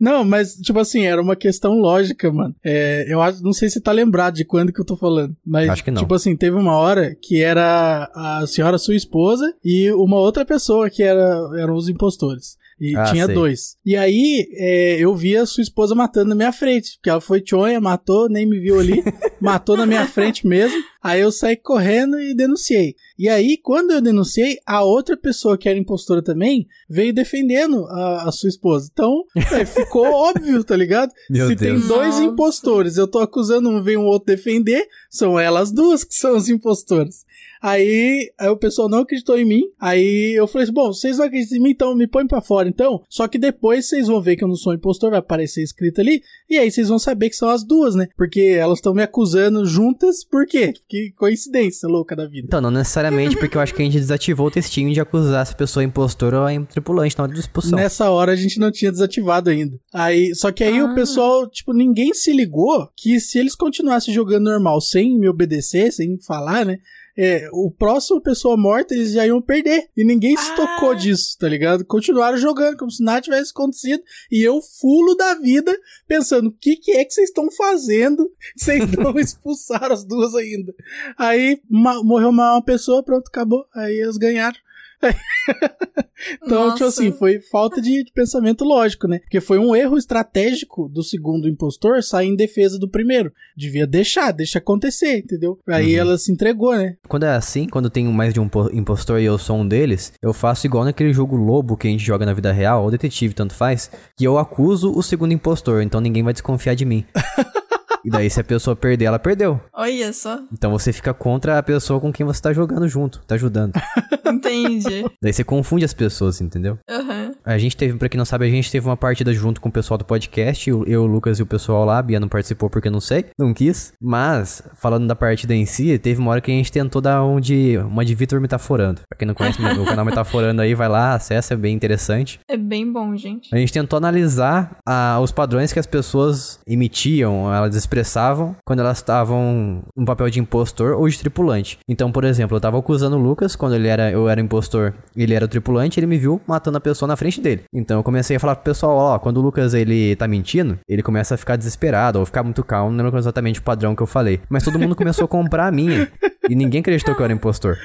Não, 0.00 0.24
mas, 0.24 0.54
tipo 0.54 0.78
assim, 0.78 1.04
era 1.06 1.20
uma 1.20 1.36
questão 1.36 1.72
lógica, 1.74 2.30
mano. 2.32 2.54
É, 2.64 3.04
eu 3.08 3.20
acho, 3.20 3.42
não 3.42 3.52
sei 3.52 3.68
se 3.68 3.80
tá 3.80 3.92
lembrado 3.92 4.34
de 4.34 4.44
quando 4.44 4.72
que 4.72 4.80
eu 4.80 4.84
tô 4.84 4.96
falando. 4.96 5.36
Mas, 5.44 5.68
Acho 5.68 5.84
que 5.84 5.90
não. 5.90 6.02
tipo 6.02 6.14
assim, 6.14 6.36
teve 6.36 6.56
uma 6.56 6.76
hora 6.76 7.14
que 7.20 7.42
era 7.42 8.10
a 8.14 8.46
senhora 8.46 8.78
sua 8.78 8.94
esposa 8.94 9.54
e 9.64 9.90
uma 9.92 10.16
outra 10.16 10.44
pessoa 10.44 10.88
que 10.88 11.02
era, 11.02 11.38
eram 11.58 11.74
os 11.74 11.88
impostores. 11.88 12.56
E 12.78 12.94
Ah, 12.94 13.04
tinha 13.04 13.24
sei. 13.26 13.34
dois. 13.34 13.76
E 13.84 13.96
aí, 13.96 14.46
é, 14.54 14.96
eu 15.00 15.14
vi 15.16 15.36
a 15.36 15.46
sua 15.46 15.62
esposa 15.62 15.94
matando 15.94 16.28
na 16.28 16.34
minha 16.34 16.52
frente. 16.52 16.96
Porque 16.96 17.08
ela 17.08 17.20
foi 17.20 17.40
tchonha, 17.40 17.80
matou, 17.80 18.28
nem 18.28 18.44
me 18.46 18.58
viu 18.58 18.78
ali. 18.78 19.02
matou 19.40 19.76
na 19.76 19.86
minha 19.86 20.06
frente 20.06 20.46
mesmo. 20.46 20.76
Aí 21.02 21.20
eu 21.20 21.30
saí 21.32 21.56
correndo 21.56 22.20
e 22.20 22.34
denunciei. 22.34 22.94
E 23.18 23.28
aí, 23.28 23.56
quando 23.62 23.92
eu 23.92 24.00
denunciei, 24.00 24.58
a 24.66 24.82
outra 24.82 25.16
pessoa 25.16 25.56
que 25.56 25.68
era 25.68 25.78
impostora 25.78 26.20
também 26.22 26.66
veio 26.90 27.14
defendendo 27.14 27.86
a, 27.86 28.28
a 28.28 28.32
sua 28.32 28.48
esposa. 28.48 28.90
Então, 28.92 29.22
é, 29.52 29.64
ficou 29.64 30.04
óbvio, 30.12 30.62
tá 30.64 30.76
ligado? 30.76 31.12
Meu 31.30 31.48
Se 31.48 31.54
Deus. 31.54 31.80
tem 31.80 31.88
dois 31.88 32.14
Nossa. 32.16 32.24
impostores, 32.24 32.96
eu 32.96 33.06
tô 33.08 33.20
acusando 33.20 33.70
um, 33.70 33.82
vem 33.82 33.96
um 33.96 34.04
outro 34.04 34.26
defender, 34.34 34.84
são 35.08 35.38
elas 35.38 35.70
duas 35.72 36.02
que 36.04 36.14
são 36.14 36.36
os 36.36 36.48
impostores. 36.48 37.24
Aí, 37.66 38.30
aí 38.38 38.48
o 38.48 38.56
pessoal 38.56 38.88
não 38.88 38.98
acreditou 39.00 39.36
em 39.36 39.44
mim. 39.44 39.62
Aí 39.80 40.34
eu 40.38 40.46
falei 40.46 40.62
assim: 40.62 40.72
bom, 40.72 40.92
vocês 40.92 41.18
não 41.18 41.24
acreditam 41.24 41.58
em 41.58 41.60
mim, 41.60 41.70
então 41.70 41.96
me 41.96 42.06
põe 42.06 42.24
pra 42.24 42.40
fora, 42.40 42.68
então. 42.68 43.02
Só 43.08 43.26
que 43.26 43.38
depois 43.38 43.88
vocês 43.88 44.06
vão 44.06 44.22
ver 44.22 44.36
que 44.36 44.44
eu 44.44 44.48
não 44.48 44.54
sou 44.54 44.72
impostor, 44.72 45.10
vai 45.10 45.18
aparecer 45.18 45.64
escrito 45.64 46.00
ali. 46.00 46.22
E 46.48 46.56
aí 46.58 46.70
vocês 46.70 46.88
vão 46.88 46.98
saber 46.98 47.28
que 47.28 47.34
são 47.34 47.48
as 47.48 47.64
duas, 47.64 47.96
né? 47.96 48.06
Porque 48.16 48.40
elas 48.40 48.78
estão 48.78 48.94
me 48.94 49.02
acusando 49.02 49.66
juntas, 49.66 50.22
por 50.24 50.46
quê? 50.46 50.74
Que 50.88 51.10
coincidência 51.16 51.88
louca 51.88 52.14
da 52.14 52.26
vida. 52.28 52.46
Então, 52.46 52.60
não 52.60 52.70
necessariamente, 52.70 53.36
porque 53.36 53.56
eu 53.56 53.60
acho 53.60 53.74
que 53.74 53.82
a 53.82 53.84
gente 53.84 53.98
desativou 53.98 54.46
o 54.46 54.50
textinho 54.50 54.94
de 54.94 55.00
acusar 55.00 55.42
essa 55.42 55.54
pessoa 55.54 55.82
impostora 55.82 56.40
ou 56.40 56.66
tripulante 56.66 57.18
na 57.18 57.24
hora 57.24 57.32
de 57.32 57.40
expulsão. 57.40 57.76
Nessa 57.76 58.08
hora 58.10 58.30
a 58.30 58.36
gente 58.36 58.60
não 58.60 58.70
tinha 58.70 58.92
desativado 58.92 59.50
ainda. 59.50 59.76
Aí, 59.92 60.32
só 60.36 60.52
que 60.52 60.62
aí 60.62 60.78
Ah. 60.78 60.84
o 60.84 60.94
pessoal, 60.94 61.48
tipo, 61.50 61.72
ninguém 61.72 62.14
se 62.14 62.32
ligou 62.32 62.88
que 62.96 63.18
se 63.18 63.40
eles 63.40 63.56
continuassem 63.56 64.14
jogando 64.14 64.44
normal, 64.44 64.80
sem 64.80 65.18
me 65.18 65.28
obedecer, 65.28 65.90
sem 65.92 66.16
falar, 66.20 66.64
né? 66.64 66.78
É, 67.18 67.48
o 67.52 67.70
próximo 67.70 68.20
pessoa 68.20 68.56
morta 68.56 68.94
eles 68.94 69.12
já 69.12 69.26
iam 69.26 69.40
perder. 69.40 69.88
E 69.96 70.04
ninguém 70.04 70.36
se 70.36 70.50
Ah. 70.50 70.54
tocou 70.56 70.94
disso, 70.94 71.36
tá 71.38 71.48
ligado? 71.48 71.84
Continuaram 71.84 72.36
jogando 72.36 72.76
como 72.76 72.90
se 72.90 73.02
nada 73.02 73.20
tivesse 73.22 73.50
acontecido. 73.52 74.02
E 74.30 74.42
eu 74.42 74.60
fulo 74.60 75.14
da 75.16 75.34
vida, 75.34 75.74
pensando, 76.06 76.48
o 76.48 76.52
que, 76.52 76.76
que 76.76 76.92
é 76.92 77.04
que 77.04 77.12
vocês 77.12 77.28
estão 77.30 77.50
fazendo? 77.50 78.30
Vocês 78.56 78.90
não 78.92 79.16
expulsaram 79.18 79.94
as 79.94 80.04
duas 80.04 80.34
ainda. 80.34 80.74
Aí 81.18 81.60
ma- 81.70 82.02
morreu 82.02 82.28
uma, 82.30 82.54
uma 82.54 82.62
pessoa, 82.64 83.02
pronto, 83.02 83.28
acabou. 83.28 83.64
Aí 83.74 83.94
eles 84.00 84.16
ganharam. 84.16 84.56
Então, 86.42 86.72
tipo 86.72 86.84
Nossa. 86.84 86.86
assim, 86.86 87.12
foi 87.12 87.40
falta 87.40 87.80
de, 87.80 88.02
de 88.02 88.10
pensamento 88.12 88.64
lógico, 88.64 89.06
né? 89.06 89.18
Porque 89.20 89.40
foi 89.40 89.58
um 89.58 89.76
erro 89.76 89.96
estratégico 89.98 90.88
do 90.88 91.02
segundo 91.02 91.46
impostor 91.48 92.02
sair 92.02 92.28
em 92.28 92.34
defesa 92.34 92.78
do 92.78 92.88
primeiro. 92.88 93.30
Devia 93.56 93.86
deixar, 93.86 94.32
deixa 94.32 94.58
acontecer, 94.58 95.18
entendeu? 95.18 95.58
Aí 95.68 95.92
Uhum. 95.94 96.00
ela 96.00 96.18
se 96.18 96.32
entregou, 96.32 96.74
né? 96.74 96.96
Quando 97.06 97.24
é 97.26 97.30
assim, 97.36 97.68
quando 97.68 97.90
tem 97.90 98.06
mais 98.06 98.32
de 98.32 98.40
um 98.40 98.48
po- 98.48 98.70
impostor 98.72 99.20
e 99.20 99.24
eu 99.24 99.36
sou 99.38 99.58
um 99.58 99.68
deles, 99.68 100.12
eu 100.22 100.32
faço 100.32 100.66
igual 100.66 100.84
naquele 100.84 101.12
jogo 101.12 101.36
lobo 101.36 101.76
que 101.76 101.86
a 101.86 101.90
gente 101.90 102.04
joga 102.04 102.24
na 102.26 102.32
vida 102.32 102.50
real, 102.50 102.82
ou 102.84 102.90
detetive, 102.90 103.34
tanto 103.34 103.54
faz, 103.54 103.90
que 104.16 104.24
eu 104.24 104.38
acuso 104.38 104.90
o 104.92 105.02
segundo 105.02 105.32
impostor, 105.32 105.82
então 105.82 106.00
ninguém 106.00 106.22
vai 106.22 106.32
desconfiar 106.32 106.74
de 106.74 106.84
mim. 106.86 107.04
e 108.06 108.10
daí, 108.10 108.30
se 108.30 108.40
a 108.40 108.44
pessoa 108.44 108.76
perder, 108.76 109.06
ela 109.06 109.18
perdeu. 109.18 109.60
Olha 109.72 110.12
só. 110.12 110.40
Então 110.52 110.70
você 110.70 110.92
fica 110.92 111.12
contra 111.12 111.58
a 111.58 111.62
pessoa 111.62 112.00
com 112.00 112.12
quem 112.12 112.24
você 112.24 112.40
tá 112.40 112.52
jogando 112.52 112.86
junto, 112.86 113.20
tá 113.26 113.34
ajudando. 113.34 113.72
Entendi. 114.24 115.04
daí 115.20 115.32
você 115.32 115.42
confunde 115.42 115.84
as 115.84 115.92
pessoas, 115.92 116.40
entendeu? 116.40 116.78
Aham. 116.88 117.15
A 117.46 117.58
gente 117.58 117.76
teve, 117.76 117.96
pra 117.96 118.08
quem 118.08 118.18
não 118.18 118.24
sabe, 118.24 118.44
a 118.44 118.50
gente 118.50 118.70
teve 118.72 118.88
uma 118.88 118.96
partida 118.96 119.32
junto 119.32 119.60
com 119.60 119.68
o 119.68 119.72
pessoal 119.72 119.96
do 119.96 120.04
podcast, 120.04 120.68
eu, 120.68 120.84
eu, 120.84 121.04
o 121.04 121.06
Lucas 121.06 121.38
e 121.38 121.42
o 121.42 121.46
pessoal 121.46 121.84
lá, 121.84 121.98
a 121.98 122.02
Bia 122.02 122.18
não 122.18 122.26
participou 122.26 122.68
porque 122.68 122.90
não 122.90 122.98
sei, 122.98 123.26
não 123.38 123.54
quis. 123.54 123.92
Mas, 124.00 124.62
falando 124.74 125.06
da 125.06 125.14
partida 125.14 125.54
em 125.54 125.64
si, 125.64 125.96
teve 125.96 126.20
uma 126.20 126.32
hora 126.32 126.40
que 126.40 126.50
a 126.50 126.54
gente 126.54 126.72
tentou 126.72 127.00
dar 127.00 127.24
um 127.24 127.38
de, 127.38 127.78
uma 127.78 128.04
de 128.04 128.16
Vitor 128.16 128.40
Metaforando. 128.40 129.02
Pra 129.08 129.16
quem 129.16 129.28
não 129.28 129.34
conhece 129.34 129.62
o 129.62 129.84
canal 129.84 130.04
Metaforando 130.04 130.60
aí, 130.60 130.74
vai 130.74 130.88
lá, 130.88 131.14
acessa, 131.14 131.54
é 131.54 131.56
bem 131.56 131.72
interessante. 131.72 132.40
É 132.48 132.56
bem 132.56 132.90
bom, 132.92 133.16
gente. 133.16 133.54
A 133.54 133.58
gente 133.58 133.72
tentou 133.72 133.96
analisar 133.96 134.78
ah, 134.84 135.20
os 135.22 135.30
padrões 135.30 135.72
que 135.72 135.78
as 135.78 135.86
pessoas 135.86 136.58
emitiam, 136.66 137.54
elas 137.54 137.76
expressavam 137.76 138.56
quando 138.64 138.80
elas 138.80 138.98
estavam 138.98 139.84
no 139.96 140.04
papel 140.04 140.28
de 140.30 140.40
impostor 140.40 140.94
ou 140.94 141.08
de 141.08 141.16
tripulante. 141.16 141.78
Então, 141.88 142.10
por 142.10 142.24
exemplo, 142.24 142.56
eu 142.56 142.60
tava 142.60 142.76
acusando 142.76 143.16
o 143.16 143.20
Lucas 143.20 143.54
quando 143.54 143.76
ele 143.76 143.86
era, 143.86 144.10
eu 144.10 144.28
era 144.28 144.40
impostor 144.40 144.94
e 145.14 145.22
ele 145.22 145.34
era 145.34 145.44
o 145.44 145.48
tripulante, 145.48 146.00
ele 146.00 146.08
me 146.08 146.18
viu 146.18 146.40
matando 146.44 146.78
a 146.78 146.80
pessoa 146.80 147.06
na 147.06 147.16
frente 147.16 147.35
dele. 147.40 147.64
Então 147.72 147.98
eu 147.98 148.02
comecei 148.02 148.36
a 148.36 148.40
falar 148.40 148.56
pro 148.56 148.64
pessoal, 148.64 148.96
ó, 148.96 149.18
quando 149.18 149.38
o 149.38 149.42
Lucas 149.42 149.74
ele 149.74 150.16
tá 150.16 150.26
mentindo, 150.26 150.78
ele 150.88 151.02
começa 151.02 151.34
a 151.34 151.38
ficar 151.38 151.56
desesperado 151.56 152.18
ou 152.18 152.26
ficar 152.26 152.42
muito 152.42 152.62
calmo, 152.64 152.92
não 152.92 153.04
lembro 153.04 153.18
exatamente 153.18 153.60
o 153.60 153.62
padrão 153.62 153.94
que 153.94 154.02
eu 154.02 154.06
falei. 154.06 154.40
Mas 154.48 154.62
todo 154.62 154.78
mundo 154.78 154.96
começou 154.96 155.24
a 155.24 155.28
comprar 155.28 155.66
a 155.66 155.72
minha. 155.72 156.08
E 156.48 156.54
ninguém 156.54 156.80
acreditou 156.80 157.14
que 157.14 157.20
eu 157.20 157.24
era 157.24 157.32
impostor. 157.32 157.76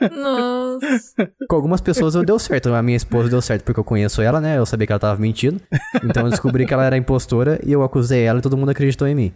Nossa. 0.00 1.30
Com 1.48 1.56
algumas 1.56 1.80
pessoas 1.80 2.14
eu 2.14 2.24
deu 2.24 2.38
certo. 2.38 2.72
A 2.72 2.82
minha 2.82 2.96
esposa 2.96 3.28
deu 3.28 3.42
certo 3.42 3.64
porque 3.64 3.80
eu 3.80 3.84
conheço 3.84 4.22
ela, 4.22 4.40
né? 4.40 4.56
Eu 4.56 4.64
sabia 4.66 4.86
que 4.86 4.92
ela 4.92 5.00
tava 5.00 5.20
mentindo. 5.20 5.60
Então 6.04 6.24
eu 6.24 6.30
descobri 6.30 6.64
que 6.64 6.72
ela 6.72 6.84
era 6.84 6.96
impostora 6.96 7.58
e 7.64 7.72
eu 7.72 7.82
acusei 7.82 8.22
ela 8.22 8.38
e 8.38 8.42
todo 8.42 8.56
mundo 8.56 8.70
acreditou 8.70 9.08
em 9.08 9.14
mim. 9.14 9.32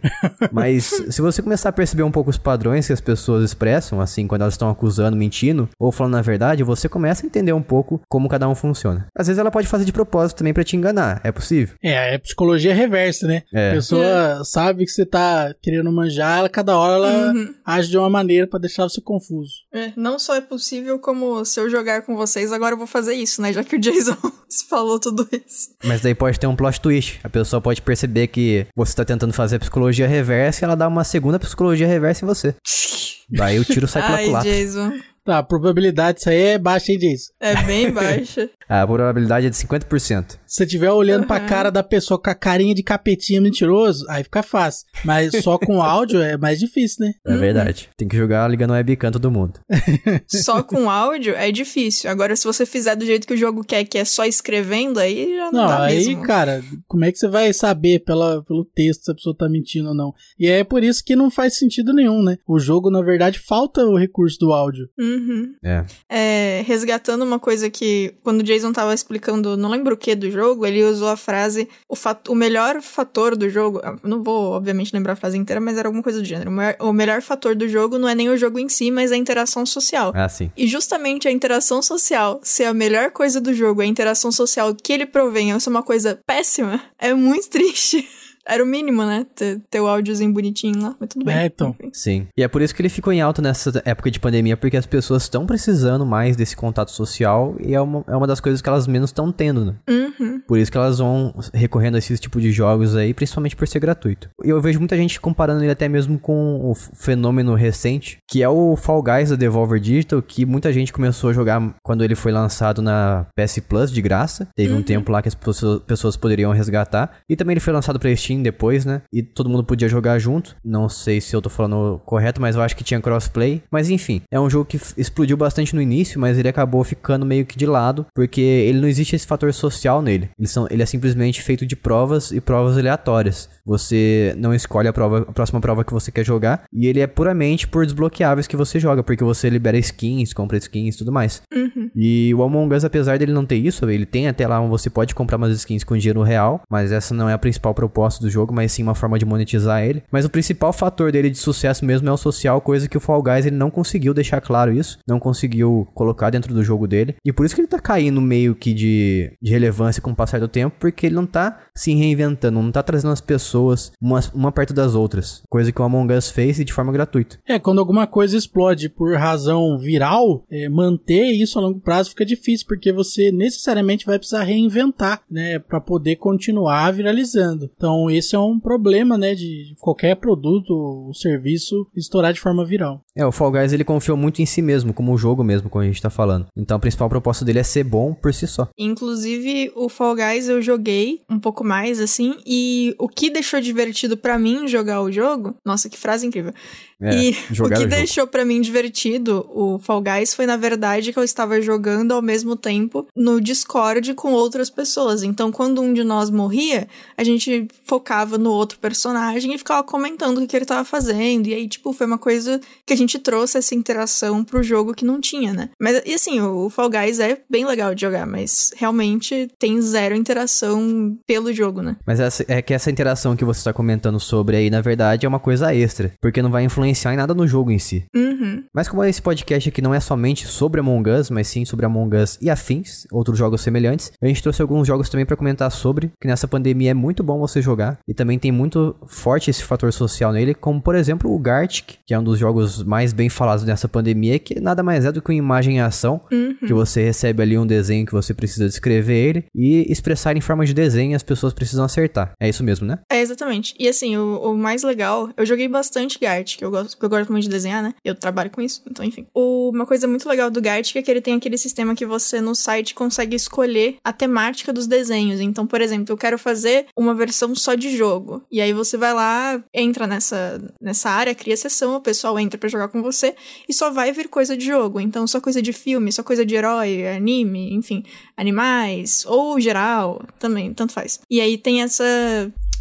Mas 0.51 0.85
se 1.09 1.21
você 1.21 1.41
começar 1.41 1.69
a 1.69 1.73
perceber 1.73 2.03
um 2.03 2.11
pouco 2.11 2.29
os 2.29 2.37
padrões 2.37 2.87
que 2.87 2.93
as 2.93 3.01
pessoas 3.01 3.43
expressam, 3.43 3.99
assim, 3.99 4.27
quando 4.27 4.43
elas 4.43 4.53
estão 4.53 4.69
acusando, 4.69 5.17
mentindo 5.17 5.67
ou 5.77 5.91
falando 5.91 6.15
a 6.15 6.21
verdade, 6.21 6.63
você 6.63 6.87
começa 6.87 7.25
a 7.25 7.27
entender 7.27 7.53
um 7.53 7.61
pouco 7.61 7.99
como 8.07 8.29
cada 8.29 8.47
um 8.47 8.55
funciona. 8.55 9.07
Às 9.17 9.27
vezes 9.27 9.39
ela 9.43 9.51
pode 9.51 9.67
fazer 9.67 9.85
de 9.85 9.93
propósito 9.93 10.37
também 10.39 10.53
pra 10.53 10.63
te 10.63 10.75
enganar, 10.75 11.21
é 11.23 11.31
possível. 11.31 11.75
É, 11.83 12.15
é 12.15 12.17
psicologia 12.17 12.73
reversa, 12.73 13.27
né? 13.27 13.43
É. 13.53 13.71
A 13.71 13.73
pessoa 13.75 14.41
sabe 14.43 14.85
que 14.85 14.91
você 14.91 15.05
tá 15.05 15.53
querendo 15.61 15.91
manjar, 15.91 16.39
ela, 16.39 16.49
cada 16.49 16.77
hora 16.77 16.93
ela 16.93 17.33
Uhum. 17.33 17.53
age 17.65 17.89
de 17.89 17.97
uma 17.97 18.09
maneira 18.09 18.47
pra 18.47 18.59
deixar 18.59 18.83
você 18.83 18.99
confuso. 19.01 19.51
É, 19.73 19.91
não 19.95 20.17
só 20.17 20.35
é 20.35 20.41
possível, 20.41 20.97
como 20.99 21.43
se 21.45 21.59
eu 21.59 21.69
jogar 21.69 22.01
com 22.03 22.15
vocês, 22.15 22.51
agora 22.51 22.73
eu 22.73 22.77
vou 22.77 22.87
fazer 22.87 23.13
isso, 23.13 23.41
né? 23.41 23.53
Já 23.53 23.63
que 23.63 23.75
o 23.75 23.79
Jason 23.79 24.15
falou 24.69 24.99
tudo 24.99 25.27
isso. 25.31 25.69
Mas 25.83 26.01
daí 26.01 26.15
pode 26.15 26.39
ter 26.39 26.47
um 26.47 26.55
plot 26.55 26.79
twist. 26.81 27.19
A 27.23 27.29
pessoa 27.29 27.61
pode 27.61 27.81
perceber 27.81 28.27
que 28.27 28.65
você 28.75 28.95
tá 28.95 29.05
tentando 29.05 29.33
fazer 29.33 29.57
a 29.57 29.59
psicologia 29.59 30.07
reversa 30.07 30.63
e 30.63 30.65
ela 30.65 30.75
dá 30.75 30.87
uma 30.87 31.03
segunda 31.03 31.39
psicologia 31.39 31.87
reversa 31.87 32.23
em 32.23 32.27
você. 32.27 32.55
Daí 33.29 33.57
o 33.57 33.65
tiro 33.65 33.87
sai 33.87 34.03
pela 34.03 34.17
Ai, 34.17 34.25
culatra. 34.25 34.51
Jason. 34.51 34.93
Tá, 35.25 35.37
a 35.37 35.43
probabilidade 35.43 36.17
disso 36.17 36.29
aí 36.29 36.41
é 36.41 36.57
baixa, 36.59 36.91
hein, 36.91 36.97
Jason? 36.99 37.31
É 37.39 37.55
bem 37.63 37.89
baixa. 37.93 38.49
A 38.67 38.85
probabilidade 38.85 39.47
é 39.47 39.49
de 39.49 39.55
50%. 39.55 40.31
Se 40.31 40.37
você 40.57 40.63
estiver 40.65 40.91
olhando 40.91 41.25
pra 41.25 41.39
Uhum. 41.41 41.47
cara 41.47 41.69
da 41.71 41.81
pessoa 41.81 42.21
com 42.21 42.29
a 42.29 42.35
carinha 42.35 42.75
de 42.75 42.83
capetinha 42.83 43.39
mentiroso, 43.41 44.05
aí 44.09 44.23
fica 44.23 44.43
fácil. 44.43 44.85
Mas 45.05 45.31
só 45.41 45.57
com 45.57 45.81
áudio 45.83 46.21
é 46.21 46.35
mais 46.37 46.59
difícil, 46.59 47.05
né? 47.05 47.13
É 47.25 47.37
verdade. 47.37 47.89
Tem 47.97 48.07
que 48.07 48.17
jogar 48.17 48.47
ligando 48.49 48.71
o 48.71 48.73
webcam 48.73 49.11
todo 49.11 49.31
mundo. 49.31 49.59
Só 50.27 50.61
com 50.63 50.89
áudio 50.89 51.35
é 51.35 51.51
difícil. 51.51 52.09
Agora, 52.09 52.35
se 52.35 52.43
você 52.45 52.65
fizer 52.65 52.95
do 52.95 53.05
jeito 53.05 53.25
que 53.27 53.33
o 53.33 53.37
jogo 53.37 53.63
quer, 53.63 53.83
que 53.85 53.97
é 53.97 54.05
só 54.05 54.25
escrevendo, 54.25 54.99
aí 54.99 55.35
já 55.37 55.51
não, 55.51 55.61
Não, 55.61 55.67
dá 55.67 55.83
aí, 55.85 56.07
mesmo. 56.07 56.23
cara, 56.23 56.61
como 56.87 57.05
é 57.05 57.11
que 57.11 57.17
você 57.17 57.27
vai 57.27 57.51
saber 57.53 57.99
pela, 57.99 58.43
pelo 58.43 58.65
texto 58.65 59.05
se 59.05 59.11
a 59.11 59.15
pessoa 59.15 59.35
tá 59.37 59.47
mentindo 59.49 59.89
ou 59.89 59.95
não? 59.95 60.13
E 60.39 60.47
é 60.47 60.63
por 60.63 60.83
isso 60.83 61.03
que 61.03 61.15
não 61.15 61.29
faz 61.31 61.57
sentido 61.57 61.93
nenhum, 61.93 62.21
né? 62.23 62.37
O 62.47 62.59
jogo, 62.59 62.89
na 62.89 63.01
verdade, 63.01 63.39
falta 63.39 63.83
o 63.85 63.97
recurso 63.97 64.37
do 64.39 64.51
áudio. 64.51 64.87
Uhum. 65.13 65.55
É. 65.63 65.85
É, 66.09 66.63
resgatando 66.65 67.23
uma 67.23 67.39
coisa 67.39 67.69
que, 67.69 68.13
quando 68.23 68.41
o 68.41 68.43
Jason 68.43 68.71
tava 68.71 68.93
explicando, 68.93 69.55
não 69.55 69.69
lembro 69.69 69.93
o 69.93 69.97
que 69.97 70.15
do 70.15 70.29
jogo, 70.31 70.65
ele 70.65 70.83
usou 70.83 71.07
a 71.07 71.17
frase: 71.17 71.67
o, 71.87 71.95
o 72.29 72.35
melhor 72.35 72.81
fator 72.81 73.35
do 73.35 73.49
jogo. 73.49 73.79
ah, 73.83 73.95
Não 74.03 74.23
vou, 74.23 74.51
obviamente, 74.53 74.93
lembrar 74.93 75.13
a 75.13 75.15
frase 75.15 75.37
inteira, 75.37 75.59
mas 75.61 75.77
era 75.77 75.87
alguma 75.87 76.03
coisa 76.03 76.19
do 76.19 76.25
gênero. 76.25 76.51
O 76.79 76.93
melhor 76.93 77.21
fator 77.21 77.55
do 77.55 77.67
jogo 77.67 77.97
não 77.97 78.07
é 78.09 78.15
nem 78.15 78.29
o 78.29 78.37
jogo 78.37 78.59
em 78.59 78.69
si, 78.69 78.91
mas 78.91 79.11
a 79.11 79.17
interação 79.17 79.65
social. 79.65 80.11
Ah, 80.15 80.29
sim. 80.29 80.51
E 80.57 80.67
justamente 80.67 81.27
a 81.27 81.31
interação 81.31 81.81
social 81.81 82.39
ser 82.43 82.65
a 82.65 82.73
melhor 82.73 83.11
coisa 83.11 83.39
do 83.39 83.53
jogo, 83.53 83.81
a 83.81 83.85
interação 83.85 84.31
social 84.31 84.73
que 84.75 84.91
ele 84.93 85.05
provém 85.05 85.57
ser 85.59 85.69
uma 85.69 85.83
coisa 85.83 86.19
péssima, 86.25 86.81
é 86.97 87.13
muito 87.13 87.49
triste. 87.49 88.07
Era 88.47 88.63
o 88.63 88.67
mínimo, 88.67 89.03
né? 89.03 89.25
Ter, 89.35 89.61
ter 89.69 89.79
o 89.79 89.87
áudiozinho 89.87 90.33
bonitinho 90.33 90.81
lá, 90.81 90.95
mas 90.99 91.09
tudo 91.09 91.25
bem. 91.25 91.35
É, 91.35 91.45
então. 91.45 91.75
Enfim. 91.79 91.89
Sim. 91.93 92.27
E 92.37 92.43
é 92.43 92.47
por 92.47 92.61
isso 92.61 92.75
que 92.75 92.81
ele 92.81 92.89
ficou 92.89 93.13
em 93.13 93.21
alta 93.21 93.41
nessa 93.41 93.81
época 93.85 94.11
de 94.11 94.19
pandemia, 94.19 94.57
porque 94.57 94.77
as 94.77 94.85
pessoas 94.85 95.23
estão 95.23 95.45
precisando 95.45 96.05
mais 96.05 96.35
desse 96.35 96.55
contato 96.55 96.91
social 96.91 97.55
e 97.59 97.73
é 97.73 97.81
uma, 97.81 98.03
é 98.07 98.15
uma 98.15 98.27
das 98.27 98.39
coisas 98.39 98.61
que 98.61 98.69
elas 98.69 98.87
menos 98.87 99.09
estão 99.09 99.31
tendo, 99.31 99.65
né? 99.65 99.75
Uhum. 99.89 100.41
Por 100.47 100.57
isso 100.57 100.71
que 100.71 100.77
elas 100.77 100.99
vão 100.99 101.33
recorrendo 101.53 101.95
a 101.95 101.97
esses 101.99 102.19
tipos 102.19 102.41
de 102.41 102.51
jogos 102.51 102.95
aí, 102.95 103.13
principalmente 103.13 103.55
por 103.55 103.67
ser 103.67 103.79
gratuito. 103.79 104.29
E 104.43 104.49
eu 104.49 104.61
vejo 104.61 104.79
muita 104.79 104.97
gente 104.97 105.19
comparando 105.19 105.63
ele 105.63 105.71
até 105.71 105.87
mesmo 105.87 106.19
com 106.19 106.59
o 106.69 106.75
fenômeno 106.75 107.55
recente, 107.55 108.17
que 108.29 108.43
é 108.43 108.49
o 108.49 108.75
Fall 108.75 109.01
Guys 109.01 109.29
da 109.29 109.35
Devolver 109.35 109.79
Digital, 109.79 110.21
que 110.21 110.45
muita 110.45 110.71
gente 110.73 110.91
começou 110.91 111.29
a 111.29 111.33
jogar 111.33 111.75
quando 111.83 112.03
ele 112.03 112.15
foi 112.15 112.31
lançado 112.31 112.81
na 112.81 113.25
PS 113.35 113.59
Plus 113.59 113.91
de 113.91 114.01
graça. 114.01 114.47
Teve 114.55 114.73
um 114.73 114.83
tempo 114.83 115.11
lá 115.11 115.21
que 115.21 115.27
as 115.27 115.35
pessoas, 115.35 115.81
pessoas 115.83 116.17
poderiam 116.17 116.51
resgatar. 116.51 117.11
E 117.29 117.35
também 117.35 117.53
ele 117.53 117.59
foi 117.59 117.73
lançado 117.73 117.99
pra 117.99 118.13
Steam 118.15 118.32
depois, 118.41 118.85
né? 118.85 119.01
E 119.11 119.21
todo 119.21 119.49
mundo 119.49 119.63
podia 119.63 119.87
jogar 119.87 120.17
junto. 120.19 120.55
Não 120.63 120.89
sei 120.89 121.21
se 121.21 121.35
eu 121.35 121.41
tô 121.41 121.49
falando 121.49 122.01
correto, 122.05 122.41
mas 122.41 122.55
eu 122.55 122.61
acho 122.61 122.75
que 122.75 122.83
tinha 122.83 123.01
crossplay. 123.01 123.61
Mas 123.71 123.89
enfim, 123.89 124.21
é 124.31 124.39
um 124.39 124.49
jogo 124.49 124.65
que 124.65 124.79
explodiu 124.97 125.37
bastante 125.37 125.75
no 125.75 125.81
início, 125.81 126.19
mas 126.19 126.37
ele 126.37 126.47
acabou 126.47 126.83
ficando 126.83 127.25
meio 127.25 127.45
que 127.45 127.57
de 127.57 127.65
lado, 127.65 128.05
porque 128.15 128.41
ele 128.41 128.79
não 128.79 128.87
existe 128.87 129.15
esse 129.15 129.27
fator 129.27 129.53
social 129.53 130.01
nele. 130.01 130.29
Eles 130.37 130.51
são, 130.51 130.67
ele 130.69 130.81
é 130.81 130.85
simplesmente 130.85 131.41
feito 131.41 131.65
de 131.65 131.75
provas 131.75 132.31
e 132.31 132.39
provas 132.39 132.77
aleatórias. 132.77 133.49
Você 133.65 134.33
não 134.37 134.53
escolhe 134.53 134.87
a, 134.87 134.93
prova, 134.93 135.19
a 135.21 135.33
próxima 135.33 135.61
prova 135.61 135.83
que 135.83 135.93
você 135.93 136.11
quer 136.11 136.25
jogar, 136.25 136.63
e 136.71 136.87
ele 136.87 136.99
é 136.99 137.07
puramente 137.07 137.67
por 137.67 137.85
desbloqueáveis 137.85 138.47
que 138.47 138.55
você 138.55 138.79
joga, 138.79 139.03
porque 139.03 139.23
você 139.23 139.49
libera 139.49 139.77
skins, 139.77 140.33
compra 140.33 140.57
skins 140.57 140.95
e 140.95 140.97
tudo 140.97 141.11
mais. 141.11 141.41
Uhum. 141.53 141.89
E 141.95 142.33
o 142.33 142.43
Among 142.43 142.73
Us, 142.75 142.83
apesar 142.83 143.17
dele 143.17 143.31
não 143.31 143.45
ter 143.45 143.55
isso, 143.55 143.89
ele 143.89 144.05
tem 144.05 144.27
até 144.27 144.47
lá 144.47 144.59
onde 144.59 144.69
você 144.69 144.89
pode 144.89 145.15
comprar 145.15 145.37
umas 145.37 145.55
skins 145.57 145.83
com 145.83 145.97
dinheiro 145.97 146.21
real, 146.21 146.61
mas 146.69 146.91
essa 146.91 147.13
não 147.13 147.29
é 147.29 147.33
a 147.33 147.37
principal 147.37 147.73
proposta 147.73 148.22
do 148.23 148.29
jogo, 148.29 148.53
mas 148.53 148.71
sim 148.71 148.83
uma 148.83 148.95
forma 148.95 149.19
de 149.19 149.25
monetizar 149.25 149.83
ele. 149.83 150.03
Mas 150.11 150.25
o 150.25 150.29
principal 150.29 150.73
fator 150.73 151.11
dele 151.11 151.29
de 151.29 151.37
sucesso 151.37 151.85
mesmo 151.85 152.09
é 152.09 152.11
o 152.11 152.17
social, 152.17 152.61
coisa 152.61 152.87
que 152.87 152.97
o 152.97 152.99
Fall 152.99 153.21
Guys 153.21 153.45
ele 153.45 153.55
não 153.55 153.69
conseguiu 153.69 154.13
deixar 154.13 154.41
claro 154.41 154.71
isso, 154.71 154.97
não 155.07 155.19
conseguiu 155.19 155.87
colocar 155.93 156.29
dentro 156.29 156.53
do 156.53 156.63
jogo 156.63 156.87
dele. 156.87 157.15
E 157.23 157.31
por 157.31 157.45
isso 157.45 157.55
que 157.55 157.61
ele 157.61 157.67
tá 157.67 157.79
caindo 157.79 158.21
meio 158.21 158.55
que 158.55 158.73
de, 158.73 159.31
de 159.41 159.51
relevância 159.51 160.01
com 160.01 160.11
o 160.11 160.15
passar 160.15 160.39
do 160.39 160.47
tempo, 160.47 160.75
porque 160.79 161.05
ele 161.05 161.15
não 161.15 161.25
tá 161.25 161.59
se 161.75 161.93
reinventando, 161.93 162.61
não 162.61 162.71
tá 162.71 162.83
trazendo 162.83 163.11
as 163.11 163.21
pessoas 163.21 163.91
uma, 164.01 164.19
uma 164.33 164.51
perto 164.51 164.73
das 164.73 164.95
outras. 164.95 165.41
Coisa 165.49 165.71
que 165.71 165.81
o 165.81 165.83
Among 165.83 166.13
Us 166.13 166.29
fez 166.29 166.59
e 166.59 166.65
de 166.65 166.73
forma 166.73 166.91
gratuita. 166.91 167.37
É, 167.47 167.59
quando 167.59 167.79
alguma 167.79 168.07
coisa 168.07 168.37
explode 168.37 168.89
por 168.89 169.15
razão 169.15 169.77
viral, 169.77 170.45
é, 170.49 170.69
manter 170.69 171.31
isso 171.31 171.57
a 171.57 171.61
longo 171.61 171.79
prazo 171.79 172.11
fica 172.11 172.25
difícil, 172.25 172.65
porque 172.67 172.91
você 172.91 173.31
necessariamente 173.31 174.05
vai 174.05 174.17
precisar 174.17 174.43
reinventar, 174.43 175.21
né, 175.29 175.59
para 175.59 175.81
poder 175.81 176.15
continuar 176.17 176.91
viralizando. 176.91 177.69
Então, 177.75 178.09
esse 178.17 178.35
é 178.35 178.39
um 178.39 178.59
problema, 178.59 179.17
né, 179.17 179.35
de 179.35 179.75
qualquer 179.79 180.15
produto 180.15 180.71
ou 180.71 181.13
serviço 181.13 181.87
estourar 181.95 182.33
de 182.33 182.39
forma 182.39 182.65
viral. 182.65 183.01
É, 183.15 183.25
o 183.25 183.31
Fall 183.31 183.51
Guys 183.51 183.73
ele 183.73 183.83
confiou 183.83 184.17
muito 184.17 184.41
em 184.41 184.45
si 184.45 184.61
mesmo, 184.61 184.93
como 184.93 185.13
o 185.13 185.17
jogo 185.17 185.43
mesmo, 185.43 185.69
como 185.69 185.83
a 185.83 185.87
gente 185.87 186.01
tá 186.01 186.09
falando. 186.09 186.47
Então, 186.57 186.77
a 186.77 186.79
principal 186.79 187.09
proposta 187.09 187.45
dele 187.45 187.59
é 187.59 187.63
ser 187.63 187.83
bom 187.83 188.13
por 188.13 188.33
si 188.33 188.47
só. 188.47 188.69
Inclusive, 188.77 189.71
o 189.75 189.87
Fall 189.89 190.15
Guys 190.15 190.49
eu 190.49 190.61
joguei 190.61 191.21
um 191.29 191.39
pouco 191.39 191.63
mais, 191.63 191.99
assim, 191.99 192.35
e 192.45 192.95
o 192.97 193.07
que 193.07 193.29
deixou 193.29 193.61
divertido 193.61 194.17
para 194.17 194.39
mim 194.39 194.67
jogar 194.67 195.01
o 195.01 195.11
jogo, 195.11 195.55
nossa, 195.65 195.89
que 195.89 195.97
frase 195.97 196.25
incrível. 196.25 196.53
É, 197.01 197.15
e 197.15 197.31
o 197.59 197.69
que 197.69 197.83
o 197.83 197.87
deixou 197.87 198.25
para 198.25 198.45
mim 198.45 198.61
divertido 198.61 199.45
o 199.49 199.77
Fall 199.77 200.01
Guys 200.01 200.33
foi, 200.33 200.45
na 200.45 200.55
verdade, 200.55 201.11
que 201.11 201.19
eu 201.19 201.23
estava 201.23 201.61
jogando 201.61 202.13
ao 202.13 202.21
mesmo 202.21 202.55
tempo 202.55 203.05
no 203.15 203.41
Discord 203.41 204.13
com 204.13 204.31
outras 204.31 204.69
pessoas. 204.69 205.21
Então, 205.21 205.51
quando 205.51 205.81
um 205.81 205.93
de 205.93 206.03
nós 206.03 206.29
morria, 206.29 206.87
a 207.17 207.23
gente 207.23 207.67
focava 208.03 208.37
no 208.37 208.51
outro 208.51 208.77
personagem 208.79 209.53
e 209.53 209.57
ficava 209.57 209.83
comentando 209.83 210.39
o 210.39 210.47
que 210.47 210.55
ele 210.55 210.63
estava 210.63 210.83
fazendo. 210.83 211.47
E 211.47 211.53
aí, 211.53 211.67
tipo, 211.67 211.93
foi 211.93 212.05
uma 212.05 212.17
coisa 212.17 212.59
que 212.85 212.93
a 212.93 212.97
gente 212.97 213.17
trouxe 213.19 213.57
essa 213.57 213.73
interação 213.73 214.43
pro 214.43 214.63
jogo 214.63 214.93
que 214.93 215.05
não 215.05 215.19
tinha, 215.19 215.53
né? 215.53 215.69
Mas, 215.79 216.01
e 216.05 216.13
assim, 216.13 216.39
o 216.41 216.69
Fall 216.69 216.89
Guys 216.89 217.19
é 217.19 217.39
bem 217.49 217.65
legal 217.65 217.95
de 217.95 218.01
jogar, 218.01 218.25
mas 218.25 218.71
realmente 218.75 219.49
tem 219.57 219.81
zero 219.81 220.15
interação 220.15 221.17
pelo 221.25 221.53
jogo, 221.53 221.81
né? 221.81 221.95
Mas 222.05 222.19
essa, 222.19 222.45
é 222.47 222.61
que 222.61 222.73
essa 222.73 222.91
interação 222.91 223.35
que 223.35 223.45
você 223.45 223.59
está 223.59 223.73
comentando 223.73 224.19
sobre 224.19 224.57
aí, 224.57 224.69
na 224.69 224.81
verdade, 224.81 225.25
é 225.25 225.29
uma 225.29 225.39
coisa 225.39 225.73
extra, 225.73 226.11
porque 226.21 226.41
não 226.41 226.51
vai 226.51 226.63
influenciar 226.63 226.83
influenciar 226.83 227.13
em 227.13 227.17
nada 227.17 227.33
no 227.33 227.47
jogo 227.47 227.71
em 227.71 227.79
si. 227.79 228.05
Uhum. 228.15 228.63
Mas 228.73 228.87
como 228.87 229.03
esse 229.03 229.21
podcast 229.21 229.69
aqui 229.69 229.81
não 229.81 229.93
é 229.93 229.99
somente 229.99 230.47
sobre 230.47 230.79
Among 230.79 231.09
Us, 231.09 231.29
mas 231.29 231.47
sim 231.47 231.65
sobre 231.65 231.85
Among 231.85 232.15
Us 232.15 232.37
e 232.41 232.49
afins, 232.49 233.05
outros 233.11 233.37
jogos 233.37 233.61
semelhantes, 233.61 234.11
a 234.21 234.27
gente 234.27 234.41
trouxe 234.41 234.61
alguns 234.61 234.87
jogos 234.87 235.09
também 235.09 235.25
para 235.25 235.35
comentar 235.35 235.71
sobre, 235.71 236.11
que 236.19 236.27
nessa 236.27 236.47
pandemia 236.47 236.91
é 236.91 236.93
muito 236.93 237.23
bom 237.23 237.39
você 237.39 237.61
jogar, 237.61 237.92
e 238.07 238.13
também 238.13 238.39
tem 238.39 238.51
muito 238.51 238.95
forte 239.07 239.49
esse 239.49 239.63
fator 239.63 239.91
social 239.91 240.31
nele, 240.31 240.53
como 240.53 240.81
por 240.81 240.95
exemplo 240.95 241.33
o 241.33 241.39
Gartic, 241.39 241.95
que 242.05 242.13
é 242.13 242.19
um 242.19 242.23
dos 242.23 242.39
jogos 242.39 242.83
mais 242.83 243.13
bem 243.13 243.29
falados 243.29 243.63
nessa 243.63 243.87
pandemia, 243.87 244.39
que 244.39 244.59
nada 244.59 244.83
mais 244.83 245.05
é 245.05 245.11
do 245.11 245.21
que 245.21 245.31
uma 245.31 245.37
imagem 245.37 245.77
em 245.77 245.81
ação, 245.81 246.21
uhum. 246.31 246.55
que 246.55 246.73
você 246.73 247.03
recebe 247.03 247.41
ali 247.41 247.57
um 247.57 247.65
desenho 247.65 248.05
que 248.05 248.11
você 248.11 248.33
precisa 248.33 248.67
descrever 248.67 249.15
ele, 249.15 249.45
e 249.55 249.91
expressar 249.91 250.35
em 250.35 250.41
forma 250.41 250.65
de 250.65 250.73
desenho 250.73 251.15
as 251.15 251.23
pessoas 251.23 251.53
precisam 251.53 251.85
acertar. 251.85 252.33
É 252.39 252.49
isso 252.49 252.63
mesmo, 252.63 252.85
né? 252.85 252.99
É, 253.11 253.21
exatamente. 253.21 253.75
E 253.79 253.87
assim, 253.87 254.17
o, 254.17 254.51
o 254.51 254.57
mais 254.57 254.83
legal, 254.83 255.29
eu 255.35 255.45
joguei 255.45 255.67
bastante 255.67 256.19
Gartic, 256.19 256.61
eu 256.61 256.71
gosto 256.71 256.91
porque 256.91 257.05
eu 257.05 257.09
gosto 257.09 257.31
muito 257.31 257.43
de 257.43 257.49
desenhar, 257.49 257.81
né? 257.81 257.93
Eu 258.03 258.15
trabalho 258.15 258.49
com 258.49 258.61
isso, 258.61 258.81
então 258.89 259.05
enfim. 259.05 259.25
O, 259.33 259.69
uma 259.69 259.85
coisa 259.85 260.07
muito 260.07 260.27
legal 260.27 260.49
do 260.49 260.61
Gartic 260.61 260.95
é 260.95 261.01
que 261.01 261.11
ele 261.11 261.21
tem 261.21 261.35
aquele 261.35 261.57
sistema 261.57 261.95
que 261.95 262.05
você 262.05 262.41
no 262.41 262.55
site 262.55 262.93
consegue 262.93 263.35
escolher 263.35 263.97
a 264.03 264.13
temática 264.13 264.71
dos 264.71 264.87
desenhos. 264.87 265.39
Então, 265.39 265.65
por 265.65 265.81
exemplo, 265.81 266.13
eu 266.13 266.17
quero 266.17 266.37
fazer 266.37 266.85
uma 266.95 267.13
versão 267.13 267.55
só 267.55 267.75
de 267.75 267.82
jogo. 267.89 268.43
E 268.51 268.61
aí 268.61 268.73
você 268.73 268.97
vai 268.97 269.13
lá, 269.13 269.63
entra 269.73 270.07
nessa, 270.07 270.61
nessa 270.79 271.09
área, 271.09 271.35
cria 271.35 271.57
sessão, 271.57 271.95
o 271.95 272.01
pessoal 272.01 272.39
entra 272.39 272.57
para 272.57 272.69
jogar 272.69 272.87
com 272.87 273.01
você 273.01 273.35
e 273.67 273.73
só 273.73 273.89
vai 273.89 274.11
vir 274.11 274.27
coisa 274.29 274.55
de 274.55 274.65
jogo. 274.65 274.99
Então, 274.99 275.25
só 275.27 275.39
coisa 275.39 275.61
de 275.61 275.73
filme, 275.73 276.11
só 276.11 276.23
coisa 276.23 276.45
de 276.45 276.55
herói, 276.55 277.07
anime, 277.07 277.73
enfim, 277.73 278.03
animais, 278.35 279.25
ou 279.25 279.59
geral, 279.59 280.21
também, 280.39 280.73
tanto 280.73 280.93
faz. 280.93 281.19
E 281.29 281.39
aí 281.41 281.57
tem 281.57 281.81
essa 281.81 282.03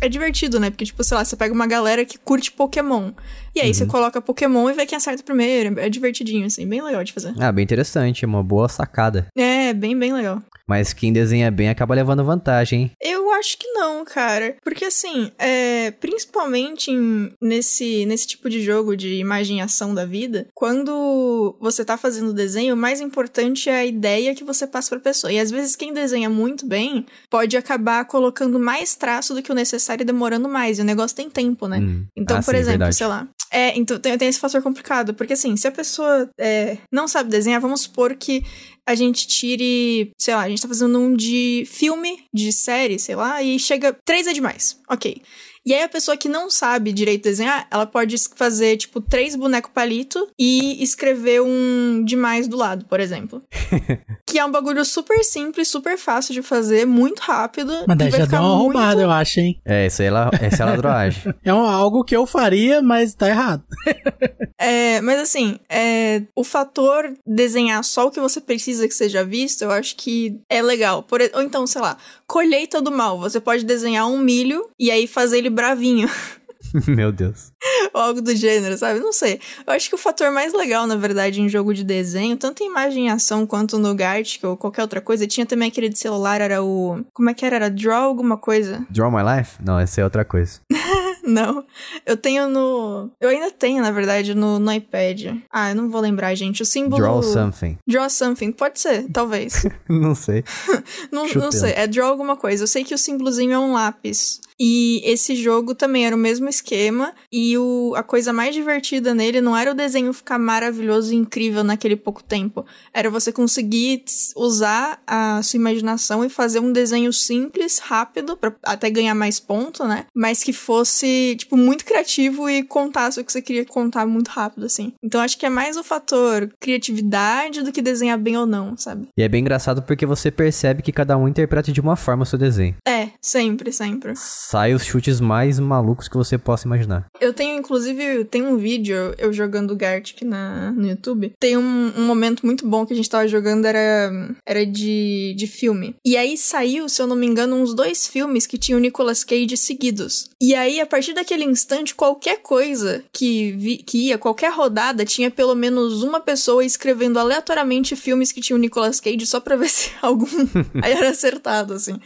é 0.02 0.08
divertido, 0.08 0.58
né? 0.58 0.68
Porque, 0.68 0.84
tipo, 0.84 1.02
sei 1.04 1.16
lá, 1.16 1.24
você 1.24 1.36
pega 1.36 1.54
uma 1.54 1.66
galera 1.66 2.04
que 2.04 2.18
curte 2.18 2.50
Pokémon. 2.50 3.12
E 3.54 3.60
aí 3.60 3.68
uhum. 3.68 3.74
você 3.74 3.86
coloca 3.86 4.20
Pokémon 4.20 4.68
e 4.68 4.72
vê 4.72 4.84
quem 4.84 4.96
acerta 4.96 5.22
primeiro. 5.22 5.78
É 5.78 5.88
divertidinho, 5.88 6.44
assim, 6.44 6.66
bem 6.66 6.82
legal 6.82 7.04
de 7.04 7.12
fazer. 7.12 7.32
Ah, 7.38 7.52
bem 7.52 7.62
interessante, 7.62 8.24
é 8.24 8.28
uma 8.28 8.42
boa 8.42 8.68
sacada. 8.68 9.28
É, 9.36 9.72
bem, 9.72 9.96
bem 9.96 10.12
legal. 10.12 10.42
Mas 10.66 10.92
quem 10.92 11.12
desenha 11.12 11.50
bem 11.50 11.68
acaba 11.68 11.94
levando 11.94 12.24
vantagem, 12.24 12.82
hein? 12.82 12.90
Eu 13.00 13.30
acho 13.32 13.58
que 13.58 13.66
não, 13.72 14.04
cara. 14.04 14.56
Porque 14.62 14.84
assim, 14.84 15.30
é, 15.38 15.90
principalmente 15.92 16.90
em, 16.90 17.32
nesse, 17.40 18.06
nesse 18.06 18.26
tipo 18.26 18.48
de 18.48 18.62
jogo 18.62 18.96
de 18.96 19.14
imagem 19.14 19.58
e 19.58 19.60
ação 19.60 19.94
da 19.94 20.04
vida, 20.04 20.46
quando 20.54 21.56
você 21.60 21.84
tá 21.84 21.96
fazendo 21.96 22.32
desenho, 22.32 22.74
o 22.74 22.78
mais 22.78 23.00
importante 23.00 23.68
é 23.68 23.76
a 23.76 23.86
ideia 23.86 24.34
que 24.34 24.44
você 24.44 24.66
passa 24.66 24.90
pra 24.90 25.00
pessoa. 25.00 25.32
E 25.32 25.38
às 25.38 25.50
vezes 25.50 25.76
quem 25.76 25.92
desenha 25.92 26.30
muito 26.30 26.66
bem 26.66 27.06
pode 27.30 27.56
acabar 27.56 28.04
colocando 28.04 28.58
mais 28.58 28.94
traço 28.94 29.34
do 29.34 29.42
que 29.42 29.52
o 29.52 29.54
necessário 29.54 30.02
e 30.02 30.06
demorando 30.06 30.48
mais. 30.48 30.78
E 30.78 30.82
o 30.82 30.84
negócio 30.84 31.16
tem 31.16 31.28
tempo, 31.28 31.66
né? 31.66 31.78
Hum. 31.78 32.06
Então, 32.16 32.36
ah, 32.36 32.42
por 32.42 32.54
sim, 32.54 32.60
exemplo, 32.60 32.78
verdade. 32.78 32.96
sei 32.96 33.06
lá, 33.06 33.28
é, 33.52 33.76
então 33.76 33.98
tem, 33.98 34.16
tem, 34.16 34.28
esse 34.28 34.40
fator 34.40 34.62
complicado, 34.62 35.12
porque 35.12 35.34
assim, 35.34 35.54
se 35.58 35.68
a 35.68 35.70
pessoa 35.70 36.30
é, 36.38 36.78
não 36.90 37.06
sabe 37.06 37.28
desenhar, 37.28 37.60
vamos 37.60 37.82
supor 37.82 38.14
que 38.16 38.42
a 38.86 38.94
gente 38.94 39.26
tire, 39.26 40.12
sei 40.18 40.34
lá, 40.34 40.42
a 40.42 40.48
gente 40.48 40.62
tá 40.62 40.68
fazendo 40.68 40.98
um 40.98 41.14
de 41.14 41.64
filme, 41.66 42.24
de 42.32 42.52
série, 42.52 42.98
sei 42.98 43.14
lá, 43.14 43.42
e 43.42 43.58
chega. 43.58 43.96
Três 44.04 44.26
é 44.26 44.32
demais. 44.32 44.78
Ok. 44.88 45.22
E 45.64 45.72
aí 45.72 45.82
a 45.82 45.88
pessoa 45.88 46.16
que 46.16 46.28
não 46.28 46.50
sabe 46.50 46.92
direito 46.92 47.24
desenhar, 47.24 47.66
ela 47.70 47.86
pode 47.86 48.16
fazer, 48.34 48.76
tipo, 48.76 49.00
três 49.00 49.36
bonecos 49.36 49.70
palito 49.72 50.28
e 50.38 50.82
escrever 50.82 51.40
um 51.40 52.02
demais 52.04 52.48
do 52.48 52.56
lado, 52.56 52.84
por 52.86 52.98
exemplo. 52.98 53.42
que 54.26 54.38
é 54.38 54.44
um 54.44 54.50
bagulho 54.50 54.84
super 54.84 55.22
simples, 55.24 55.68
super 55.68 55.96
fácil 55.96 56.34
de 56.34 56.42
fazer, 56.42 56.86
muito 56.86 57.20
rápido. 57.20 57.72
Mas 57.86 57.96
daí 57.96 58.10
já 58.10 58.24
deu 58.24 58.40
uma 58.40 58.48
muito... 58.48 58.62
roubada, 58.62 59.02
eu 59.02 59.10
acho, 59.10 59.40
hein? 59.40 59.60
É, 59.64 59.86
isso 59.86 60.02
aí 60.02 60.08
é, 60.08 60.46
essa 60.46 60.62
é 60.62 60.66
ladroagem. 60.66 61.34
é 61.44 61.54
um, 61.54 61.64
algo 61.64 62.04
que 62.04 62.16
eu 62.16 62.26
faria, 62.26 62.82
mas 62.82 63.14
tá 63.14 63.28
errado. 63.28 63.62
é, 64.58 65.00
mas 65.00 65.20
assim, 65.20 65.58
é, 65.68 66.22
o 66.34 66.42
fator 66.42 67.12
desenhar 67.26 67.82
só 67.84 68.06
o 68.06 68.10
que 68.10 68.20
você 68.20 68.40
precisa 68.40 68.88
que 68.88 68.94
seja 68.94 69.24
visto, 69.24 69.62
eu 69.62 69.70
acho 69.70 69.96
que 69.96 70.40
é 70.48 70.60
legal. 70.60 71.02
Por, 71.02 71.20
ou 71.34 71.42
então, 71.42 71.66
sei 71.66 71.82
lá, 71.82 71.96
colheita 72.32 72.80
do 72.80 72.90
mal. 72.90 73.18
Você 73.20 73.38
pode 73.38 73.62
desenhar 73.62 74.08
um 74.08 74.16
milho 74.16 74.70
e 74.78 74.90
aí 74.90 75.06
fazer 75.06 75.36
ele 75.36 75.50
bravinho. 75.50 76.08
Meu 76.86 77.12
Deus. 77.12 77.52
Ou 77.92 78.00
algo 78.00 78.20
do 78.20 78.34
gênero, 78.34 78.76
sabe? 78.76 79.00
Não 79.00 79.12
sei. 79.12 79.40
Eu 79.66 79.72
acho 79.72 79.88
que 79.88 79.94
o 79.94 79.98
fator 79.98 80.30
mais 80.30 80.52
legal, 80.52 80.86
na 80.86 80.96
verdade, 80.96 81.40
em 81.40 81.48
jogo 81.48 81.74
de 81.74 81.84
desenho, 81.84 82.36
tanto 82.36 82.62
em 82.62 82.66
imagem 82.66 83.06
e 83.06 83.10
ação 83.10 83.46
quanto 83.46 83.78
no 83.78 83.94
Gartic 83.94 84.42
ou 84.44 84.56
qualquer 84.56 84.82
outra 84.82 85.00
coisa, 85.00 85.26
tinha 85.26 85.46
também 85.46 85.68
aquele 85.68 85.88
de 85.88 85.98
celular, 85.98 86.40
era 86.40 86.62
o. 86.62 87.04
Como 87.12 87.30
é 87.30 87.34
que 87.34 87.44
era? 87.44 87.56
Era 87.56 87.70
Draw 87.70 88.04
alguma 88.04 88.36
coisa? 88.36 88.84
Draw 88.90 89.10
My 89.10 89.22
Life? 89.22 89.56
Não, 89.62 89.78
essa 89.78 90.00
é 90.00 90.04
outra 90.04 90.24
coisa. 90.24 90.60
não. 91.26 91.64
Eu 92.04 92.16
tenho 92.16 92.48
no. 92.48 93.10
Eu 93.20 93.28
ainda 93.28 93.50
tenho, 93.50 93.82
na 93.82 93.90
verdade, 93.90 94.34
no, 94.34 94.58
no 94.58 94.72
iPad. 94.72 95.36
Ah, 95.50 95.70
eu 95.70 95.76
não 95.76 95.88
vou 95.88 96.00
lembrar, 96.00 96.34
gente. 96.34 96.62
O 96.62 96.66
símbolo. 96.66 97.02
Draw 97.02 97.22
Something. 97.22 97.78
Draw 97.86 98.10
Something. 98.10 98.52
Pode 98.52 98.80
ser, 98.80 99.06
talvez. 99.10 99.64
não 99.88 100.14
sei. 100.14 100.44
não, 101.12 101.26
não 101.28 101.52
sei. 101.52 101.72
É 101.72 101.86
Draw 101.86 102.08
alguma 102.08 102.36
coisa. 102.36 102.64
Eu 102.64 102.68
sei 102.68 102.84
que 102.84 102.94
o 102.94 102.98
símbolozinho 102.98 103.52
é 103.52 103.58
um 103.58 103.72
lápis. 103.72 104.40
E 104.64 105.02
esse 105.04 105.34
jogo 105.34 105.74
também 105.74 106.06
era 106.06 106.14
o 106.14 106.18
mesmo 106.18 106.48
esquema. 106.48 107.12
E 107.32 107.58
o, 107.58 107.94
a 107.96 108.02
coisa 108.04 108.32
mais 108.32 108.54
divertida 108.54 109.12
nele 109.12 109.40
não 109.40 109.56
era 109.56 109.72
o 109.72 109.74
desenho 109.74 110.12
ficar 110.12 110.38
maravilhoso 110.38 111.12
e 111.12 111.16
incrível 111.16 111.64
naquele 111.64 111.96
pouco 111.96 112.22
tempo. 112.22 112.64
Era 112.94 113.10
você 113.10 113.32
conseguir 113.32 114.04
usar 114.36 115.02
a 115.04 115.42
sua 115.42 115.56
imaginação 115.56 116.24
e 116.24 116.28
fazer 116.28 116.60
um 116.60 116.72
desenho 116.72 117.12
simples, 117.12 117.80
rápido, 117.80 118.36
para 118.36 118.54
até 118.62 118.88
ganhar 118.88 119.16
mais 119.16 119.40
ponto, 119.40 119.84
né? 119.84 120.06
Mas 120.14 120.44
que 120.44 120.52
fosse, 120.52 121.34
tipo, 121.36 121.56
muito 121.56 121.84
criativo 121.84 122.48
e 122.48 122.62
contasse 122.62 123.20
o 123.20 123.24
que 123.24 123.32
você 123.32 123.42
queria 123.42 123.64
contar 123.64 124.06
muito 124.06 124.28
rápido, 124.28 124.66
assim. 124.66 124.92
Então 125.02 125.20
acho 125.20 125.36
que 125.36 125.44
é 125.44 125.50
mais 125.50 125.76
o 125.76 125.82
fator 125.82 126.48
criatividade 126.60 127.62
do 127.62 127.72
que 127.72 127.82
desenhar 127.82 128.16
bem 128.16 128.36
ou 128.36 128.46
não, 128.46 128.76
sabe? 128.76 129.08
E 129.18 129.24
é 129.24 129.28
bem 129.28 129.40
engraçado 129.40 129.82
porque 129.82 130.06
você 130.06 130.30
percebe 130.30 130.82
que 130.82 130.92
cada 130.92 131.18
um 131.18 131.26
interpreta 131.26 131.72
de 131.72 131.80
uma 131.80 131.96
forma 131.96 132.22
o 132.22 132.26
seu 132.26 132.38
desenho. 132.38 132.76
É, 132.86 133.08
sempre, 133.20 133.72
sempre 133.72 134.14
sai 134.52 134.74
os 134.74 134.84
chutes 134.84 135.18
mais 135.18 135.58
malucos 135.58 136.08
que 136.08 136.16
você 136.16 136.36
possa 136.36 136.66
imaginar. 136.66 137.06
Eu 137.18 137.32
tenho, 137.32 137.58
inclusive, 137.58 138.26
tem 138.26 138.42
um 138.46 138.58
vídeo 138.58 139.14
eu 139.16 139.32
jogando 139.32 139.74
Gartic 139.74 140.20
na, 140.22 140.70
no 140.72 140.86
YouTube. 140.86 141.32
Tem 141.40 141.56
um, 141.56 141.92
um, 141.96 142.04
momento 142.04 142.44
muito 142.44 142.68
bom 142.68 142.84
que 142.84 142.92
a 142.92 142.96
gente 142.96 143.08
tava 143.08 143.26
jogando, 143.26 143.64
era, 143.64 144.12
era 144.46 144.66
de, 144.66 145.34
de 145.38 145.46
filme. 145.46 145.94
E 146.04 146.18
aí 146.18 146.36
saiu, 146.36 146.86
se 146.86 147.00
eu 147.00 147.06
não 147.06 147.16
me 147.16 147.26
engano, 147.26 147.56
uns 147.56 147.72
dois 147.74 148.06
filmes 148.06 148.46
que 148.46 148.58
tinham 148.58 148.78
Nicolas 148.78 149.24
Cage 149.24 149.56
seguidos. 149.56 150.28
E 150.38 150.54
aí, 150.54 150.80
a 150.80 150.86
partir 150.86 151.14
daquele 151.14 151.44
instante, 151.44 151.94
qualquer 151.94 152.42
coisa 152.42 153.02
que, 153.10 153.52
vi, 153.52 153.78
que 153.78 154.08
ia, 154.08 154.18
qualquer 154.18 154.52
rodada, 154.52 155.02
tinha 155.06 155.30
pelo 155.30 155.54
menos 155.54 156.02
uma 156.02 156.20
pessoa 156.20 156.62
escrevendo 156.62 157.18
aleatoriamente 157.18 157.96
filmes 157.96 158.32
que 158.32 158.42
tinham 158.42 158.58
Nicolas 158.58 159.00
Cage 159.00 159.26
só 159.26 159.40
pra 159.40 159.56
ver 159.56 159.70
se 159.70 159.92
algum 160.02 160.26
aí 160.82 160.92
era 160.92 161.08
acertado, 161.08 161.72
assim. 161.72 161.98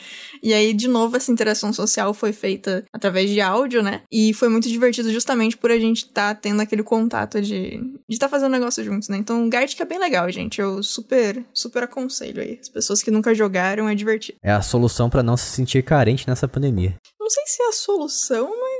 E 0.42 0.52
aí, 0.52 0.72
de 0.72 0.88
novo, 0.88 1.16
essa 1.16 1.32
interação 1.32 1.72
social 1.72 2.12
foi 2.14 2.32
feita 2.32 2.84
através 2.92 3.30
de 3.30 3.40
áudio, 3.40 3.82
né? 3.82 4.02
E 4.10 4.32
foi 4.32 4.48
muito 4.48 4.68
divertido 4.68 5.12
justamente 5.12 5.56
por 5.56 5.70
a 5.70 5.78
gente 5.78 6.04
estar 6.04 6.34
tá 6.34 6.40
tendo 6.40 6.60
aquele 6.60 6.82
contato 6.82 7.40
de 7.40 7.80
estar 8.08 8.26
tá 8.26 8.30
fazendo 8.30 8.52
negócio 8.52 8.82
juntos, 8.84 9.08
né? 9.08 9.16
Então, 9.16 9.48
Gartic 9.48 9.80
é 9.80 9.84
bem 9.84 9.98
legal, 9.98 10.30
gente. 10.30 10.60
Eu 10.60 10.82
super, 10.82 11.44
super 11.52 11.84
aconselho 11.84 12.42
aí. 12.42 12.58
As 12.60 12.68
pessoas 12.68 13.02
que 13.02 13.10
nunca 13.10 13.34
jogaram, 13.34 13.88
é 13.88 13.94
divertido. 13.94 14.38
É 14.42 14.52
a 14.52 14.62
solução 14.62 15.08
para 15.10 15.22
não 15.22 15.36
se 15.36 15.50
sentir 15.50 15.82
carente 15.82 16.26
nessa 16.28 16.48
pandemia. 16.48 16.96
Não 17.18 17.30
sei 17.30 17.44
se 17.46 17.62
é 17.62 17.68
a 17.68 17.72
solução, 17.72 18.48
mas. 18.48 18.75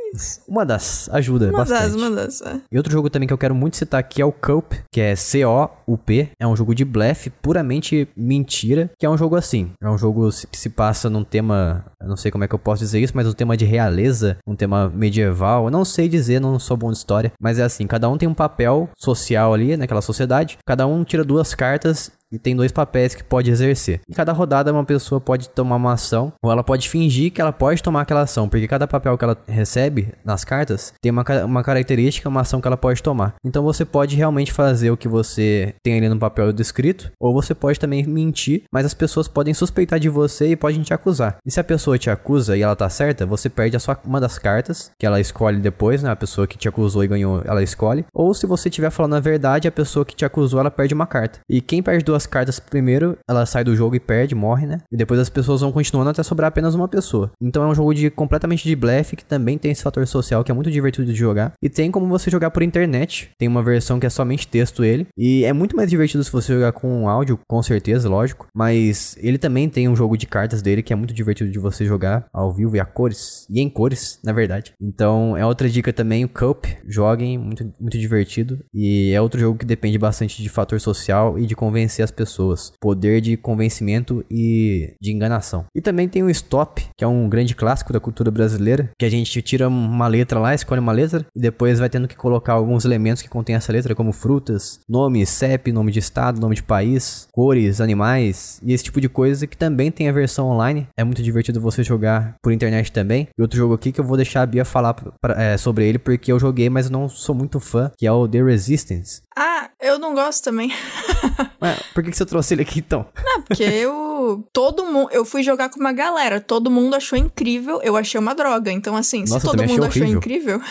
Uma 0.49 0.65
das. 0.65 1.09
Ajuda 1.13 1.49
uma 1.49 1.59
bastante. 1.59 1.83
Das, 1.83 1.95
uma 1.95 2.11
das, 2.11 2.43
é. 2.43 2.61
E 2.71 2.77
outro 2.77 2.93
jogo 2.93 3.11
também 3.11 3.27
que 3.27 3.33
eu 3.33 3.39
quero 3.39 3.55
muito 3.55 3.77
citar 3.77 4.01
aqui 4.01 4.23
é 4.23 4.25
o 4.25 4.33
Coop, 4.33 4.77
que 4.91 5.01
é 5.01 5.15
C-O-U-P. 5.17 6.31
É 6.39 6.47
um 6.47 6.57
jogo 6.57 6.75
de 6.75 6.85
blefe, 6.85 7.31
puramente 7.31 8.09
mentira. 8.17 8.91
Que 8.99 9.07
é 9.07 9.11
um 9.11 9.17
jogo 9.19 9.37
assim. 9.37 9.73
É 9.83 9.89
um 9.89 9.99
jogo 9.99 10.29
que 10.51 10.59
se 10.59 10.71
passa 10.71 11.11
num 11.11 11.25
tema. 11.25 11.85
Eu 12.01 12.09
não 12.09 12.17
sei 12.17 12.31
como 12.31 12.45
é 12.45 12.49
que 12.49 12.55
eu 12.55 12.59
posso 12.59 12.81
dizer 12.81 13.01
isso, 13.01 13.13
mas 13.15 13.27
um 13.27 13.33
tema 13.33 13.57
de 13.57 13.65
realeza, 13.65 14.39
um 14.47 14.55
tema 14.55 14.89
medieval. 14.89 15.65
Eu 15.65 15.71
não 15.71 15.85
sei 15.85 16.09
dizer, 16.09 16.41
não 16.41 16.59
sou 16.59 16.77
bom 16.77 16.91
de 16.91 16.99
história. 16.99 17.33
Mas 17.41 17.59
é 17.59 17.63
assim: 17.63 17.87
cada 17.87 18.09
um 18.09 18.17
tem 18.17 18.29
um 18.29 18.35
papel 18.35 18.89
social 18.97 19.53
ali 19.53 19.77
naquela 19.77 20.03
sociedade. 20.03 20.59
Cada 20.67 20.87
um 20.87 21.05
tira 21.05 21.25
duas 21.25 21.55
cartas 21.55 22.11
e 22.31 22.39
tem 22.39 22.57
dois 22.57 22.73
papéis 22.73 23.15
que 23.15 23.25
pode 23.25 23.51
exercer. 23.51 24.01
E 24.09 24.15
cada 24.15 24.33
rodada 24.33 24.73
uma 24.73 24.85
pessoa 24.85 25.21
pode 25.21 25.49
tomar 25.49 25.77
uma 25.77 25.93
ação 25.93 26.33
ou 26.43 26.51
ela 26.51 26.65
pode 26.65 26.89
fingir 26.89 27.33
que 27.33 27.41
ela 27.41 27.53
pode 27.53 27.83
tomar 27.83 28.03
aquela 28.03 28.23
ação, 28.23 28.49
porque 28.49 28.69
cada 28.69 28.87
papel 28.87 29.17
que 29.17 29.25
ela 29.25 29.37
recebe 29.49 30.13
nas 30.25 30.45
cartas 30.45 30.93
tem 31.01 31.11
uma, 31.13 31.25
uma 31.45 31.63
característica, 31.63 32.29
uma 32.29 32.41
ação 32.41 32.61
que 32.61 32.67
ela 32.67 32.77
pode 32.77 33.03
tomar. 33.03 33.35
Então 33.45 33.63
você 33.63 33.85
pode 33.85 34.17
realmente 34.17 34.53
fazer 34.53 34.91
o 34.91 34.97
que 34.97 35.09
você 35.09 35.75
tem 35.83 35.97
ali 35.97 36.09
no 36.09 36.19
papel 36.19 36.53
descrito, 36.53 37.11
ou 37.21 37.33
você 37.33 37.55
pode 37.55 37.79
também 37.79 38.07
mentir, 38.07 38.65
mas 38.73 38.87
as 38.87 38.95
pessoas 38.95 39.29
podem 39.29 39.55
suspeitar 39.55 39.99
de 39.99 40.09
você 40.09 40.51
e 40.51 40.57
podem 40.57 40.83
te 40.83 40.95
acusar. 40.95 41.37
E 41.45 41.51
se 41.51 41.61
a 41.61 41.65
pessoa 41.65 41.99
te 41.99 42.11
acusa 42.11 42.57
e 42.57 42.63
ela 42.63 42.77
tá 42.77 42.89
certa, 42.89 43.27
você 43.27 43.49
perde 43.49 43.77
a 43.77 43.81
sua, 43.81 43.99
uma 44.05 44.21
das 44.21 44.39
cartas 44.39 44.91
que 44.99 45.07
ela 45.07 45.21
escolhe 45.21 45.59
depois, 45.59 46.03
né? 46.03 46.11
A 46.11 46.17
pessoa 46.17 46.47
que 46.47 46.59
te 46.59 46.69
acusou 46.69 47.05
e 47.05 47.09
ganhou, 47.09 47.43
ela 47.45 47.63
escolhe. 47.63 48.05
Ou 48.13 48.33
se 48.35 48.47
você 48.47 48.69
estiver 48.69 48.91
falando 48.91 49.17
a 49.17 49.21
verdade, 49.21 49.69
a 49.69 49.73
pessoa 49.73 50.05
que 50.05 50.17
te 50.17 50.25
acusou, 50.25 50.61
ela 50.61 50.71
perde 50.71 50.95
uma 50.95 51.07
carta. 51.07 51.41
E 51.49 51.61
quem 51.61 51.83
perde 51.83 52.05
duas 52.05 52.16
duas 52.17 52.27
cartas 52.27 52.59
primeiro, 52.59 53.19
ela 53.29 53.45
sai 53.45 53.63
do 53.63 53.77
jogo 53.77 53.95
e 53.95 54.01
perde, 54.01 54.35
morre, 54.35 54.67
né? 54.67 54.81
E 54.91 54.97
depois 54.97 55.21
as 55.21 55.29
pessoas 55.29 55.61
vão 55.61 55.71
continuando 55.71 56.11
até 56.11 56.23
sobrar 56.23 56.49
apenas 56.49 56.75
uma 56.75 56.89
pessoa. 56.89 57.31
Então 57.41 57.63
é 57.63 57.67
um 57.67 57.75
jogo 57.75 57.95
de 57.95 58.11
completamente 58.11 58.65
de 58.65 58.75
blefe, 58.75 59.17
que 59.17 59.25
também 59.25 59.59
tem 59.59 59.71
esse 59.71 59.83
fator 59.83 60.07
social 60.07 60.43
que 60.43 60.51
é 60.51 60.55
muito 60.55 60.71
divertido 60.71 61.07
de 61.07 61.15
jogar. 61.15 61.53
E 61.63 61.69
tem 61.69 61.91
como 61.91 62.09
você 62.09 62.31
jogar 62.31 62.51
por 62.51 62.63
internet. 62.63 63.29
Tem 63.39 63.47
uma 63.47 63.63
versão 63.63 64.01
que 64.01 64.07
é 64.07 64.11
somente 64.11 64.49
texto 64.49 64.83
ele. 64.83 65.07
E 65.17 65.45
é 65.45 65.53
muito 65.53 65.77
mais 65.77 65.91
divertido 65.91 66.25
se 66.25 66.33
você 66.33 66.55
jogar 66.55 66.73
com 66.73 67.09
áudio, 67.09 67.39
com 67.47 67.63
certeza, 67.63 68.09
lógico. 68.09 68.47
Mas 68.55 69.17
ele 69.21 69.37
também 69.37 69.69
tem 69.69 69.89
um 69.89 69.97
jogo 69.97 70.17
de 70.17 70.27
cartas 70.27 70.63
dele 70.63 70.83
que 70.83 70.93
é 70.93 70.97
muito 70.97 71.13
divertido 71.13 71.51
de 71.51 71.59
você 71.59 71.85
jogar 71.85 72.27
ao 72.33 72.53
vivo 72.53 72.77
e 72.77 72.81
a 72.81 72.85
cores. 72.85 73.47
E 73.51 73.61
em 73.61 73.69
cores, 73.69 74.19
na 74.25 74.33
verdade. 74.33 74.73
Então 74.81 75.37
é 75.37 75.45
outra 75.45 75.69
dica 75.69 75.93
também, 75.93 76.25
o 76.25 76.29
Cup. 76.29 76.65
Joguem, 76.87 77.37
muito, 77.37 77.71
muito 77.79 77.99
divertido. 77.99 78.59
E 78.73 79.13
é 79.13 79.21
outro 79.21 79.39
jogo 79.39 79.59
que 79.59 79.67
depende 79.67 79.99
bastante 79.99 80.43
de 80.43 80.49
fator 80.49 80.81
social 80.81 81.39
e 81.39 81.47
de 81.47 81.55
convencer 81.55 82.06
as 82.07 82.11
pessoas. 82.11 82.73
Poder 82.81 83.21
de 83.21 83.37
convencimento 83.37 84.25
e 84.31 84.95
de 85.01 85.13
enganação. 85.13 85.67
E 85.75 85.81
também 85.81 86.09
tem 86.09 86.23
o 86.23 86.31
Stop, 86.31 86.87
que 86.97 87.05
é 87.05 87.07
um 87.07 87.29
grande 87.29 87.55
clássico 87.55 87.93
da 87.93 88.01
cultura 88.01 88.31
brasileira, 88.31 88.91
que 88.99 89.05
a 89.05 89.11
gente 89.11 89.43
tira 89.43 89.69
uma 89.69 90.07
letra 90.07 90.41
lá, 90.41 90.55
escolhe 90.55 90.81
uma 90.81 90.93
letra 90.93 91.27
e 91.35 91.41
depois 91.41 91.79
vai 91.79 91.89
tendo 91.89 92.09
que 92.09 92.17
colocar 92.17 92.55
alguns 92.55 92.85
elementos 92.85 93.23
que 93.23 93.29
contém 93.29 93.55
essa 93.55 93.73
letra, 93.73 93.95
como 93.95 94.13
frutas, 94.13 94.81
nome, 94.89 95.27
CEP, 95.27 95.73
nome 95.73 95.93
de 95.93 95.99
estado, 95.99 96.41
nome 96.41 96.55
de 96.55 96.63
país, 96.63 97.29
cores, 97.33 97.81
animais 97.81 98.61
e 98.63 98.73
esse 98.73 98.85
tipo 98.85 99.01
de 99.01 99.09
coisa 99.09 99.47
que 99.47 99.57
também 99.57 99.91
tem 99.91 100.09
a 100.09 100.13
versão 100.13 100.49
online. 100.49 100.87
É 100.97 101.05
muito 101.05 101.23
divertido 101.23 101.61
você 101.61 101.83
jogar 101.83 102.37
por 102.43 102.53
internet 102.53 102.93
também. 102.93 103.29
E 103.37 103.43
outro 103.43 103.57
jogo 103.57 103.75
aqui 103.75 103.93
que 103.93 104.01
eu 104.01 104.05
vou 104.05 104.17
deixar 104.17 104.43
a 104.43 104.47
Bia 104.47 104.65
falar 104.65 104.95
pra, 104.95 105.43
é, 105.43 105.57
sobre 105.57 105.87
ele 105.87 105.99
porque 105.99 106.31
eu 106.31 106.39
joguei, 106.39 106.69
mas 106.71 106.91
não 106.91 107.09
sou 107.09 107.35
muito 107.35 107.61
fã, 107.61 107.91
que 107.97 108.07
é 108.07 108.13
o 108.13 108.29
The 108.29 108.43
Resistance. 108.43 109.23
Ah, 109.37 109.69
eu 109.81 109.99
não 109.99 110.15
gosto 110.15 110.45
também. 110.45 110.73
Ué, 111.63 111.77
por 111.97 112.05
que, 112.05 112.11
que 112.11 112.17
você 112.19 112.27
trouxe 112.27 112.53
ele 112.53 112.61
aqui 112.61 112.81
então? 112.81 113.07
Não, 113.25 113.41
porque 113.41 113.63
eu. 113.63 114.47
Todo 114.53 114.85
mundo. 114.85 115.09
Eu 115.11 115.25
fui 115.25 115.43
jogar 115.43 115.71
com 115.71 115.81
uma 115.81 115.95
galera. 115.95 116.39
Todo 116.39 116.71
mundo 116.71 116.95
achou 116.95 117.19
incrível. 117.19 117.81
Eu 117.83 117.97
achei 117.97 118.21
uma 118.21 118.35
droga. 118.35 118.71
Então, 118.71 118.95
assim, 118.95 119.21
Nossa, 119.21 119.41
se 119.41 119.47
todo 119.47 119.67
mundo 119.67 119.83
achou 119.83 120.05
incrível. 120.05 120.61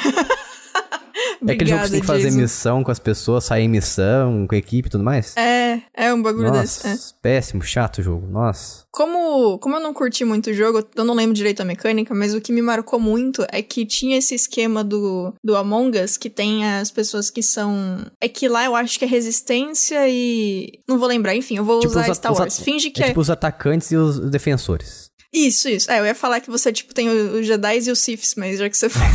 é 1.51 1.53
aquele 1.53 1.69
jogo 1.69 1.81
que 1.81 1.87
você 1.87 1.91
tem 1.91 2.01
que 2.01 2.07
fazer 2.07 2.23
Jason. 2.23 2.37
missão 2.37 2.83
com 2.83 2.91
as 2.91 2.99
pessoas, 2.99 3.43
sair 3.43 3.63
em 3.63 3.69
missão, 3.69 4.45
com 4.47 4.55
a 4.55 4.57
equipe 4.57 4.87
e 4.87 4.91
tudo 4.91 5.03
mais? 5.03 5.35
É, 5.37 5.81
é 5.93 6.13
um 6.13 6.21
bagulho 6.21 6.51
Nossa, 6.51 6.89
desse. 6.89 7.13
É. 7.13 7.15
péssimo, 7.21 7.61
chato 7.61 7.99
o 7.99 8.03
jogo. 8.03 8.27
Nossa. 8.27 8.85
Como, 8.91 9.59
como 9.59 9.75
eu 9.75 9.81
não 9.81 9.93
curti 9.93 10.23
muito 10.23 10.49
o 10.49 10.53
jogo, 10.53 10.85
eu 10.95 11.03
não 11.03 11.13
lembro 11.13 11.33
direito 11.33 11.61
a 11.61 11.65
mecânica, 11.65 12.15
mas 12.15 12.33
o 12.33 12.39
que 12.39 12.53
me 12.53 12.61
marcou 12.61 12.99
muito 12.99 13.45
é 13.51 13.61
que 13.61 13.85
tinha 13.85 14.17
esse 14.17 14.33
esquema 14.33 14.83
do, 14.83 15.33
do 15.43 15.55
Among 15.55 15.99
Us, 15.99 16.15
que 16.15 16.29
tem 16.29 16.65
as 16.65 16.91
pessoas 16.91 17.29
que 17.29 17.43
são. 17.43 18.05
É 18.21 18.29
que 18.29 18.47
lá 18.47 18.63
eu 18.63 18.75
acho 18.75 18.97
que 18.97 19.05
é 19.05 19.07
resistência 19.07 20.07
e. 20.07 20.79
Não 20.87 20.97
vou 20.97 21.07
lembrar, 21.09 21.35
enfim, 21.35 21.57
eu 21.57 21.65
vou 21.65 21.79
tipo 21.81 21.91
usar 21.91 22.13
Star 22.13 22.33
Wars. 22.33 22.59
Finge 22.59 22.89
que 22.89 23.01
é. 23.01 23.05
é 23.05 23.07
tipo 23.09 23.19
os 23.19 23.29
atacantes 23.29 23.91
e 23.91 23.97
os 23.97 24.19
defensores. 24.29 25.04
Isso, 25.35 25.67
isso. 25.67 25.91
É, 25.91 25.99
eu 25.99 26.05
ia 26.05 26.15
falar 26.15 26.39
que 26.39 26.49
você, 26.49 26.71
tipo, 26.71 26.93
tem 26.93 27.09
os 27.09 27.45
Jedi 27.45 27.79
e 27.79 27.91
os 27.91 27.99
Siths, 27.99 28.35
mas 28.35 28.57
já 28.57 28.69
que 28.69 28.77
você 28.77 28.87
fala, 28.87 29.05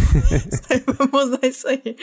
vamos 0.98 1.24
usar 1.24 1.46
isso 1.46 1.66
aí. 1.66 1.96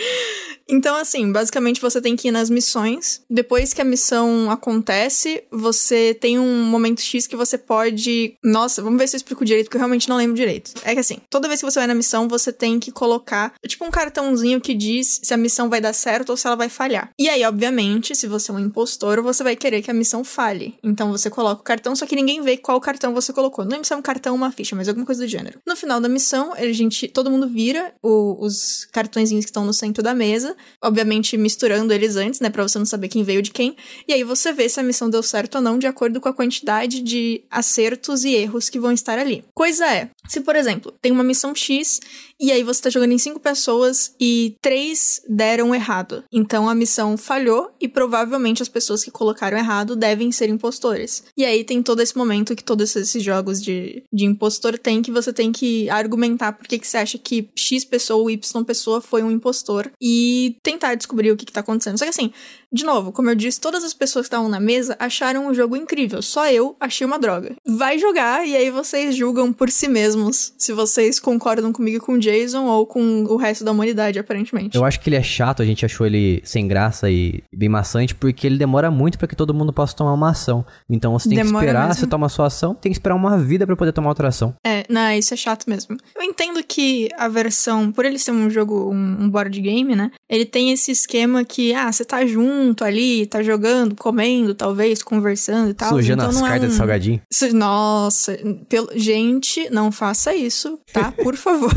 Então, 0.67 0.95
assim, 0.95 1.31
basicamente 1.31 1.79
você 1.79 2.01
tem 2.01 2.15
que 2.15 2.29
ir 2.29 2.31
nas 2.31 2.49
missões. 2.49 3.21
Depois 3.29 3.73
que 3.73 3.81
a 3.81 3.85
missão 3.85 4.49
acontece, 4.49 5.43
você 5.51 6.15
tem 6.15 6.39
um 6.39 6.63
momento 6.63 6.99
X 6.99 7.27
que 7.27 7.35
você 7.35 7.59
pode. 7.59 8.35
Nossa, 8.43 8.81
vamos 8.81 8.97
ver 8.97 9.07
se 9.07 9.15
eu 9.15 9.19
explico 9.19 9.45
direito, 9.45 9.65
porque 9.65 9.77
eu 9.77 9.81
realmente 9.81 10.09
não 10.09 10.17
lembro 10.17 10.35
direito. 10.35 10.73
É 10.83 10.95
que 10.95 10.99
assim, 10.99 11.19
toda 11.29 11.47
vez 11.47 11.59
que 11.59 11.65
você 11.65 11.79
vai 11.79 11.87
na 11.87 11.93
missão, 11.93 12.27
você 12.27 12.51
tem 12.51 12.79
que 12.79 12.91
colocar, 12.91 13.53
tipo, 13.67 13.85
um 13.85 13.91
cartãozinho 13.91 14.59
que 14.59 14.73
diz 14.73 15.19
se 15.23 15.33
a 15.33 15.37
missão 15.37 15.69
vai 15.69 15.79
dar 15.79 15.93
certo 15.93 16.31
ou 16.31 16.37
se 16.37 16.47
ela 16.47 16.55
vai 16.55 16.69
falhar. 16.69 17.11
E 17.19 17.29
aí, 17.29 17.43
obviamente, 17.45 18.15
se 18.15 18.25
você 18.25 18.49
é 18.49 18.53
um 18.55 18.59
impostor, 18.59 19.21
você 19.21 19.43
vai 19.43 19.55
querer 19.55 19.83
que 19.83 19.91
a 19.91 19.93
missão 19.93 20.23
falhe. 20.23 20.73
Então 20.83 21.11
você 21.11 21.29
coloca 21.29 21.61
o 21.61 21.63
cartão, 21.63 21.95
só 21.95 22.07
que 22.07 22.15
ninguém 22.15 22.41
vê 22.41 22.57
qual 22.57 22.81
cartão 22.81 23.13
você 23.13 23.31
colocou. 23.31 23.63
Não 23.63 23.75
é 23.75 23.79
missão 23.79 24.01
cartão, 24.07 24.33
uma 24.33 24.53
ficha, 24.53 24.73
mas 24.73 24.87
alguma 24.87 25.05
coisa 25.05 25.21
do 25.21 25.27
gênero. 25.27 25.59
No 25.67 25.75
final 25.75 25.99
da 25.99 26.07
missão, 26.07 26.53
a 26.53 26.71
gente, 26.71 27.09
todo 27.09 27.29
mundo 27.29 27.45
vira 27.45 27.93
o, 28.01 28.37
os 28.39 28.85
cartõezinhos 28.93 29.43
que 29.43 29.49
estão 29.49 29.65
no 29.65 29.73
centro 29.73 30.01
da 30.01 30.13
mesa, 30.13 30.55
obviamente 30.81 31.35
misturando 31.35 31.91
eles 31.91 32.15
antes, 32.15 32.39
né, 32.39 32.49
para 32.49 32.63
você 32.63 32.79
não 32.79 32.85
saber 32.85 33.09
quem 33.09 33.21
veio 33.23 33.41
de 33.41 33.51
quem. 33.51 33.75
E 34.07 34.13
aí 34.13 34.23
você 34.23 34.53
vê 34.53 34.69
se 34.69 34.79
a 34.79 34.83
missão 34.83 35.09
deu 35.09 35.21
certo 35.21 35.55
ou 35.55 35.61
não 35.61 35.77
de 35.77 35.87
acordo 35.87 36.21
com 36.21 36.29
a 36.29 36.33
quantidade 36.33 37.01
de 37.01 37.43
acertos 37.51 38.23
e 38.23 38.33
erros 38.33 38.69
que 38.69 38.79
vão 38.79 38.93
estar 38.93 39.19
ali. 39.19 39.43
Coisa 39.53 39.85
é, 39.85 40.09
se 40.27 40.41
por 40.41 40.55
exemplo, 40.55 40.93
tem 41.01 41.11
uma 41.11 41.23
missão 41.23 41.53
X 41.53 41.99
e 42.39 42.51
aí 42.51 42.63
você 42.63 42.83
tá 42.83 42.89
jogando 42.89 43.13
em 43.13 43.17
cinco 43.17 43.39
pessoas 43.39 44.13
e 44.19 44.55
três 44.61 45.21
deram 45.27 45.73
errado. 45.73 46.23
Então 46.31 46.69
a 46.69 46.75
missão 46.75 47.17
falhou 47.17 47.71
e 47.81 47.87
provavelmente 47.87 48.61
as 48.61 48.69
pessoas 48.69 49.03
que 49.03 49.11
colocaram 49.11 49.57
errado 49.57 49.95
devem 49.95 50.31
ser 50.31 50.49
impostores. 50.49 51.23
E 51.35 51.43
aí 51.43 51.63
tem 51.63 51.81
todo 51.81 52.01
esse 52.01 52.15
momento 52.15 52.55
que 52.55 52.63
todos 52.63 52.95
esses 52.95 53.23
jogos 53.23 53.61
de, 53.61 54.03
de 54.13 54.25
impostor 54.25 54.77
tem 54.77 55.01
que 55.01 55.11
você 55.11 55.33
tem 55.33 55.51
que 55.51 55.89
argumentar 55.89 56.53
por 56.53 56.67
que, 56.67 56.77
que 56.77 56.87
você 56.87 56.97
acha 56.97 57.17
que 57.17 57.49
X 57.57 57.83
pessoa 57.83 58.21
ou 58.21 58.29
Y 58.29 58.63
pessoa 58.63 59.01
foi 59.01 59.23
um 59.23 59.31
impostor 59.31 59.91
e 60.01 60.57
tentar 60.61 60.95
descobrir 60.95 61.31
o 61.31 61.37
que, 61.37 61.45
que 61.45 61.51
tá 61.51 61.61
acontecendo. 61.61 61.97
Só 61.97 62.05
que 62.05 62.09
assim, 62.09 62.31
de 62.71 62.83
novo, 62.83 63.11
como 63.11 63.29
eu 63.29 63.35
disse, 63.35 63.59
todas 63.59 63.83
as 63.83 63.93
pessoas 63.93 64.25
que 64.25 64.27
estavam 64.27 64.49
na 64.49 64.59
mesa 64.59 64.95
acharam 64.99 65.47
o 65.47 65.53
jogo 65.53 65.75
incrível. 65.75 66.21
Só 66.21 66.49
eu 66.51 66.75
achei 66.79 67.05
uma 67.05 67.17
droga. 67.17 67.55
Vai 67.65 67.97
jogar 67.97 68.45
e 68.45 68.55
aí 68.55 68.69
vocês 68.69 69.15
julgam 69.15 69.51
por 69.53 69.71
si 69.71 69.87
mesmos 70.17 70.53
se 70.57 70.73
vocês 70.73 71.19
concordam 71.19 71.71
comigo 71.71 72.03
com 72.03 72.13
o 72.13 72.19
Jason 72.19 72.65
ou 72.65 72.85
com 72.85 73.23
o 73.23 73.37
resto 73.37 73.63
da 73.63 73.71
humanidade, 73.71 74.19
aparentemente. 74.19 74.75
Eu 74.75 74.83
acho 74.83 74.99
que 74.99 75.09
ele 75.09 75.15
é 75.15 75.23
chato, 75.23 75.61
a 75.61 75.65
gente 75.65 75.85
achou 75.85 76.05
ele 76.05 76.41
sem 76.43 76.67
graça 76.67 77.09
e 77.09 77.43
bem 77.53 77.69
maçante, 77.69 78.15
porque 78.15 78.47
ele 78.47 78.57
demora 78.57 78.89
muito 78.89 79.17
para 79.17 79.27
que 79.27 79.35
todo 79.35 79.53
mundo 79.53 79.71
possa 79.71 79.95
tomar 79.95 80.13
uma 80.13 80.31
ação. 80.31 80.65
Então 80.89 81.13
você 81.13 81.29
tem 81.29 81.37
demora 81.37 81.59
que 81.59 81.65
esperar, 81.65 81.87
mesmo. 81.87 81.99
você 82.01 82.07
toma 82.07 82.25
a 82.25 82.29
sua 82.29 82.47
ação, 82.47 82.73
tem 82.73 82.91
que 82.91 82.97
esperar 82.97 83.15
uma 83.15 83.37
vida 83.37 83.65
para 83.65 83.75
poder 83.75 83.91
tomar 83.91 84.09
outra 84.09 84.29
ação. 84.29 84.55
É, 84.65 84.83
não, 84.89 85.11
isso 85.11 85.33
é 85.33 85.37
chato 85.37 85.65
mesmo. 85.67 85.95
Eu 86.15 86.23
entendo 86.23 86.63
que 86.63 87.09
a 87.17 87.27
versão, 87.27 87.91
por 87.91 88.05
ele 88.05 88.17
ser 88.17 88.31
um 88.31 88.49
jogo, 88.49 88.91
um, 88.91 89.23
um 89.23 89.29
board 89.29 89.59
game, 89.59 89.95
né? 89.95 90.11
Ele 90.29 90.45
tem 90.45 90.71
esse 90.71 90.91
esquema 90.91 91.43
que, 91.45 91.73
ah, 91.73 91.91
você 91.91 92.03
tá 92.03 92.25
junto 92.25 92.83
ali, 92.83 93.25
tá 93.25 93.43
jogando, 93.43 93.95
comendo, 93.95 94.53
talvez, 94.53 95.01
conversando 95.03 95.69
e 95.69 95.73
tal. 95.73 95.89
Sujando 95.89 96.23
então, 96.23 96.29
as 96.29 96.41
cartas 96.41 96.63
é 96.63 96.65
um... 96.65 96.69
de 96.69 96.75
salgadinho. 96.75 97.21
Nossa, 97.53 98.37
pelo... 98.67 98.89
gente, 98.95 99.69
não 99.69 99.91
faça 100.07 100.33
isso, 100.33 100.79
tá? 100.93 101.11
Por 101.11 101.35
favor. 101.35 101.73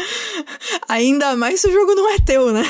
Ainda 0.88 1.34
mais 1.36 1.60
se 1.60 1.68
o 1.68 1.72
jogo 1.72 1.94
não 1.94 2.12
é 2.12 2.18
teu, 2.18 2.52
né? 2.52 2.62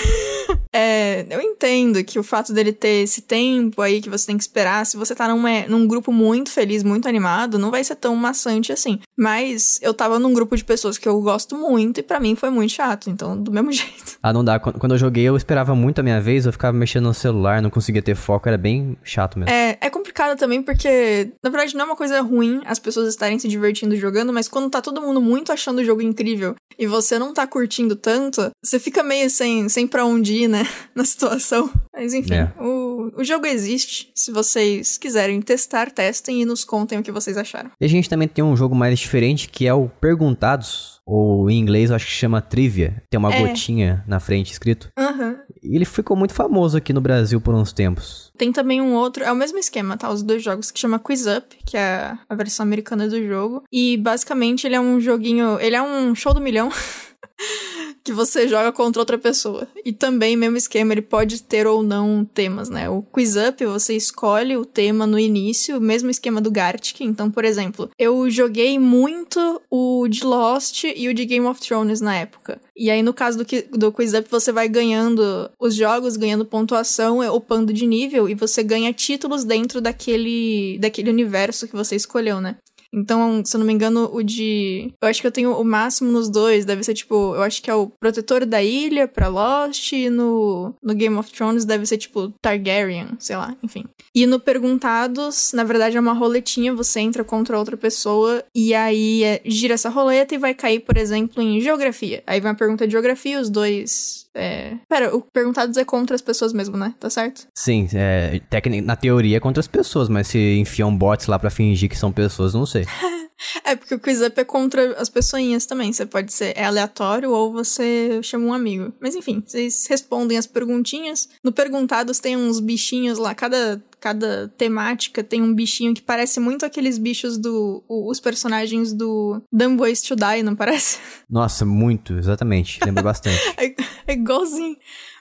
É, 0.76 1.26
eu 1.30 1.40
entendo 1.40 2.02
que 2.04 2.18
o 2.18 2.22
fato 2.22 2.52
dele 2.52 2.72
ter 2.72 3.02
esse 3.02 3.22
tempo 3.22 3.80
aí 3.80 4.00
que 4.00 4.10
você 4.10 4.26
tem 4.26 4.36
que 4.36 4.42
esperar, 4.42 4.84
se 4.84 4.96
você 4.96 5.14
tá 5.14 5.28
num, 5.28 5.42
num 5.68 5.86
grupo 5.86 6.12
muito 6.12 6.50
feliz, 6.50 6.82
muito 6.82 7.08
animado, 7.08 7.58
não 7.58 7.70
vai 7.70 7.82
ser 7.82 7.96
tão 7.96 8.14
maçante 8.16 8.72
assim. 8.72 8.98
Mas 9.16 9.78
eu 9.82 9.94
tava 9.94 10.18
num 10.18 10.32
grupo 10.32 10.56
de 10.56 10.64
pessoas 10.64 10.98
que 10.98 11.08
eu 11.08 11.20
gosto 11.20 11.56
muito 11.56 12.00
e 12.00 12.02
para 12.02 12.20
mim 12.20 12.34
foi 12.34 12.50
muito 12.50 12.72
chato, 12.72 13.08
então 13.08 13.40
do 13.40 13.50
mesmo 13.50 13.70
jeito. 13.72 14.18
Ah, 14.22 14.32
não 14.32 14.44
dá. 14.44 14.58
Quando 14.58 14.92
eu 14.92 14.98
joguei, 14.98 15.24
eu 15.24 15.36
esperava 15.36 15.74
muito 15.74 16.00
a 16.00 16.02
minha 16.02 16.20
vez, 16.20 16.46
eu 16.46 16.52
ficava 16.52 16.76
mexendo 16.76 17.04
no 17.04 17.14
celular, 17.14 17.62
não 17.62 17.70
conseguia 17.70 18.02
ter 18.02 18.14
foco, 18.14 18.48
era 18.48 18.58
bem 18.58 18.96
chato 19.02 19.38
mesmo. 19.38 19.50
É, 19.50 19.78
é 19.80 19.90
complicado 19.90 20.16
complicado 20.16 20.38
também 20.38 20.62
porque, 20.62 21.30
na 21.42 21.50
verdade, 21.50 21.74
não 21.74 21.82
é 21.82 21.84
uma 21.84 21.96
coisa 21.96 22.20
ruim 22.20 22.62
as 22.64 22.78
pessoas 22.78 23.08
estarem 23.08 23.38
se 23.38 23.46
divertindo 23.46 23.94
jogando, 23.96 24.32
mas 24.32 24.48
quando 24.48 24.70
tá 24.70 24.80
todo 24.80 25.00
mundo 25.00 25.20
muito 25.20 25.52
achando 25.52 25.78
o 25.78 25.84
jogo 25.84 26.00
incrível 26.00 26.54
e 26.78 26.86
você 26.86 27.18
não 27.18 27.32
tá 27.32 27.46
curtindo 27.46 27.94
tanto, 27.94 28.50
você 28.62 28.78
fica 28.78 29.02
meio 29.02 29.28
sem, 29.28 29.68
sem 29.68 29.86
pra 29.86 30.04
onde 30.04 30.32
ir, 30.32 30.48
né? 30.48 30.65
Na 30.94 31.04
situação. 31.04 31.70
Mas 31.94 32.14
enfim, 32.14 32.34
é. 32.34 32.52
o, 32.60 33.12
o 33.16 33.24
jogo 33.24 33.46
existe. 33.46 34.10
Se 34.14 34.32
vocês 34.32 34.96
quiserem 34.96 35.40
testar, 35.42 35.90
testem 35.90 36.42
e 36.42 36.44
nos 36.44 36.64
contem 36.64 36.98
o 36.98 37.02
que 37.02 37.12
vocês 37.12 37.36
acharam. 37.36 37.70
E 37.80 37.84
a 37.84 37.88
gente 37.88 38.08
também 38.08 38.28
tem 38.28 38.44
um 38.44 38.56
jogo 38.56 38.74
mais 38.74 38.98
diferente 38.98 39.48
que 39.48 39.66
é 39.66 39.74
o 39.74 39.88
Perguntados 39.88 40.96
ou 41.06 41.48
em 41.48 41.58
inglês 41.58 41.90
eu 41.90 41.96
acho 41.96 42.06
que 42.06 42.12
chama 42.12 42.42
Trivia. 42.42 43.02
Tem 43.08 43.18
uma 43.18 43.32
é. 43.32 43.40
gotinha 43.40 44.04
na 44.08 44.18
frente 44.18 44.50
escrito. 44.50 44.88
Uhum. 44.98 45.36
E 45.62 45.76
ele 45.76 45.84
ficou 45.84 46.16
muito 46.16 46.34
famoso 46.34 46.76
aqui 46.76 46.92
no 46.92 47.00
Brasil 47.00 47.40
por 47.40 47.54
uns 47.54 47.72
tempos. 47.72 48.32
Tem 48.36 48.52
também 48.52 48.80
um 48.80 48.94
outro, 48.94 49.22
é 49.22 49.30
o 49.30 49.36
mesmo 49.36 49.58
esquema, 49.58 49.96
tá? 49.96 50.10
Os 50.10 50.22
dois 50.22 50.42
jogos 50.42 50.70
que 50.70 50.80
chama 50.80 50.98
Quiz 50.98 51.26
Up, 51.26 51.56
que 51.64 51.76
é 51.76 52.16
a 52.28 52.34
versão 52.34 52.64
americana 52.64 53.08
do 53.08 53.24
jogo. 53.24 53.62
E 53.72 53.96
basicamente 53.96 54.66
ele 54.66 54.74
é 54.74 54.80
um 54.80 55.00
joguinho. 55.00 55.60
Ele 55.60 55.76
é 55.76 55.82
um 55.82 56.14
show 56.14 56.34
do 56.34 56.40
milhão. 56.40 56.70
que 58.06 58.12
você 58.12 58.46
joga 58.46 58.70
contra 58.70 59.02
outra 59.02 59.18
pessoa. 59.18 59.66
E 59.84 59.92
também, 59.92 60.36
mesmo 60.36 60.56
esquema, 60.56 60.92
ele 60.92 61.02
pode 61.02 61.42
ter 61.42 61.66
ou 61.66 61.82
não 61.82 62.24
temas, 62.24 62.68
né? 62.68 62.88
O 62.88 63.02
Quiz 63.02 63.34
Up, 63.34 63.64
você 63.66 63.96
escolhe 63.96 64.56
o 64.56 64.64
tema 64.64 65.08
no 65.08 65.18
início, 65.18 65.80
mesmo 65.80 66.08
esquema 66.08 66.40
do 66.40 66.50
Gartic. 66.50 67.00
Então, 67.00 67.28
por 67.28 67.44
exemplo, 67.44 67.90
eu 67.98 68.30
joguei 68.30 68.78
muito 68.78 69.60
o 69.68 70.06
de 70.08 70.24
Lost 70.24 70.84
e 70.84 71.08
o 71.08 71.14
de 71.14 71.24
Game 71.24 71.46
of 71.46 71.60
Thrones 71.60 72.00
na 72.00 72.14
época. 72.14 72.60
E 72.76 72.90
aí, 72.90 73.02
no 73.02 73.12
caso 73.12 73.38
do, 73.38 73.44
do 73.76 73.90
Quiz 73.90 74.14
Up, 74.14 74.28
você 74.30 74.52
vai 74.52 74.68
ganhando 74.68 75.50
os 75.58 75.74
jogos, 75.74 76.16
ganhando 76.16 76.44
pontuação, 76.44 77.18
upando 77.34 77.72
de 77.72 77.86
nível, 77.86 78.28
e 78.28 78.34
você 78.34 78.62
ganha 78.62 78.92
títulos 78.92 79.42
dentro 79.42 79.80
daquele, 79.80 80.78
daquele 80.78 81.10
universo 81.10 81.66
que 81.66 81.74
você 81.74 81.96
escolheu, 81.96 82.40
né? 82.40 82.56
Então, 82.92 83.42
se 83.44 83.56
eu 83.56 83.58
não 83.58 83.66
me 83.66 83.72
engano, 83.72 84.10
o 84.12 84.22
de. 84.22 84.92
Eu 85.00 85.08
acho 85.08 85.20
que 85.20 85.26
eu 85.26 85.32
tenho 85.32 85.52
o 85.52 85.64
máximo 85.64 86.10
nos 86.10 86.28
dois. 86.28 86.64
Deve 86.64 86.82
ser 86.82 86.94
tipo. 86.94 87.34
Eu 87.34 87.42
acho 87.42 87.62
que 87.62 87.70
é 87.70 87.74
o 87.74 87.88
Protetor 87.88 88.46
da 88.46 88.62
Ilha 88.62 89.06
pra 89.08 89.28
Lost. 89.28 89.92
E 89.92 90.10
no, 90.10 90.74
no 90.82 90.94
Game 90.94 91.16
of 91.16 91.32
Thrones 91.32 91.64
deve 91.64 91.86
ser 91.86 91.98
tipo 91.98 92.32
Targaryen, 92.40 93.08
sei 93.18 93.36
lá, 93.36 93.56
enfim. 93.62 93.84
E 94.14 94.26
no 94.26 94.40
Perguntados, 94.40 95.52
na 95.52 95.64
verdade 95.64 95.96
é 95.96 96.00
uma 96.00 96.12
roletinha. 96.12 96.74
Você 96.74 97.00
entra 97.00 97.24
contra 97.24 97.58
outra 97.58 97.76
pessoa. 97.76 98.42
E 98.54 98.74
aí 98.74 99.24
é, 99.24 99.40
gira 99.44 99.74
essa 99.74 99.88
roleta 99.88 100.34
e 100.34 100.38
vai 100.38 100.54
cair, 100.54 100.80
por 100.80 100.96
exemplo, 100.96 101.42
em 101.42 101.60
geografia. 101.60 102.22
Aí 102.26 102.40
vai 102.40 102.52
uma 102.52 102.56
pergunta 102.56 102.86
de 102.86 102.92
geografia, 102.92 103.40
os 103.40 103.50
dois 103.50 104.25
é... 104.36 104.76
Pera, 104.88 105.16
o 105.16 105.22
perguntados 105.22 105.76
é 105.76 105.84
contra 105.84 106.14
as 106.14 106.22
pessoas 106.22 106.52
mesmo, 106.52 106.76
né? 106.76 106.94
Tá 107.00 107.08
certo? 107.08 107.48
Sim, 107.54 107.88
é, 107.94 108.40
na 108.82 108.94
teoria 108.94 109.38
é 109.38 109.40
contra 109.40 109.60
as 109.60 109.66
pessoas, 109.66 110.08
mas 110.08 110.28
se 110.28 110.58
enfiam 110.58 110.96
bots 110.96 111.26
lá 111.26 111.38
para 111.38 111.50
fingir 111.50 111.88
que 111.88 111.96
são 111.96 112.12
pessoas, 112.12 112.54
não 112.54 112.66
sei. 112.66 112.84
é, 113.64 113.74
porque 113.74 113.94
o 113.94 113.98
quiz 113.98 114.20
up 114.20 114.38
é 114.38 114.44
contra 114.44 114.92
as 115.00 115.08
pessoinhas 115.08 115.66
também. 115.66 115.92
Você 115.92 116.06
pode 116.06 116.32
ser 116.32 116.52
é 116.56 116.64
aleatório 116.64 117.30
ou 117.30 117.52
você 117.52 118.20
chama 118.22 118.46
um 118.46 118.52
amigo. 118.52 118.92
Mas 119.00 119.14
enfim, 119.14 119.42
vocês 119.44 119.86
respondem 119.88 120.36
as 120.36 120.46
perguntinhas. 120.46 121.28
No 121.42 121.52
Perguntados 121.52 122.18
tem 122.18 122.36
uns 122.36 122.60
bichinhos 122.60 123.18
lá, 123.18 123.34
cada 123.34 123.82
cada 124.06 124.46
temática 124.56 125.24
tem 125.24 125.42
um 125.42 125.52
bichinho 125.52 125.92
que 125.92 126.00
parece 126.00 126.38
muito 126.38 126.64
aqueles 126.64 126.96
bichos 126.96 127.36
do. 127.36 127.82
os 127.88 128.20
personagens 128.20 128.92
do 128.92 129.42
Dumb 129.52 129.80
Ways 129.80 130.00
to 130.00 130.14
Die, 130.14 130.44
não 130.44 130.54
parece? 130.54 131.00
Nossa, 131.28 131.64
muito, 131.64 132.16
exatamente. 132.16 132.78
Lembra 132.84 133.02
bastante. 133.02 133.36
é, 133.58 133.74
é 134.06 134.12
igualzinho. 134.12 134.76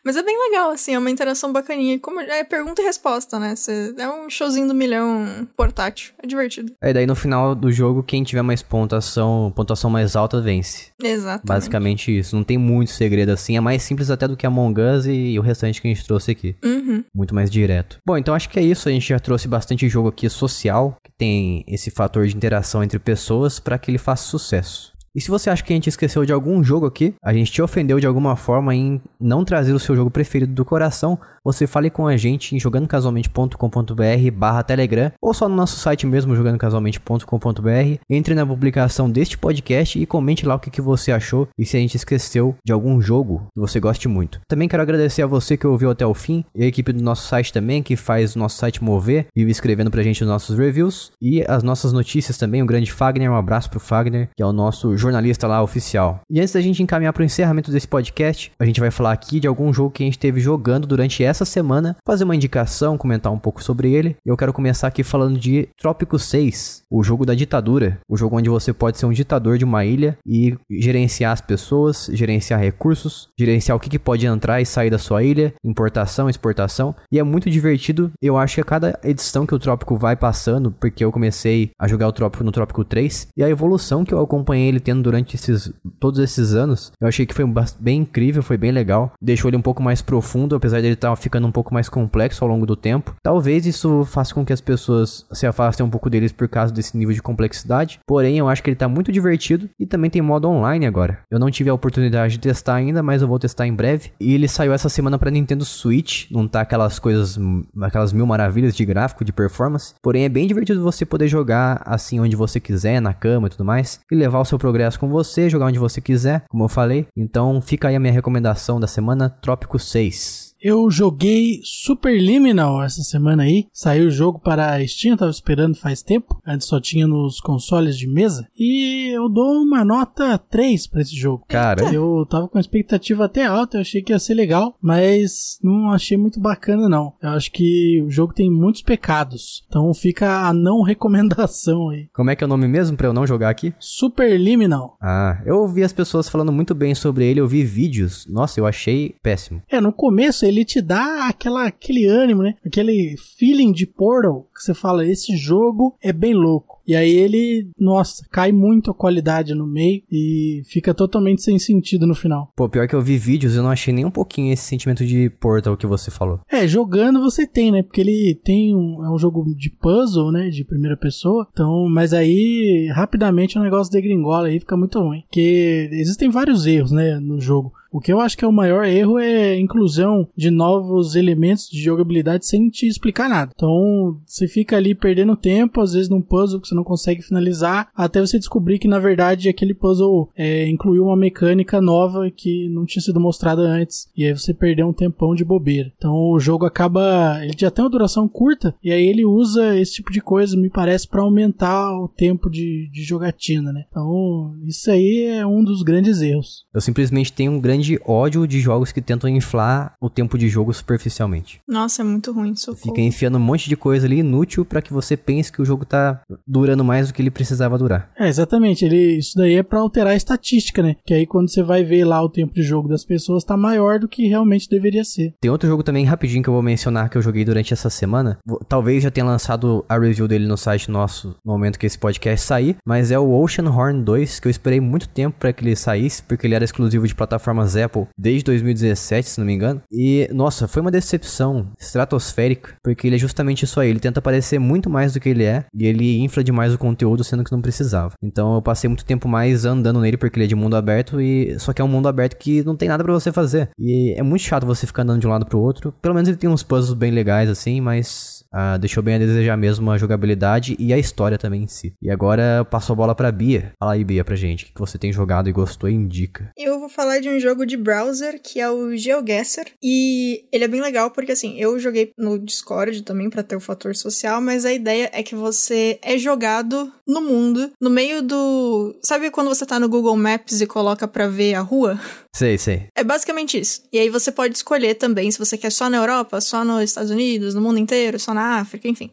Mas 0.06 0.16
é 0.16 0.22
bem 0.22 0.38
legal, 0.40 0.70
assim, 0.70 0.94
é 0.94 1.00
uma 1.00 1.10
interação 1.10 1.52
bacaninha. 1.52 1.98
Como 1.98 2.20
é 2.20 2.44
pergunta 2.44 2.80
e 2.80 2.86
resposta, 2.86 3.40
né? 3.40 3.56
Cê, 3.56 3.92
é 3.98 4.08
um 4.08 4.30
showzinho 4.30 4.68
do 4.68 4.74
milhão 4.76 5.48
portátil. 5.58 6.14
É 6.22 6.28
divertido. 6.28 6.74
É, 6.80 6.94
daí 6.94 7.08
no 7.08 7.16
final 7.16 7.56
do 7.56 7.72
jogo, 7.72 8.04
quem 8.04 8.24
tiver 8.24 8.44
mais 8.44 8.62
pontuação, 8.62 9.52
pontuação 9.56 9.90
mais 9.90 10.16
alta 10.16 10.40
vence. 10.40 10.92
Exatamente. 11.02 11.48
Basicamente 11.48 12.16
isso. 12.16 12.36
Não 12.36 12.44
tem 12.44 12.56
muito 12.56 12.92
segredo 12.92 13.32
assim. 13.32 13.58
É 13.58 13.60
mais 13.60 13.82
simples 13.82 14.12
até 14.12 14.28
do 14.28 14.38
que 14.38 14.46
Among 14.46 14.80
Us 14.80 15.08
e 15.08 15.40
o 15.40 15.42
restante 15.42 15.82
que 15.82 15.88
a 15.88 15.92
gente 15.92 16.06
trouxe 16.06 16.30
aqui. 16.30 16.56
Uhum. 16.64 17.04
Muito 17.12 17.34
mais 17.34 17.50
direto. 17.50 17.98
Bom, 18.06 18.16
então 18.16 18.36
acho 18.36 18.48
que 18.48 18.60
é 18.60 18.64
isso. 18.64 18.75
A 18.76 18.92
gente 18.92 19.10
já 19.10 19.20
trouxe 19.20 19.48
bastante 19.48 19.88
jogo 19.88 20.10
aqui 20.10 20.30
social, 20.30 20.96
que 21.04 21.12
tem 21.18 21.64
esse 21.68 21.90
fator 21.90 22.28
de 22.28 22.36
interação 22.36 22.84
entre 22.84 23.00
pessoas 23.00 23.60
para 23.60 23.78
que 23.78 23.92
ele 23.92 23.98
faça 23.98 24.26
sucesso. 24.26 24.94
E 25.16 25.22
se 25.22 25.30
você 25.30 25.50
acha 25.50 25.64
que 25.64 25.72
a 25.72 25.76
gente 25.76 25.88
esqueceu 25.88 26.26
de 26.26 26.34
algum 26.34 26.62
jogo 26.62 26.86
aqui, 26.86 27.16
a 27.24 27.34
gente 27.34 27.50
te 27.50 27.62
ofendeu 27.62 28.02
de 28.02 28.06
alguma 28.06 28.36
forma 28.36 28.76
em 28.76 29.02
não 29.18 29.46
trazer 29.46 29.72
o 29.72 29.80
seu 29.80 29.96
jogo 29.96 30.12
preferido 30.12 30.54
do 30.54 30.66
coração, 30.66 31.18
você 31.46 31.68
fale 31.68 31.92
com 31.92 32.08
a 32.08 32.18
gente 32.18 32.56
em 32.56 32.60
jogandocasualmente.com.br 32.60 34.32
barra 34.34 34.64
Telegram 34.64 35.12
ou 35.22 35.32
só 35.32 35.48
no 35.48 35.56
nosso 35.56 35.78
site 35.78 36.08
mesmo, 36.08 36.36
jogandocasualmente.com.br. 36.36 38.00
Entre 38.10 38.34
na 38.34 38.46
publicação 38.46 39.10
deste 39.10 39.38
podcast 39.38 40.00
e 40.00 40.06
comente 40.08 40.46
lá 40.46 40.56
o 40.56 40.60
que, 40.60 40.72
que 40.72 40.82
você 40.82 41.12
achou 41.12 41.48
e 41.58 41.66
se 41.66 41.78
a 41.78 41.80
gente 41.80 41.96
esqueceu 41.96 42.56
de 42.66 42.74
algum 42.74 43.00
jogo 43.00 43.48
que 43.54 43.60
você 43.60 43.80
goste 43.80 44.08
muito. 44.08 44.42
Também 44.48 44.68
quero 44.68 44.82
agradecer 44.82 45.22
a 45.22 45.28
você 45.28 45.56
que 45.56 45.68
ouviu 45.68 45.92
até 45.92 46.06
o 46.06 46.14
fim 46.16 46.44
e 46.56 46.64
a 46.64 46.68
equipe 46.68 46.92
do 46.92 47.04
nosso 47.04 47.28
site 47.28 47.54
também, 47.54 47.84
que 47.84 47.96
faz 47.96 48.36
o 48.36 48.40
nosso 48.40 48.58
site 48.58 48.84
mover, 48.84 49.28
e 49.36 49.44
escrevendo 49.44 49.92
pra 49.92 50.02
gente 50.02 50.24
os 50.24 50.28
nossos 50.28 50.58
reviews 50.58 51.12
e 51.22 51.44
as 51.48 51.62
nossas 51.62 51.94
notícias 51.94 52.38
também. 52.38 52.64
O 52.64 52.66
grande 52.66 52.92
Fagner, 52.92 53.32
um 53.32 53.36
abraço 53.36 53.70
pro 53.70 53.80
Fagner, 53.80 54.30
que 54.36 54.42
é 54.42 54.46
o 54.46 54.54
nosso 54.54 54.98
jornalista 54.98 55.48
lá 55.48 55.62
oficial. 55.62 56.22
E 56.30 56.40
antes 56.40 56.54
da 56.54 56.62
gente 56.62 56.82
encaminhar 56.82 57.14
pro 57.14 57.24
encerramento 57.24 57.72
desse 57.72 57.88
podcast, 57.88 58.52
a 58.60 58.66
gente 58.66 58.80
vai 58.80 58.90
falar 58.90 59.12
aqui 59.12 59.40
de 59.40 59.48
algum 59.48 59.72
jogo 59.72 59.92
que 59.92 60.04
a 60.04 60.06
gente 60.06 60.16
esteve 60.16 60.40
jogando 60.40 60.88
durante 60.88 61.24
essa 61.24 61.35
semana, 61.44 61.98
fazer 62.06 62.24
uma 62.24 62.36
indicação, 62.36 62.98
comentar 62.98 63.34
um 63.34 63.40
pouco 63.40 63.64
sobre 63.64 63.92
ele. 63.92 64.16
Eu 64.26 64.38
quero 64.38 64.54
começar 64.54 64.88
aqui 64.88 65.04
falando 65.04 65.38
de 65.38 65.68
Trópico 65.78 66.18
6, 66.18 66.84
o 66.90 67.04
jogo 67.04 67.26
da 67.26 67.34
ditadura, 67.34 68.00
o 68.08 68.16
jogo 68.16 68.38
onde 68.38 68.50
você 68.50 68.72
pode 68.72 68.98
ser 68.98 69.06
um 69.06 69.12
ditador 69.12 69.58
de 69.58 69.66
uma 69.66 69.84
ilha 69.84 70.18
e 70.26 70.56
gerenciar 70.70 71.34
as 71.34 71.42
pessoas, 71.42 72.10
gerenciar 72.14 72.60
recursos, 72.60 73.28
gerenciar 73.38 73.76
o 73.76 73.80
que, 73.80 73.90
que 73.90 74.00
pode 74.00 74.26
entrar 74.26 74.62
e 74.62 74.66
sair 74.66 74.90
da 74.90 74.98
sua 74.98 75.24
ilha, 75.24 75.54
importação, 75.64 76.30
exportação. 76.30 76.96
E 77.12 77.20
é 77.20 77.24
muito 77.24 77.50
divertido. 77.50 78.12
Eu 78.22 78.38
acho 78.38 78.56
que 78.56 78.62
a 78.62 78.66
cada 78.66 79.00
edição 79.04 79.46
que 79.46 79.56
o 79.56 79.60
Trópico 79.60 79.98
vai 79.98 80.16
passando, 80.16 80.72
porque 80.72 81.04
eu 81.04 81.12
comecei 81.12 81.72
a 81.80 81.88
jogar 81.88 82.08
o 82.08 82.14
Trópico 82.14 82.44
no 82.44 82.52
Trópico 82.52 82.84
3, 82.84 83.28
e 83.36 83.44
a 83.44 83.50
evolução 83.50 84.06
que 84.06 84.14
eu 84.14 84.20
acompanhei 84.20 84.68
ele 84.68 84.80
tendo 84.80 85.02
durante 85.02 85.36
esses, 85.36 85.72
todos 86.00 86.20
esses 86.20 86.54
anos, 86.54 86.92
eu 87.02 87.08
achei 87.08 87.26
que 87.26 87.34
foi 87.34 87.46
bem 87.80 88.02
incrível, 88.02 88.44
foi 88.44 88.58
bem 88.58 88.72
legal. 88.72 89.14
Deixou 89.22 89.50
ele 89.50 89.58
um 89.58 89.62
pouco 89.62 89.82
mais 89.82 90.02
profundo, 90.02 90.56
apesar 90.56 90.82
dele 90.82 90.94
estar 90.94 91.16
ficando 91.26 91.48
um 91.48 91.52
pouco 91.52 91.74
mais 91.74 91.90
complexo 91.90 92.44
ao 92.44 92.50
longo 92.50 92.66
do 92.66 92.76
tempo. 92.76 93.16
Talvez 93.24 93.66
isso 93.66 94.06
faça 94.06 94.34
com 94.34 94.46
que 94.46 94.54
as 94.54 94.62
pessoas 94.62 95.26
se 95.32 95.48
afastem 95.48 95.86
um 95.86 95.90
pouco 95.90 96.10
deles 96.10 96.32
por 96.32 96.48
causa 96.48 96.72
desse 96.72 96.96
nível 96.96 97.14
de 97.14 97.22
complexidade. 97.22 98.00
Porém, 98.06 98.38
eu 98.38 98.48
acho 98.48 98.62
que 98.62 98.70
ele 98.70 98.76
tá 98.76 98.88
muito 98.88 99.12
divertido 99.12 99.68
e 99.80 99.86
também 99.86 100.10
tem 100.10 100.22
modo 100.22 100.48
online 100.48 100.86
agora. 100.86 101.20
Eu 101.32 101.40
não 101.40 101.50
tive 101.50 101.70
a 101.70 101.74
oportunidade 101.74 102.34
de 102.34 102.40
testar 102.40 102.76
ainda, 102.76 103.02
mas 103.02 103.22
eu 103.22 103.28
vou 103.28 103.40
testar 103.40 103.66
em 103.66 103.74
breve. 103.74 104.12
E 104.20 104.36
ele 104.36 104.48
saiu 104.48 104.72
essa 104.72 104.88
semana 104.88 105.18
para 105.18 105.32
Nintendo 105.32 105.66
Switch, 105.66 106.30
não 106.30 106.48
tá 106.48 106.62
aquelas 106.62 107.00
coisas, 107.00 107.40
aquelas 107.82 108.14
mil 108.14 108.28
maravilhas 108.28 108.76
de 108.76 108.86
gráfico, 108.86 109.26
de 109.26 109.34
performance. 109.34 109.96
Porém, 110.02 110.26
é 110.26 110.30
bem 110.30 110.48
divertido 110.48 110.84
você 110.84 111.06
poder 111.06 111.28
jogar 111.28 111.82
assim 111.86 112.20
onde 112.20 112.36
você 112.36 112.60
quiser, 112.60 113.00
na 113.00 113.14
cama 113.14 113.48
e 113.48 113.50
tudo 113.50 113.66
mais, 113.66 114.00
e 114.12 114.16
levar 114.16 114.40
o 114.40 114.46
seu 114.46 114.60
progresso 114.60 115.00
com 115.00 115.10
você, 115.10 115.50
jogar 115.50 115.66
onde 115.66 115.80
você 115.80 116.00
quiser, 116.00 116.44
como 116.50 116.64
eu 116.64 116.70
falei. 116.70 117.08
Então, 117.18 117.62
fica 117.62 117.88
aí 117.88 117.96
a 117.96 118.00
minha 118.00 118.14
recomendação 118.14 118.80
da 118.80 118.88
semana, 118.88 119.30
Trópico 119.30 119.80
6. 119.80 120.45
Eu 120.68 120.90
joguei 120.90 121.60
Superliminal 121.64 122.82
essa 122.82 123.04
semana 123.04 123.44
aí. 123.44 123.68
Saiu 123.72 124.08
o 124.08 124.12
jogo 124.12 124.40
para 124.40 124.74
a 124.74 124.88
Steam, 124.88 125.16
tava 125.16 125.30
esperando 125.30 125.78
faz 125.78 126.02
tempo. 126.02 126.42
Antes 126.44 126.68
só 126.68 126.82
tinha 126.82 127.06
nos 127.06 127.40
consoles 127.40 127.96
de 127.96 128.08
mesa. 128.08 128.48
E 128.58 129.12
eu 129.14 129.30
dou 129.30 129.62
uma 129.62 129.86
nota 129.86 130.40
3 130.40 130.88
para 130.88 131.02
esse 131.02 131.16
jogo. 131.16 131.46
Cara, 131.48 131.94
eu 131.94 132.26
tava 132.28 132.48
com 132.48 132.58
expectativa 132.58 133.26
até 133.26 133.46
alta, 133.46 133.78
eu 133.78 133.82
achei 133.82 134.02
que 134.02 134.12
ia 134.12 134.18
ser 134.18 134.34
legal, 134.34 134.76
mas 134.82 135.60
não 135.62 135.92
achei 135.92 136.18
muito 136.18 136.40
bacana 136.40 136.90
não. 136.90 137.14
Eu 137.22 137.30
acho 137.30 137.52
que 137.52 138.02
o 138.02 138.10
jogo 138.10 138.34
tem 138.34 138.50
muitos 138.50 138.82
pecados. 138.82 139.64
Então 139.68 139.94
fica 139.94 140.48
a 140.48 140.52
não 140.52 140.82
recomendação 140.84 141.90
aí. 141.90 142.10
Como 142.12 142.32
é 142.32 142.36
que 142.36 142.44
é 142.44 142.48
o 142.48 142.50
nome 142.50 142.68
mesmo 142.68 142.98
para 142.98 143.06
eu 143.06 143.14
não 143.14 143.28
jogar 143.28 143.52
aqui? 143.52 143.72
Superliminal. 143.78 144.98
Ah, 145.00 145.44
eu 145.46 145.58
ouvi 145.58 145.84
as 145.84 145.94
pessoas 145.94 146.28
falando 146.28 146.52
muito 146.52 146.74
bem 146.74 146.96
sobre 146.96 147.24
ele, 147.24 147.40
eu 147.40 147.48
vi 147.48 147.64
vídeos. 147.64 148.26
Nossa, 148.28 148.60
eu 148.60 148.66
achei 148.66 149.14
péssimo. 149.22 149.62
É, 149.70 149.80
no 149.80 149.94
começo 149.94 150.44
ele 150.44 150.55
ele 150.56 150.66
te 150.66 150.82
dá 150.82 151.28
aquela, 151.28 151.68
aquele 151.68 152.06
ânimo, 152.06 152.42
né? 152.42 152.56
Aquele 152.66 153.16
feeling 153.38 153.72
de 153.72 153.86
Portal 153.86 154.48
que 154.56 154.62
você 154.64 154.74
fala, 154.74 155.06
esse 155.06 155.36
jogo 155.36 155.98
é 156.02 156.14
bem 156.14 156.34
louco. 156.34 156.82
E 156.88 156.96
aí 156.96 157.12
ele, 157.12 157.70
nossa, 157.78 158.26
cai 158.32 158.52
muito 158.52 158.92
a 158.92 158.94
qualidade 158.94 159.54
no 159.54 159.68
meio 159.68 160.04
e 160.10 160.62
fica 160.66 160.94
totalmente 160.94 161.42
sem 161.42 161.58
sentido 161.60 162.06
no 162.06 162.16
final. 162.16 162.52
Pô, 162.56 162.70
pior 162.70 162.88
que 162.88 162.96
eu 162.96 163.02
vi 163.02 163.18
vídeos, 163.18 163.56
eu 163.56 163.64
não 163.64 163.72
achei 163.72 163.94
nem 163.94 164.06
um 164.06 164.12
pouquinho 164.12 164.54
esse 164.54 164.64
sentimento 164.64 165.06
de 165.06 165.30
Portal 165.30 165.76
que 165.76 165.88
você 165.88 166.12
falou. 166.12 166.40
É, 166.50 166.68
jogando 166.68 167.20
você 167.20 167.46
tem, 167.46 167.72
né? 167.72 167.84
Porque 167.84 168.02
ele 168.02 168.40
tem 168.44 168.76
um, 168.76 169.04
é 169.04 169.12
um 169.12 169.18
jogo 169.18 169.44
de 169.56 169.70
puzzle, 169.70 170.32
né? 170.32 170.50
De 170.50 170.64
primeira 170.64 170.96
pessoa. 170.96 171.48
Então, 171.52 171.90
mas 171.90 172.14
aí 172.14 172.90
rapidamente 172.94 173.58
o 173.58 173.64
negócio 173.64 173.92
degringola 173.92 174.48
aí 174.48 174.60
fica 174.60 174.78
muito 174.78 175.00
ruim. 175.00 175.24
Porque 175.24 175.90
existem 175.92 176.30
vários 176.30 176.66
erros, 176.66 176.92
né? 176.92 177.20
No 177.20 177.42
jogo. 177.42 177.74
O 177.96 178.02
que 178.02 178.12
eu 178.12 178.20
acho 178.20 178.38
que 178.38 178.44
é 178.44 178.48
o 178.48 178.52
maior 178.52 178.84
erro 178.84 179.18
é 179.18 179.52
a 179.52 179.58
inclusão 179.58 180.28
de 180.36 180.45
de 180.46 180.52
novos 180.52 181.16
elementos 181.16 181.68
de 181.68 181.82
jogabilidade 181.82 182.46
sem 182.46 182.70
te 182.70 182.88
explicar 182.88 183.28
nada. 183.28 183.52
Então, 183.56 184.20
você 184.26 184.48
fica 184.48 184.78
ali 184.78 184.94
perdendo 184.94 185.36
tempo, 185.36 185.82
às 185.82 185.94
vezes 185.94 186.10
num 186.10 186.22
puzzle 186.22 186.62
que 186.62 186.68
você 186.68 186.76
não 186.76 186.84
consegue 186.84 187.22
finalizar, 187.22 187.90
até 187.96 188.22
você 188.22 188.38
descobrir 188.38 188.78
que 188.78 188.88
na 188.88 189.00
verdade 189.00 189.50
aquele 189.50 189.74
puzzle 189.74 190.30
é, 190.36 190.68
incluiu 190.70 191.06
uma 191.06 191.18
mecânica 191.18 191.82
nova 191.82 192.30
que 192.30 192.70
não 192.70 192.86
tinha 192.86 193.02
sido 193.02 193.20
mostrada 193.20 193.62
antes. 193.62 194.08
E 194.16 194.26
aí 194.26 194.34
você 194.34 194.54
perdeu 194.54 194.88
um 194.88 194.94
tempão 194.94 195.34
de 195.34 195.44
bobeira. 195.44 195.92
Então 195.98 196.14
o 196.14 196.40
jogo 196.40 196.66
acaba. 196.66 197.40
Ele 197.44 197.56
já 197.58 197.72
tem 197.72 197.84
uma 197.84 197.92
duração 197.92 198.28
curta, 198.28 198.76
e 198.84 198.92
aí 198.92 199.06
ele 199.06 199.26
usa 199.26 199.78
esse 199.78 199.94
tipo 199.94 200.12
de 200.12 200.22
coisa, 200.22 200.56
me 200.56 200.70
parece, 200.70 201.08
para 201.08 201.22
aumentar 201.22 201.92
o 201.98 202.08
tempo 202.08 202.50
de, 202.50 202.90
de 202.92 203.04
jogatina, 203.04 203.72
né? 203.72 203.86
Então, 203.90 204.56
isso 204.66 204.90
aí 204.92 205.26
é 205.26 205.46
um 205.46 205.64
dos 205.64 205.82
grandes 205.82 206.22
erros. 206.22 206.66
Eu 206.74 206.82
simplesmente 206.82 207.32
tenho 207.32 207.52
um 207.52 207.60
grande 207.60 208.00
ódio 208.06 208.48
de 208.48 208.60
jogos 208.60 208.92
que 208.92 209.02
tentam 209.02 209.30
inflar 209.30 209.96
o 210.02 210.10
tempo 210.10 210.25
de 210.38 210.50
jogo 210.50 210.74
superficialmente. 210.74 211.62
Nossa, 211.68 212.02
é 212.02 212.06
muito 212.06 212.32
ruim, 212.32 212.56
socorro. 212.56 212.84
Fica 212.84 213.02
enfiando 213.02 213.38
um 213.38 213.42
monte 213.42 213.70
de 213.70 213.78
coisa 213.78 214.06
ali 214.08 214.20
inútil 214.20 214.66
para 214.66 214.82
que 214.82 214.94
você 214.94 215.16
pense 215.16 215.52
que 215.52 215.62
o 215.62 215.66
jogo 215.66 215.86
tá 215.86 216.22
durando 216.48 216.84
mais 216.84 217.08
do 217.08 217.14
que 217.14 217.22
ele 217.22 217.32
precisava 217.32 217.78
durar. 217.78 218.10
É, 218.18 218.28
exatamente. 218.28 218.84
Ele, 218.86 219.18
isso 219.18 219.36
daí 219.36 219.56
é 219.56 219.64
para 219.64 219.80
alterar 219.80 220.14
a 220.14 220.16
estatística, 220.16 220.82
né? 220.82 220.96
Que 221.06 221.14
aí 221.14 221.26
quando 221.26 221.50
você 221.50 221.62
vai 221.62 221.84
ver 221.84 222.06
lá 222.06 222.24
o 222.24 222.30
tempo 222.30 222.54
de 222.54 222.64
jogo 222.64 222.88
das 222.88 223.06
pessoas 223.06 223.44
tá 223.44 223.56
maior 223.56 224.00
do 224.00 224.08
que 224.08 224.28
realmente 224.28 224.70
deveria 224.70 225.04
ser. 225.04 225.34
Tem 225.40 225.52
outro 225.52 225.68
jogo 225.68 225.84
também 225.84 226.06
rapidinho 226.06 226.44
que 226.44 226.50
eu 226.50 226.54
vou 226.54 226.64
mencionar 226.64 227.10
que 227.10 227.18
eu 227.18 227.22
joguei 227.22 227.46
durante 227.46 227.74
essa 227.74 227.90
semana. 227.90 228.38
Talvez 228.68 229.04
já 229.04 229.12
tenha 229.12 229.26
lançado 229.26 229.86
a 229.88 229.98
review 229.98 230.28
dele 230.28 230.48
no 230.48 230.58
site 230.58 230.90
nosso 230.90 231.36
no 231.44 231.54
momento 231.54 231.78
que 231.78 231.86
esse 231.86 231.98
podcast 231.98 232.46
sair, 232.46 232.78
mas 232.86 233.12
é 233.12 233.20
o 233.20 233.32
Ocean 233.32 233.70
Horn 233.70 234.04
2, 234.04 234.40
que 234.40 234.48
eu 234.48 234.52
esperei 234.52 234.80
muito 234.80 235.08
tempo 235.10 235.38
para 235.40 235.52
que 235.52 235.64
ele 235.64 235.76
saísse, 235.76 236.24
porque 236.24 236.48
ele 236.48 236.56
era 236.56 236.64
exclusivo 236.64 237.08
de 237.08 237.16
plataformas 237.16 237.76
Apple 237.76 238.08
desde 238.18 238.44
2017, 238.46 239.30
se 239.30 239.40
não 239.40 239.46
me 239.46 239.54
engano. 239.54 239.82
E 239.92 240.15
nossa, 240.34 240.68
foi 240.68 240.82
uma 240.82 240.92
decepção 240.92 241.68
estratosférica, 241.80 242.74
porque 242.84 243.08
ele 243.08 243.16
é 243.16 243.20
justamente 243.20 243.64
isso 243.64 243.80
aí, 243.80 243.90
ele 243.90 244.00
tenta 244.00 244.22
parecer 244.22 244.60
muito 244.60 244.90
mais 244.90 245.14
do 245.14 245.20
que 245.20 245.30
ele 245.30 245.44
é, 245.44 245.66
e 245.74 245.86
ele 245.86 246.20
infla 246.20 246.44
demais 246.44 246.74
o 246.74 246.78
conteúdo 246.78 247.24
sendo 247.24 247.44
que 247.44 247.52
não 247.52 247.62
precisava. 247.62 248.14
Então 248.24 248.56
eu 248.56 248.62
passei 248.62 248.88
muito 248.88 249.06
tempo 249.06 249.28
mais 249.28 249.66
andando 249.66 250.00
nele 250.00 250.18
porque 250.18 250.38
ele 250.38 250.46
é 250.46 250.48
de 250.48 250.56
mundo 250.56 250.76
aberto 250.76 251.22
e 251.22 251.58
só 251.60 251.74
que 251.74 251.82
é 251.82 251.86
um 251.86 251.90
mundo 251.90 252.08
aberto 252.08 252.38
que 252.38 252.64
não 252.64 252.76
tem 252.76 252.90
nada 252.90 253.04
para 253.04 253.14
você 253.14 253.32
fazer. 253.32 253.70
E 253.80 254.14
é 254.18 254.24
muito 254.24 254.42
chato 254.42 254.66
você 254.66 254.86
ficar 254.88 255.04
andando 255.04 255.22
de 255.22 255.28
um 255.28 255.32
lado 255.32 255.46
pro 255.46 255.60
outro. 255.60 255.94
Pelo 256.02 256.16
menos 256.16 256.28
ele 256.28 256.38
tem 256.38 256.50
uns 256.50 256.64
puzzles 256.64 256.94
bem 256.94 257.12
legais 257.12 257.50
assim, 257.50 257.82
mas 257.82 258.35
Uh, 258.56 258.80
deixou 258.80 259.04
bem 259.04 259.16
a 259.16 259.20
desejar 259.20 259.58
mesmo 259.58 259.92
a 259.92 259.98
jogabilidade 259.98 260.78
e 260.80 260.94
a 260.94 260.98
história 260.98 261.38
também 261.38 261.64
em 261.64 261.68
si. 261.68 261.94
E 262.02 262.10
agora 262.10 262.66
passo 262.72 262.94
a 262.94 262.96
bola 262.96 263.14
pra 263.14 263.32
Bia. 263.32 263.74
Fala 263.78 263.94
aí, 263.94 264.04
Bia, 264.04 264.24
pra 264.24 264.36
gente. 264.36 264.64
O 264.64 264.68
que 264.74 264.80
você 264.80 264.98
tem 264.98 265.12
jogado 265.12 265.50
e 265.50 265.52
gostou 265.52 265.90
e 265.90 265.94
indica. 265.94 266.50
Eu 266.58 266.80
vou 266.80 266.88
falar 266.88 267.20
de 267.20 267.28
um 267.28 267.38
jogo 267.38 267.66
de 267.66 267.76
browser 267.76 268.40
que 268.42 268.62
é 268.62 268.70
o 268.70 268.96
GeoGuessr. 268.96 269.66
E 269.84 270.46
ele 270.54 270.64
é 270.64 270.68
bem 270.70 270.82
legal 270.82 271.12
porque, 271.12 271.34
assim, 271.34 271.60
eu 271.60 271.78
joguei 271.78 272.14
no 272.18 272.40
Discord 272.40 273.02
também 273.02 273.30
para 273.30 273.44
ter 273.44 273.58
o 273.58 273.60
fator 273.60 273.94
social, 273.96 274.40
mas 274.40 274.66
a 274.66 274.72
ideia 274.72 275.10
é 275.12 275.22
que 275.22 275.36
você 275.36 276.00
é 276.02 276.18
jogado 276.18 276.92
no 277.06 277.22
mundo, 277.22 277.72
no 277.82 277.90
meio 277.90 278.22
do. 278.22 278.96
Sabe 279.04 279.30
quando 279.30 279.50
você 279.50 279.66
tá 279.66 279.80
no 279.80 279.90
Google 279.90 280.16
Maps 280.16 280.62
e 280.62 280.66
coloca 280.66 281.08
pra 281.08 281.28
ver 281.28 281.56
a 281.56 281.62
rua? 281.62 282.00
Sei, 282.34 282.58
sei. 282.58 282.88
É 282.96 283.04
basicamente 283.04 283.60
isso. 283.60 283.84
E 283.94 284.00
aí 284.00 284.10
você 284.10 284.32
pode 284.32 284.56
escolher 284.56 284.96
também 284.96 285.32
se 285.32 285.40
você 285.40 285.58
quer 285.58 285.72
só 285.72 285.90
na 285.90 285.98
Europa, 285.98 286.42
só 286.42 286.66
nos 286.66 286.84
Estados 286.84 287.12
Unidos, 287.12 287.54
no 287.54 287.62
mundo 287.62 287.80
inteiro, 287.80 288.20
só 288.20 288.34
na 288.34 288.45
África, 288.46 288.88
enfim. 288.88 289.12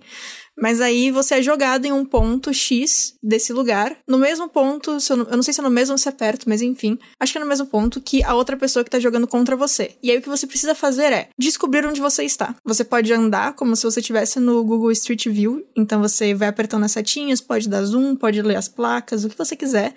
Mas 0.56 0.80
aí 0.80 1.10
você 1.10 1.36
é 1.36 1.42
jogado 1.42 1.86
em 1.86 1.92
um 1.92 2.04
ponto 2.04 2.52
X 2.52 3.14
desse 3.22 3.52
lugar, 3.52 3.96
no 4.06 4.18
mesmo 4.18 4.48
ponto, 4.48 4.98
eu 5.08 5.16
não, 5.16 5.24
eu 5.26 5.36
não 5.36 5.42
sei 5.42 5.54
se 5.54 5.60
é 5.60 5.62
no 5.62 5.70
mesmo 5.70 5.92
ou 5.92 5.98
se 5.98 6.08
é 6.08 6.12
perto, 6.12 6.48
mas 6.48 6.60
enfim, 6.60 6.98
acho 7.18 7.32
que 7.32 7.38
é 7.38 7.40
no 7.40 7.46
mesmo 7.46 7.66
ponto 7.66 8.00
que 8.00 8.22
a 8.22 8.34
outra 8.34 8.56
pessoa 8.56 8.84
que 8.84 8.90
tá 8.90 9.00
jogando 9.00 9.26
contra 9.26 9.56
você. 9.56 9.96
E 10.02 10.10
aí 10.10 10.18
o 10.18 10.22
que 10.22 10.28
você 10.28 10.46
precisa 10.46 10.74
fazer 10.74 11.12
é 11.12 11.28
descobrir 11.38 11.86
onde 11.86 12.00
você 12.00 12.22
está. 12.24 12.54
Você 12.64 12.84
pode 12.84 13.12
andar 13.12 13.54
como 13.54 13.74
se 13.74 13.84
você 13.84 14.00
estivesse 14.00 14.38
no 14.38 14.62
Google 14.62 14.92
Street 14.92 15.26
View, 15.26 15.66
então 15.74 16.00
você 16.00 16.34
vai 16.34 16.48
apertando 16.48 16.84
as 16.84 16.92
setinhas, 16.92 17.40
pode 17.40 17.68
dar 17.68 17.82
zoom, 17.82 18.14
pode 18.14 18.42
ler 18.42 18.56
as 18.56 18.68
placas, 18.68 19.24
o 19.24 19.28
que 19.28 19.38
você 19.38 19.56
quiser. 19.56 19.94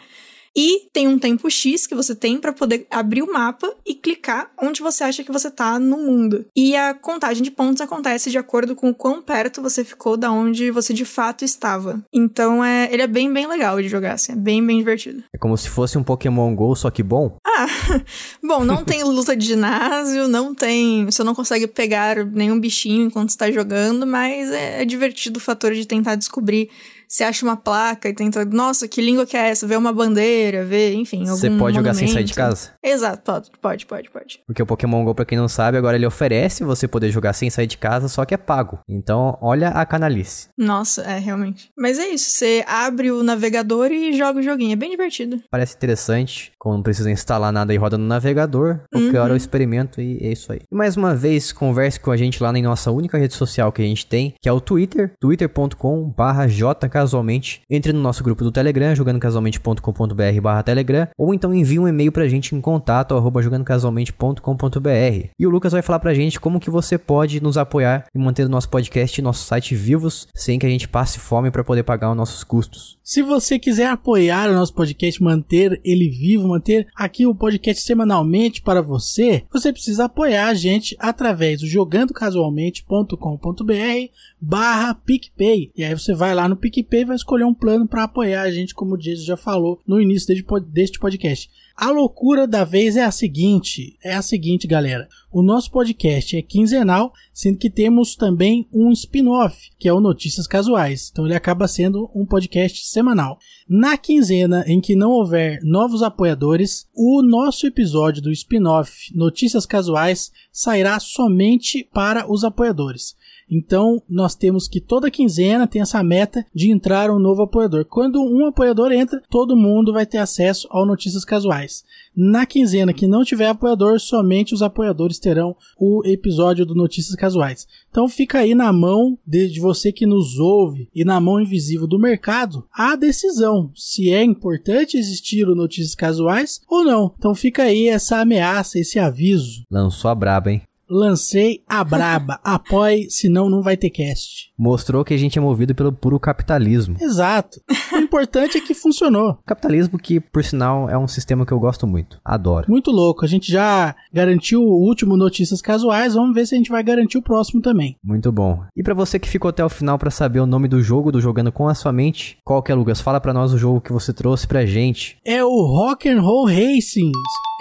E 0.56 0.88
tem 0.94 1.08
um 1.08 1.20
tempo 1.20 1.50
X 1.50 1.86
que 1.86 1.94
você 1.94 2.16
tem 2.16 2.40
para 2.40 2.54
poder 2.54 2.88
abrir 2.90 3.22
o 3.22 3.32
mapa 3.32 3.74
e 3.86 3.94
clicar 3.94 4.52
onde 4.62 4.82
você 4.82 5.04
acha 5.04 5.24
que 5.24 5.32
você 5.32 5.52
tá 5.52 5.78
no 5.78 5.98
mundo. 5.98 6.46
E 6.56 6.76
a 6.76 6.94
contagem 6.94 7.44
de 7.44 7.52
pontos 7.52 7.82
acontece 7.82 8.32
de 8.32 8.38
acordo 8.38 8.76
com 8.76 8.90
o 8.90 8.96
quão 8.96 9.22
perto 9.22 9.62
você 9.62 9.84
ficou 9.84 10.16
da 10.16 10.32
onde 10.32 10.72
você 10.72 10.94
de 10.94 11.04
fato 11.04 11.44
estava. 11.44 12.02
Então 12.14 12.64
é, 12.64 12.88
ele 12.92 13.02
é 13.02 13.08
bem, 13.08 13.32
bem 13.32 13.48
legal 13.48 13.82
de 13.82 13.90
jogar, 13.90 14.14
assim, 14.14 14.32
é 14.32 14.36
bem, 14.36 14.66
bem 14.66 14.78
divertido. 14.78 15.24
É 15.34 15.38
como 15.38 15.58
se 15.58 15.70
fosse 15.70 15.98
um 15.98 16.04
Pokémon 16.04 16.56
GO, 16.56 16.76
só 16.76 16.90
que 16.90 17.04
bom? 17.04 17.38
Ah, 17.46 17.68
bom, 18.42 18.64
não 18.64 18.86
tem 18.86 19.04
luta 19.04 19.36
de 19.36 19.46
ginásio, 19.46 20.28
não 20.28 20.56
tem. 20.56 21.06
Você 21.06 21.24
não 21.24 21.36
consegue 21.36 21.68
pegar 21.68 22.26
nenhum 22.26 22.60
bichinho 22.60 23.06
enquanto 23.08 23.30
está 23.30 23.52
jogando, 23.52 24.08
mas 24.08 24.52
é, 24.52 24.82
é 24.82 24.86
divertido 24.86 25.38
o 25.38 25.42
fator 25.42 25.74
de 25.74 25.86
tentar 25.86 26.16
descobrir 26.16 26.70
você 27.16 27.24
acha 27.24 27.46
uma 27.46 27.56
placa 27.56 28.10
e 28.10 28.14
tenta, 28.14 28.44
nossa, 28.44 28.90
que 28.90 29.02
língua 29.02 29.26
que 29.26 29.38
é 29.38 29.50
essa? 29.50 29.66
Vê 29.66 29.78
uma 29.78 29.94
bandeira, 29.94 30.66
vê, 30.66 30.94
enfim, 30.94 31.24
Você 31.26 31.50
pode 31.50 31.78
jogar 31.78 31.94
sem 31.94 32.10
sair 32.10 32.26
de 32.26 32.34
casa? 32.34 32.72
Exato, 32.84 33.22
pode, 33.24 33.52
pode, 33.62 33.86
pode, 33.86 34.10
pode. 34.10 34.40
Porque 34.46 34.62
o 34.62 34.66
Pokémon 34.66 35.06
GO, 35.06 35.16
pra 35.16 35.24
quem 35.24 35.38
não 35.38 35.48
sabe, 35.48 35.78
agora 35.78 35.96
ele 35.96 36.06
oferece 36.06 36.66
você 36.66 36.90
poder 36.90 37.12
jogar 37.12 37.32
sem 37.32 37.50
sair 37.50 37.68
de 37.68 37.78
casa, 37.78 38.10
só 38.10 38.26
que 38.26 38.34
é 38.34 38.38
pago. 38.38 38.80
Então, 38.88 39.38
olha 39.42 39.70
a 39.70 39.86
canalice. 39.86 40.50
Nossa, 40.58 41.04
é, 41.04 41.18
realmente. 41.18 41.70
Mas 41.78 41.98
é 41.98 42.08
isso, 42.10 42.32
você 42.32 42.66
abre 42.68 43.12
o 43.12 43.24
navegador 43.24 43.94
e 43.94 44.12
joga 44.12 44.40
o 44.40 44.44
joguinho, 44.44 44.74
é 44.74 44.76
bem 44.76 44.92
divertido. 44.92 45.42
Parece 45.50 45.76
interessante, 45.78 46.52
como 46.66 46.78
não 46.78 46.82
precisa 46.82 47.12
instalar 47.12 47.54
nada 47.54 47.72
e 47.76 47.78
roda 47.78 47.96
no 47.96 48.08
navegador, 48.08 48.80
qualquer 48.92 49.18
uhum. 49.20 49.24
hora 49.24 49.34
eu 49.34 49.38
experimento 49.38 50.02
e 50.02 50.18
é 50.20 50.32
isso 50.32 50.52
aí. 50.52 50.62
E 50.72 50.76
mais 50.76 50.98
uma 50.98 51.14
vez, 51.14 51.52
converse 51.52 52.00
com 52.00 52.10
a 52.10 52.18
gente 52.18 52.42
lá 52.42 52.52
na 52.52 52.60
nossa 52.60 52.90
única 52.90 53.20
rede 53.20 53.36
social 53.36 53.72
que 53.72 53.84
a 53.84 53.86
gente 53.86 54.08
tem, 54.08 54.34
que 54.42 54.50
é 54.50 54.52
o 54.52 54.60
Twitter, 54.60 55.12
twitter.com 55.20 56.10
barra 56.10 56.48
casualmente, 56.90 57.62
entre 57.70 57.94
no 57.94 58.02
nosso 58.02 58.24
grupo 58.24 58.44
do 58.44 58.52
Telegram, 58.52 58.96
jogandocasualmente.com.br 58.96 60.42
barra 60.42 60.64
Telegram, 60.64 61.08
ou 61.16 61.36
então 61.36 61.54
envie 61.54 61.78
um 61.78 61.88
e-mail 61.88 62.12
pra 62.12 62.28
gente 62.28 62.56
em 62.56 62.62
contato, 62.62 63.14
arroba 63.14 63.44
jogandocasualmente.com.br. 63.44 65.28
E 65.38 65.46
o 65.46 65.50
Lucas 65.52 65.72
vai 65.72 65.84
falar 65.84 66.00
pra 66.00 66.16
gente 66.16 66.40
como 66.40 66.60
que 66.60 66.72
você 66.72 66.98
pode 66.98 67.44
nos 67.44 67.60
apoiar 67.60 68.06
e 68.12 68.18
manter 68.18 68.44
o 68.48 68.50
nosso 68.50 68.70
podcast 68.70 69.22
e 69.22 69.24
nosso 69.24 69.46
site 69.46 69.76
vivos, 69.76 70.28
sem 70.34 70.58
que 70.58 70.66
a 70.66 70.70
gente 70.70 70.88
passe 70.88 71.20
fome 71.20 71.52
para 71.52 71.64
poder 71.64 71.84
pagar 71.84 72.10
os 72.10 72.18
nossos 72.18 72.44
custos. 72.44 72.98
Se 73.04 73.22
você 73.22 73.60
quiser 73.60 73.88
apoiar 73.88 74.50
o 74.50 74.56
nosso 74.56 74.74
podcast, 74.74 75.22
manter 75.22 75.80
ele 75.84 76.10
vivo, 76.10 76.55
manter 76.56 76.88
aqui 76.96 77.26
o 77.26 77.36
podcast 77.36 77.84
semanalmente 77.84 78.62
para 78.62 78.82
você, 78.82 79.44
você 79.52 79.74
precisa 79.74 80.06
apoiar 80.06 80.48
a 80.48 80.54
gente 80.54 80.96
através 81.00 81.60
do 81.60 81.68
jogandocasualmente.com.br 81.68 84.12
barra 84.40 84.94
PicPay. 84.94 85.72
E 85.76 85.84
aí 85.84 85.94
você 85.94 86.14
vai 86.14 86.34
lá 86.34 86.48
no 86.48 86.56
PicPay 86.56 87.02
e 87.02 87.06
vai 87.06 87.16
escolher 87.16 87.44
um 87.44 87.54
plano 87.54 87.88
para 87.88 88.04
apoiar 88.04 88.44
a 88.44 88.52
gente, 88.52 88.74
como 88.74 88.96
o 88.96 88.98
Jason 88.98 89.26
já 89.26 89.38
falou 89.38 89.82
no 89.86 90.00
início 90.00 90.34
deste 90.68 91.00
podcast. 91.00 91.50
A 91.76 91.92
loucura 91.92 92.48
da 92.48 92.64
vez 92.64 92.96
é 92.96 93.04
a 93.04 93.12
seguinte, 93.12 93.98
é 94.02 94.14
a 94.14 94.22
seguinte, 94.22 94.66
galera. 94.66 95.10
O 95.38 95.44
nosso 95.44 95.70
podcast 95.70 96.38
é 96.38 96.42
quinzenal, 96.42 97.12
sendo 97.34 97.58
que 97.58 97.70
temos 97.70 98.16
também 98.16 98.70
um 98.72 98.90
spin-off, 98.94 99.70
que 99.78 99.90
é 99.90 99.92
o 99.92 100.00
Notícias 100.00 100.48
Casuais. 100.48 101.10
Então 101.12 101.26
ele 101.26 101.36
acaba 101.36 101.68
sendo 101.68 102.10
um 102.16 102.26
podcast 102.26 102.88
semanal. 102.88 103.38
Na 103.68 103.98
quinzena 103.98 104.64
em 104.66 104.80
que 104.80 104.96
não 104.96 105.12
houver 105.12 105.60
novos 105.62 106.02
apoiadores, 106.02 106.88
o 106.96 107.22
nosso 107.22 107.68
episódio 107.68 108.22
do 108.22 108.32
spin-off 108.32 109.14
Notícias 109.14 109.66
Casuais 109.66 110.32
sairá 110.54 110.98
somente 111.02 111.84
para 111.94 112.32
os 112.32 112.46
apoiadores. 112.46 113.14
Então, 113.50 114.02
nós 114.10 114.36
temos 114.36 114.68
que 114.68 114.82
toda 114.82 115.12
quinzena 115.12 115.68
tem 115.68 115.82
essa 115.82 116.04
meta 116.04 116.46
de 116.54 116.72
entrar 116.72 117.12
um 117.12 117.20
novo 117.20 117.44
apoiador. 117.44 117.86
Quando 117.86 118.22
um 118.22 118.46
apoiador 118.46 118.92
entra, 118.92 119.22
todo 119.30 119.56
mundo 119.56 119.94
vai 119.94 120.06
ter 120.06 120.18
acesso 120.18 120.68
ao 120.72 120.86
Notícias 120.86 121.24
Casuais. 121.24 121.84
Na 122.16 122.46
quinzena 122.46 122.94
que 122.94 123.08
não 123.08 123.24
tiver 123.24 123.48
apoiador, 123.48 124.00
somente 124.00 124.54
os 124.54 124.62
apoiadores 124.62 125.20
terão 125.20 125.56
o 125.80 126.02
episódio 126.06 126.66
do 126.66 126.74
Notícias 126.74 127.16
Casuais. 127.16 127.68
Então, 127.90 128.08
fica 128.08 128.40
aí 128.40 128.56
na 128.56 128.72
mão 128.74 129.18
de 129.26 129.60
você 129.60 129.92
que 129.92 130.06
nos 130.06 130.40
ouve 130.40 130.90
e 130.94 131.06
na 131.06 131.20
mão 131.20 131.40
invisível 131.40 131.88
do 131.88 132.00
mercado 132.00 132.66
a 132.74 132.96
decisão 132.96 133.72
se 133.76 134.12
é 134.12 134.24
importante 134.24 134.98
existir 134.98 135.48
o 135.48 135.56
Notícias 135.56 135.96
Casuais 135.96 136.62
ou 136.68 136.84
não. 136.84 137.14
Então, 137.18 137.36
fica 137.36 137.64
aí 137.64 137.88
essa 137.88 138.20
ameaça, 138.20 138.80
esse 138.80 138.98
aviso. 138.98 139.64
Lançou 139.70 140.10
a 140.10 140.16
braba, 140.16 140.52
hein? 140.52 140.62
Lancei 140.90 141.64
a 141.68 141.84
braba. 141.84 142.40
Apoie, 142.44 143.10
senão 143.10 143.50
não 143.50 143.62
vai 143.62 143.78
ter 143.78 143.90
cast. 143.90 144.52
Mostrou 144.58 145.04
que 145.04 145.14
a 145.14 145.18
gente 145.18 145.38
é 145.38 145.42
movido 145.42 145.76
pelo 145.76 145.92
puro 145.92 146.20
capitalismo. 146.20 146.98
Exato. 147.00 147.60
O 147.94 147.98
importante 147.98 148.58
é 148.58 148.62
que 148.62 148.74
funcionou. 148.74 149.38
Capitalismo 149.46 149.98
que, 149.98 150.20
por 150.20 150.44
sinal, 150.44 150.90
é 150.90 150.98
um 150.98 151.08
sistema 151.08 151.46
que 151.46 151.52
eu 151.52 151.60
gosto 151.60 151.86
muito. 151.86 152.20
Adoro. 152.24 152.66
Muito 152.70 152.92
louco. 152.92 153.26
A 153.26 153.28
gente 153.28 153.52
já 153.52 153.96
garantiu 154.14 154.62
o 154.62 154.88
último 154.88 155.18
Notícias 155.18 155.62
Casuais. 155.62 156.14
Vamos 156.14 156.34
ver 156.34 156.46
se 156.46 156.56
a 156.56 156.58
gente 156.58 156.70
vai 156.70 156.84
garantir 156.84 157.18
o 157.18 157.22
próximo 157.22 157.62
também. 157.62 157.98
Muito 158.04 158.32
bom. 158.32 158.64
E 158.76 158.84
para 158.84 158.94
você 158.94 159.20
que 159.20 159.30
ficou 159.30 159.50
até 159.50 159.64
o 159.64 159.70
final 159.70 159.98
para 159.98 160.12
saber 160.12 160.40
o 160.40 160.46
nome 160.46 160.68
do 160.68 160.82
jogo 160.82 161.12
do 161.12 161.22
Jogando 161.22 161.52
com 161.52 161.68
a 161.68 161.76
Sua 161.76 161.92
Mente, 161.92 162.38
qual 162.44 162.62
que 162.62 162.72
é, 162.72 162.76
Lucas? 162.76 163.02
Fala 163.02 163.20
para 163.20 163.34
nós 163.34 163.54
o 163.54 163.58
jogo 163.58 163.82
que 163.82 163.94
você 163.94 164.14
trouxe 164.14 164.48
pra 164.48 164.66
gente. 164.66 165.18
É 165.26 165.44
o 165.44 165.66
Rock 165.66 166.10
and 166.10 166.22
Roll 166.22 166.48
Racing. 166.48 167.12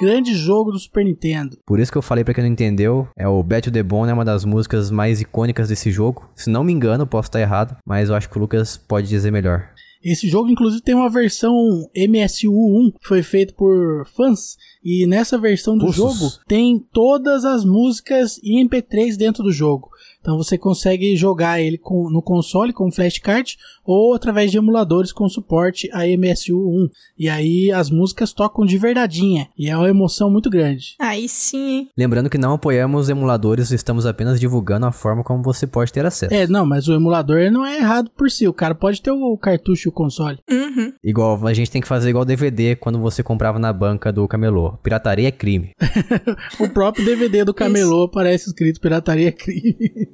Grande 0.01 0.35
jogo 0.35 0.72
do 0.72 0.79
Super 0.79 1.05
Nintendo. 1.05 1.57
Por 1.64 1.79
isso 1.79 1.93
que 1.93 1.97
eu 1.97 2.03
falei 2.03 2.25
pra 2.25 2.35
quem 2.35 2.43
não 2.43 2.51
entendeu, 2.51 3.07
é 3.17 3.29
o 3.29 3.43
Bet 3.43 3.71
the 3.71 3.83
Bone, 3.83 4.11
é 4.11 4.15
uma 4.15 4.25
das 4.25 4.45
músicas 4.45 4.91
mais 4.91 5.21
icônicas 5.21 5.69
desse 5.69 5.91
jogo. 5.91 6.29
Se 6.35 6.51
não 6.51 6.65
me 6.65 6.73
engano, 6.73 7.07
posso 7.07 7.29
estar 7.29 7.41
errado, 7.41 7.77
mas 7.87 8.09
eu 8.09 8.15
acho 8.15 8.29
que 8.29 8.37
o 8.37 8.41
Lucas 8.41 8.77
pode 8.77 9.09
dizer 9.09 9.31
melhor. 9.31 9.69
Esse 10.05 10.29
jogo, 10.29 10.51
inclusive, 10.51 10.83
tem 10.83 10.95
uma 10.95 11.09
versão 11.09 11.55
MSU1 11.97 12.93
que 13.01 13.09
foi 13.09 13.23
feita 13.23 13.55
por 13.55 14.07
fãs. 14.15 14.59
E 14.85 15.07
nessa 15.07 15.39
versão 15.39 15.79
do 15.79 15.91
jogo 15.91 16.31
tem 16.47 16.79
todas 16.93 17.47
as 17.47 17.65
músicas 17.65 18.39
em 18.45 18.69
MP3 18.69 19.17
dentro 19.17 19.43
do 19.43 19.51
jogo. 19.51 19.89
Então 20.25 20.39
você 20.39 20.57
consegue 20.57 21.14
jogar 21.16 21.61
ele 21.61 21.77
com- 21.77 22.09
no 22.09 22.22
console 22.22 22.72
com 22.72 22.91
flashcard 22.91 23.59
ou 23.85 24.14
através 24.14 24.51
de 24.51 24.57
emuladores 24.57 25.12
com 25.12 25.29
suporte 25.29 25.87
a 25.93 26.07
MSU1. 26.07 26.89
E 27.18 27.29
aí 27.29 27.70
as 27.70 27.91
músicas 27.91 28.33
tocam 28.33 28.64
de 28.64 28.79
verdadeinha. 28.79 29.49
E 29.59 29.68
é 29.68 29.77
uma 29.77 29.87
emoção 29.87 30.31
muito 30.31 30.49
grande. 30.49 30.95
Aí 30.99 31.29
sim? 31.29 31.89
Lembrando 31.95 32.31
que 32.31 32.39
não 32.39 32.55
apoiamos 32.55 33.11
emuladores, 33.11 33.70
estamos 33.70 34.07
apenas 34.07 34.41
divulgando 34.41 34.87
a 34.87 34.93
forma 34.93 35.22
como 35.22 35.43
você 35.43 35.66
pode 35.66 35.93
ter 35.93 36.07
acesso. 36.07 36.33
É, 36.33 36.47
não, 36.47 36.64
mas 36.64 36.89
o 36.89 36.95
emulador 36.95 37.51
não 37.53 37.62
é 37.66 37.77
errado 37.77 38.11
por 38.16 38.31
si. 38.31 38.49
O 38.49 38.55
cara 38.55 38.75
pode 38.75 39.03
ter 39.03 39.11
o 39.11 39.37
cartucho 39.37 39.89
e 39.89 39.91
o 39.91 39.93
console. 39.93 40.39
Uhum. 40.51 40.91
Igual, 41.05 41.47
a 41.47 41.53
gente 41.53 41.70
tem 41.70 41.83
que 41.83 41.89
fazer 41.89 42.09
igual 42.09 42.25
DVD 42.25 42.75
quando 42.77 42.99
você 42.99 43.22
comprava 43.22 43.59
na 43.59 43.75
banca 43.75 44.11
do 44.11 44.27
camelô. 44.27 44.79
Pirataria 44.83 45.29
é 45.29 45.33
crime. 45.33 45.72
O 46.59 46.68
próprio 46.68 47.05
DVD 47.05 47.45
do 47.45 47.53
camelô 47.53 48.05
aparece 48.05 48.49
escrito 48.49 48.81
pirataria 48.81 49.29
é 49.29 49.33
crime. 49.33 49.77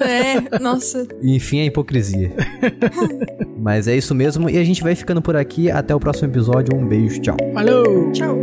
É, 0.00 0.58
nossa. 0.58 1.06
Enfim, 1.22 1.60
a 1.60 1.64
hipocrisia. 1.64 2.32
Mas 3.58 3.88
é 3.88 3.96
isso 3.96 4.14
mesmo, 4.14 4.48
e 4.48 4.58
a 4.58 4.64
gente 4.64 4.82
vai 4.82 4.94
ficando 4.94 5.22
por 5.22 5.36
aqui. 5.36 5.70
Até 5.70 5.94
o 5.94 6.00
próximo 6.00 6.30
episódio. 6.30 6.76
Um 6.76 6.86
beijo, 6.86 7.20
tchau. 7.20 7.36
Falou! 7.54 8.12
Tchau. 8.12 8.36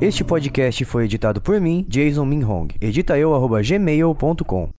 Este 0.00 0.22
podcast 0.22 0.84
foi 0.84 1.04
editado 1.04 1.40
por 1.40 1.60
mim, 1.60 1.84
Jason 1.88 2.24
Minhong. 2.24 2.68
Edita 2.80 3.18
eu, 3.18 3.34
arroba 3.34 3.60
gmail.com. 3.60 4.70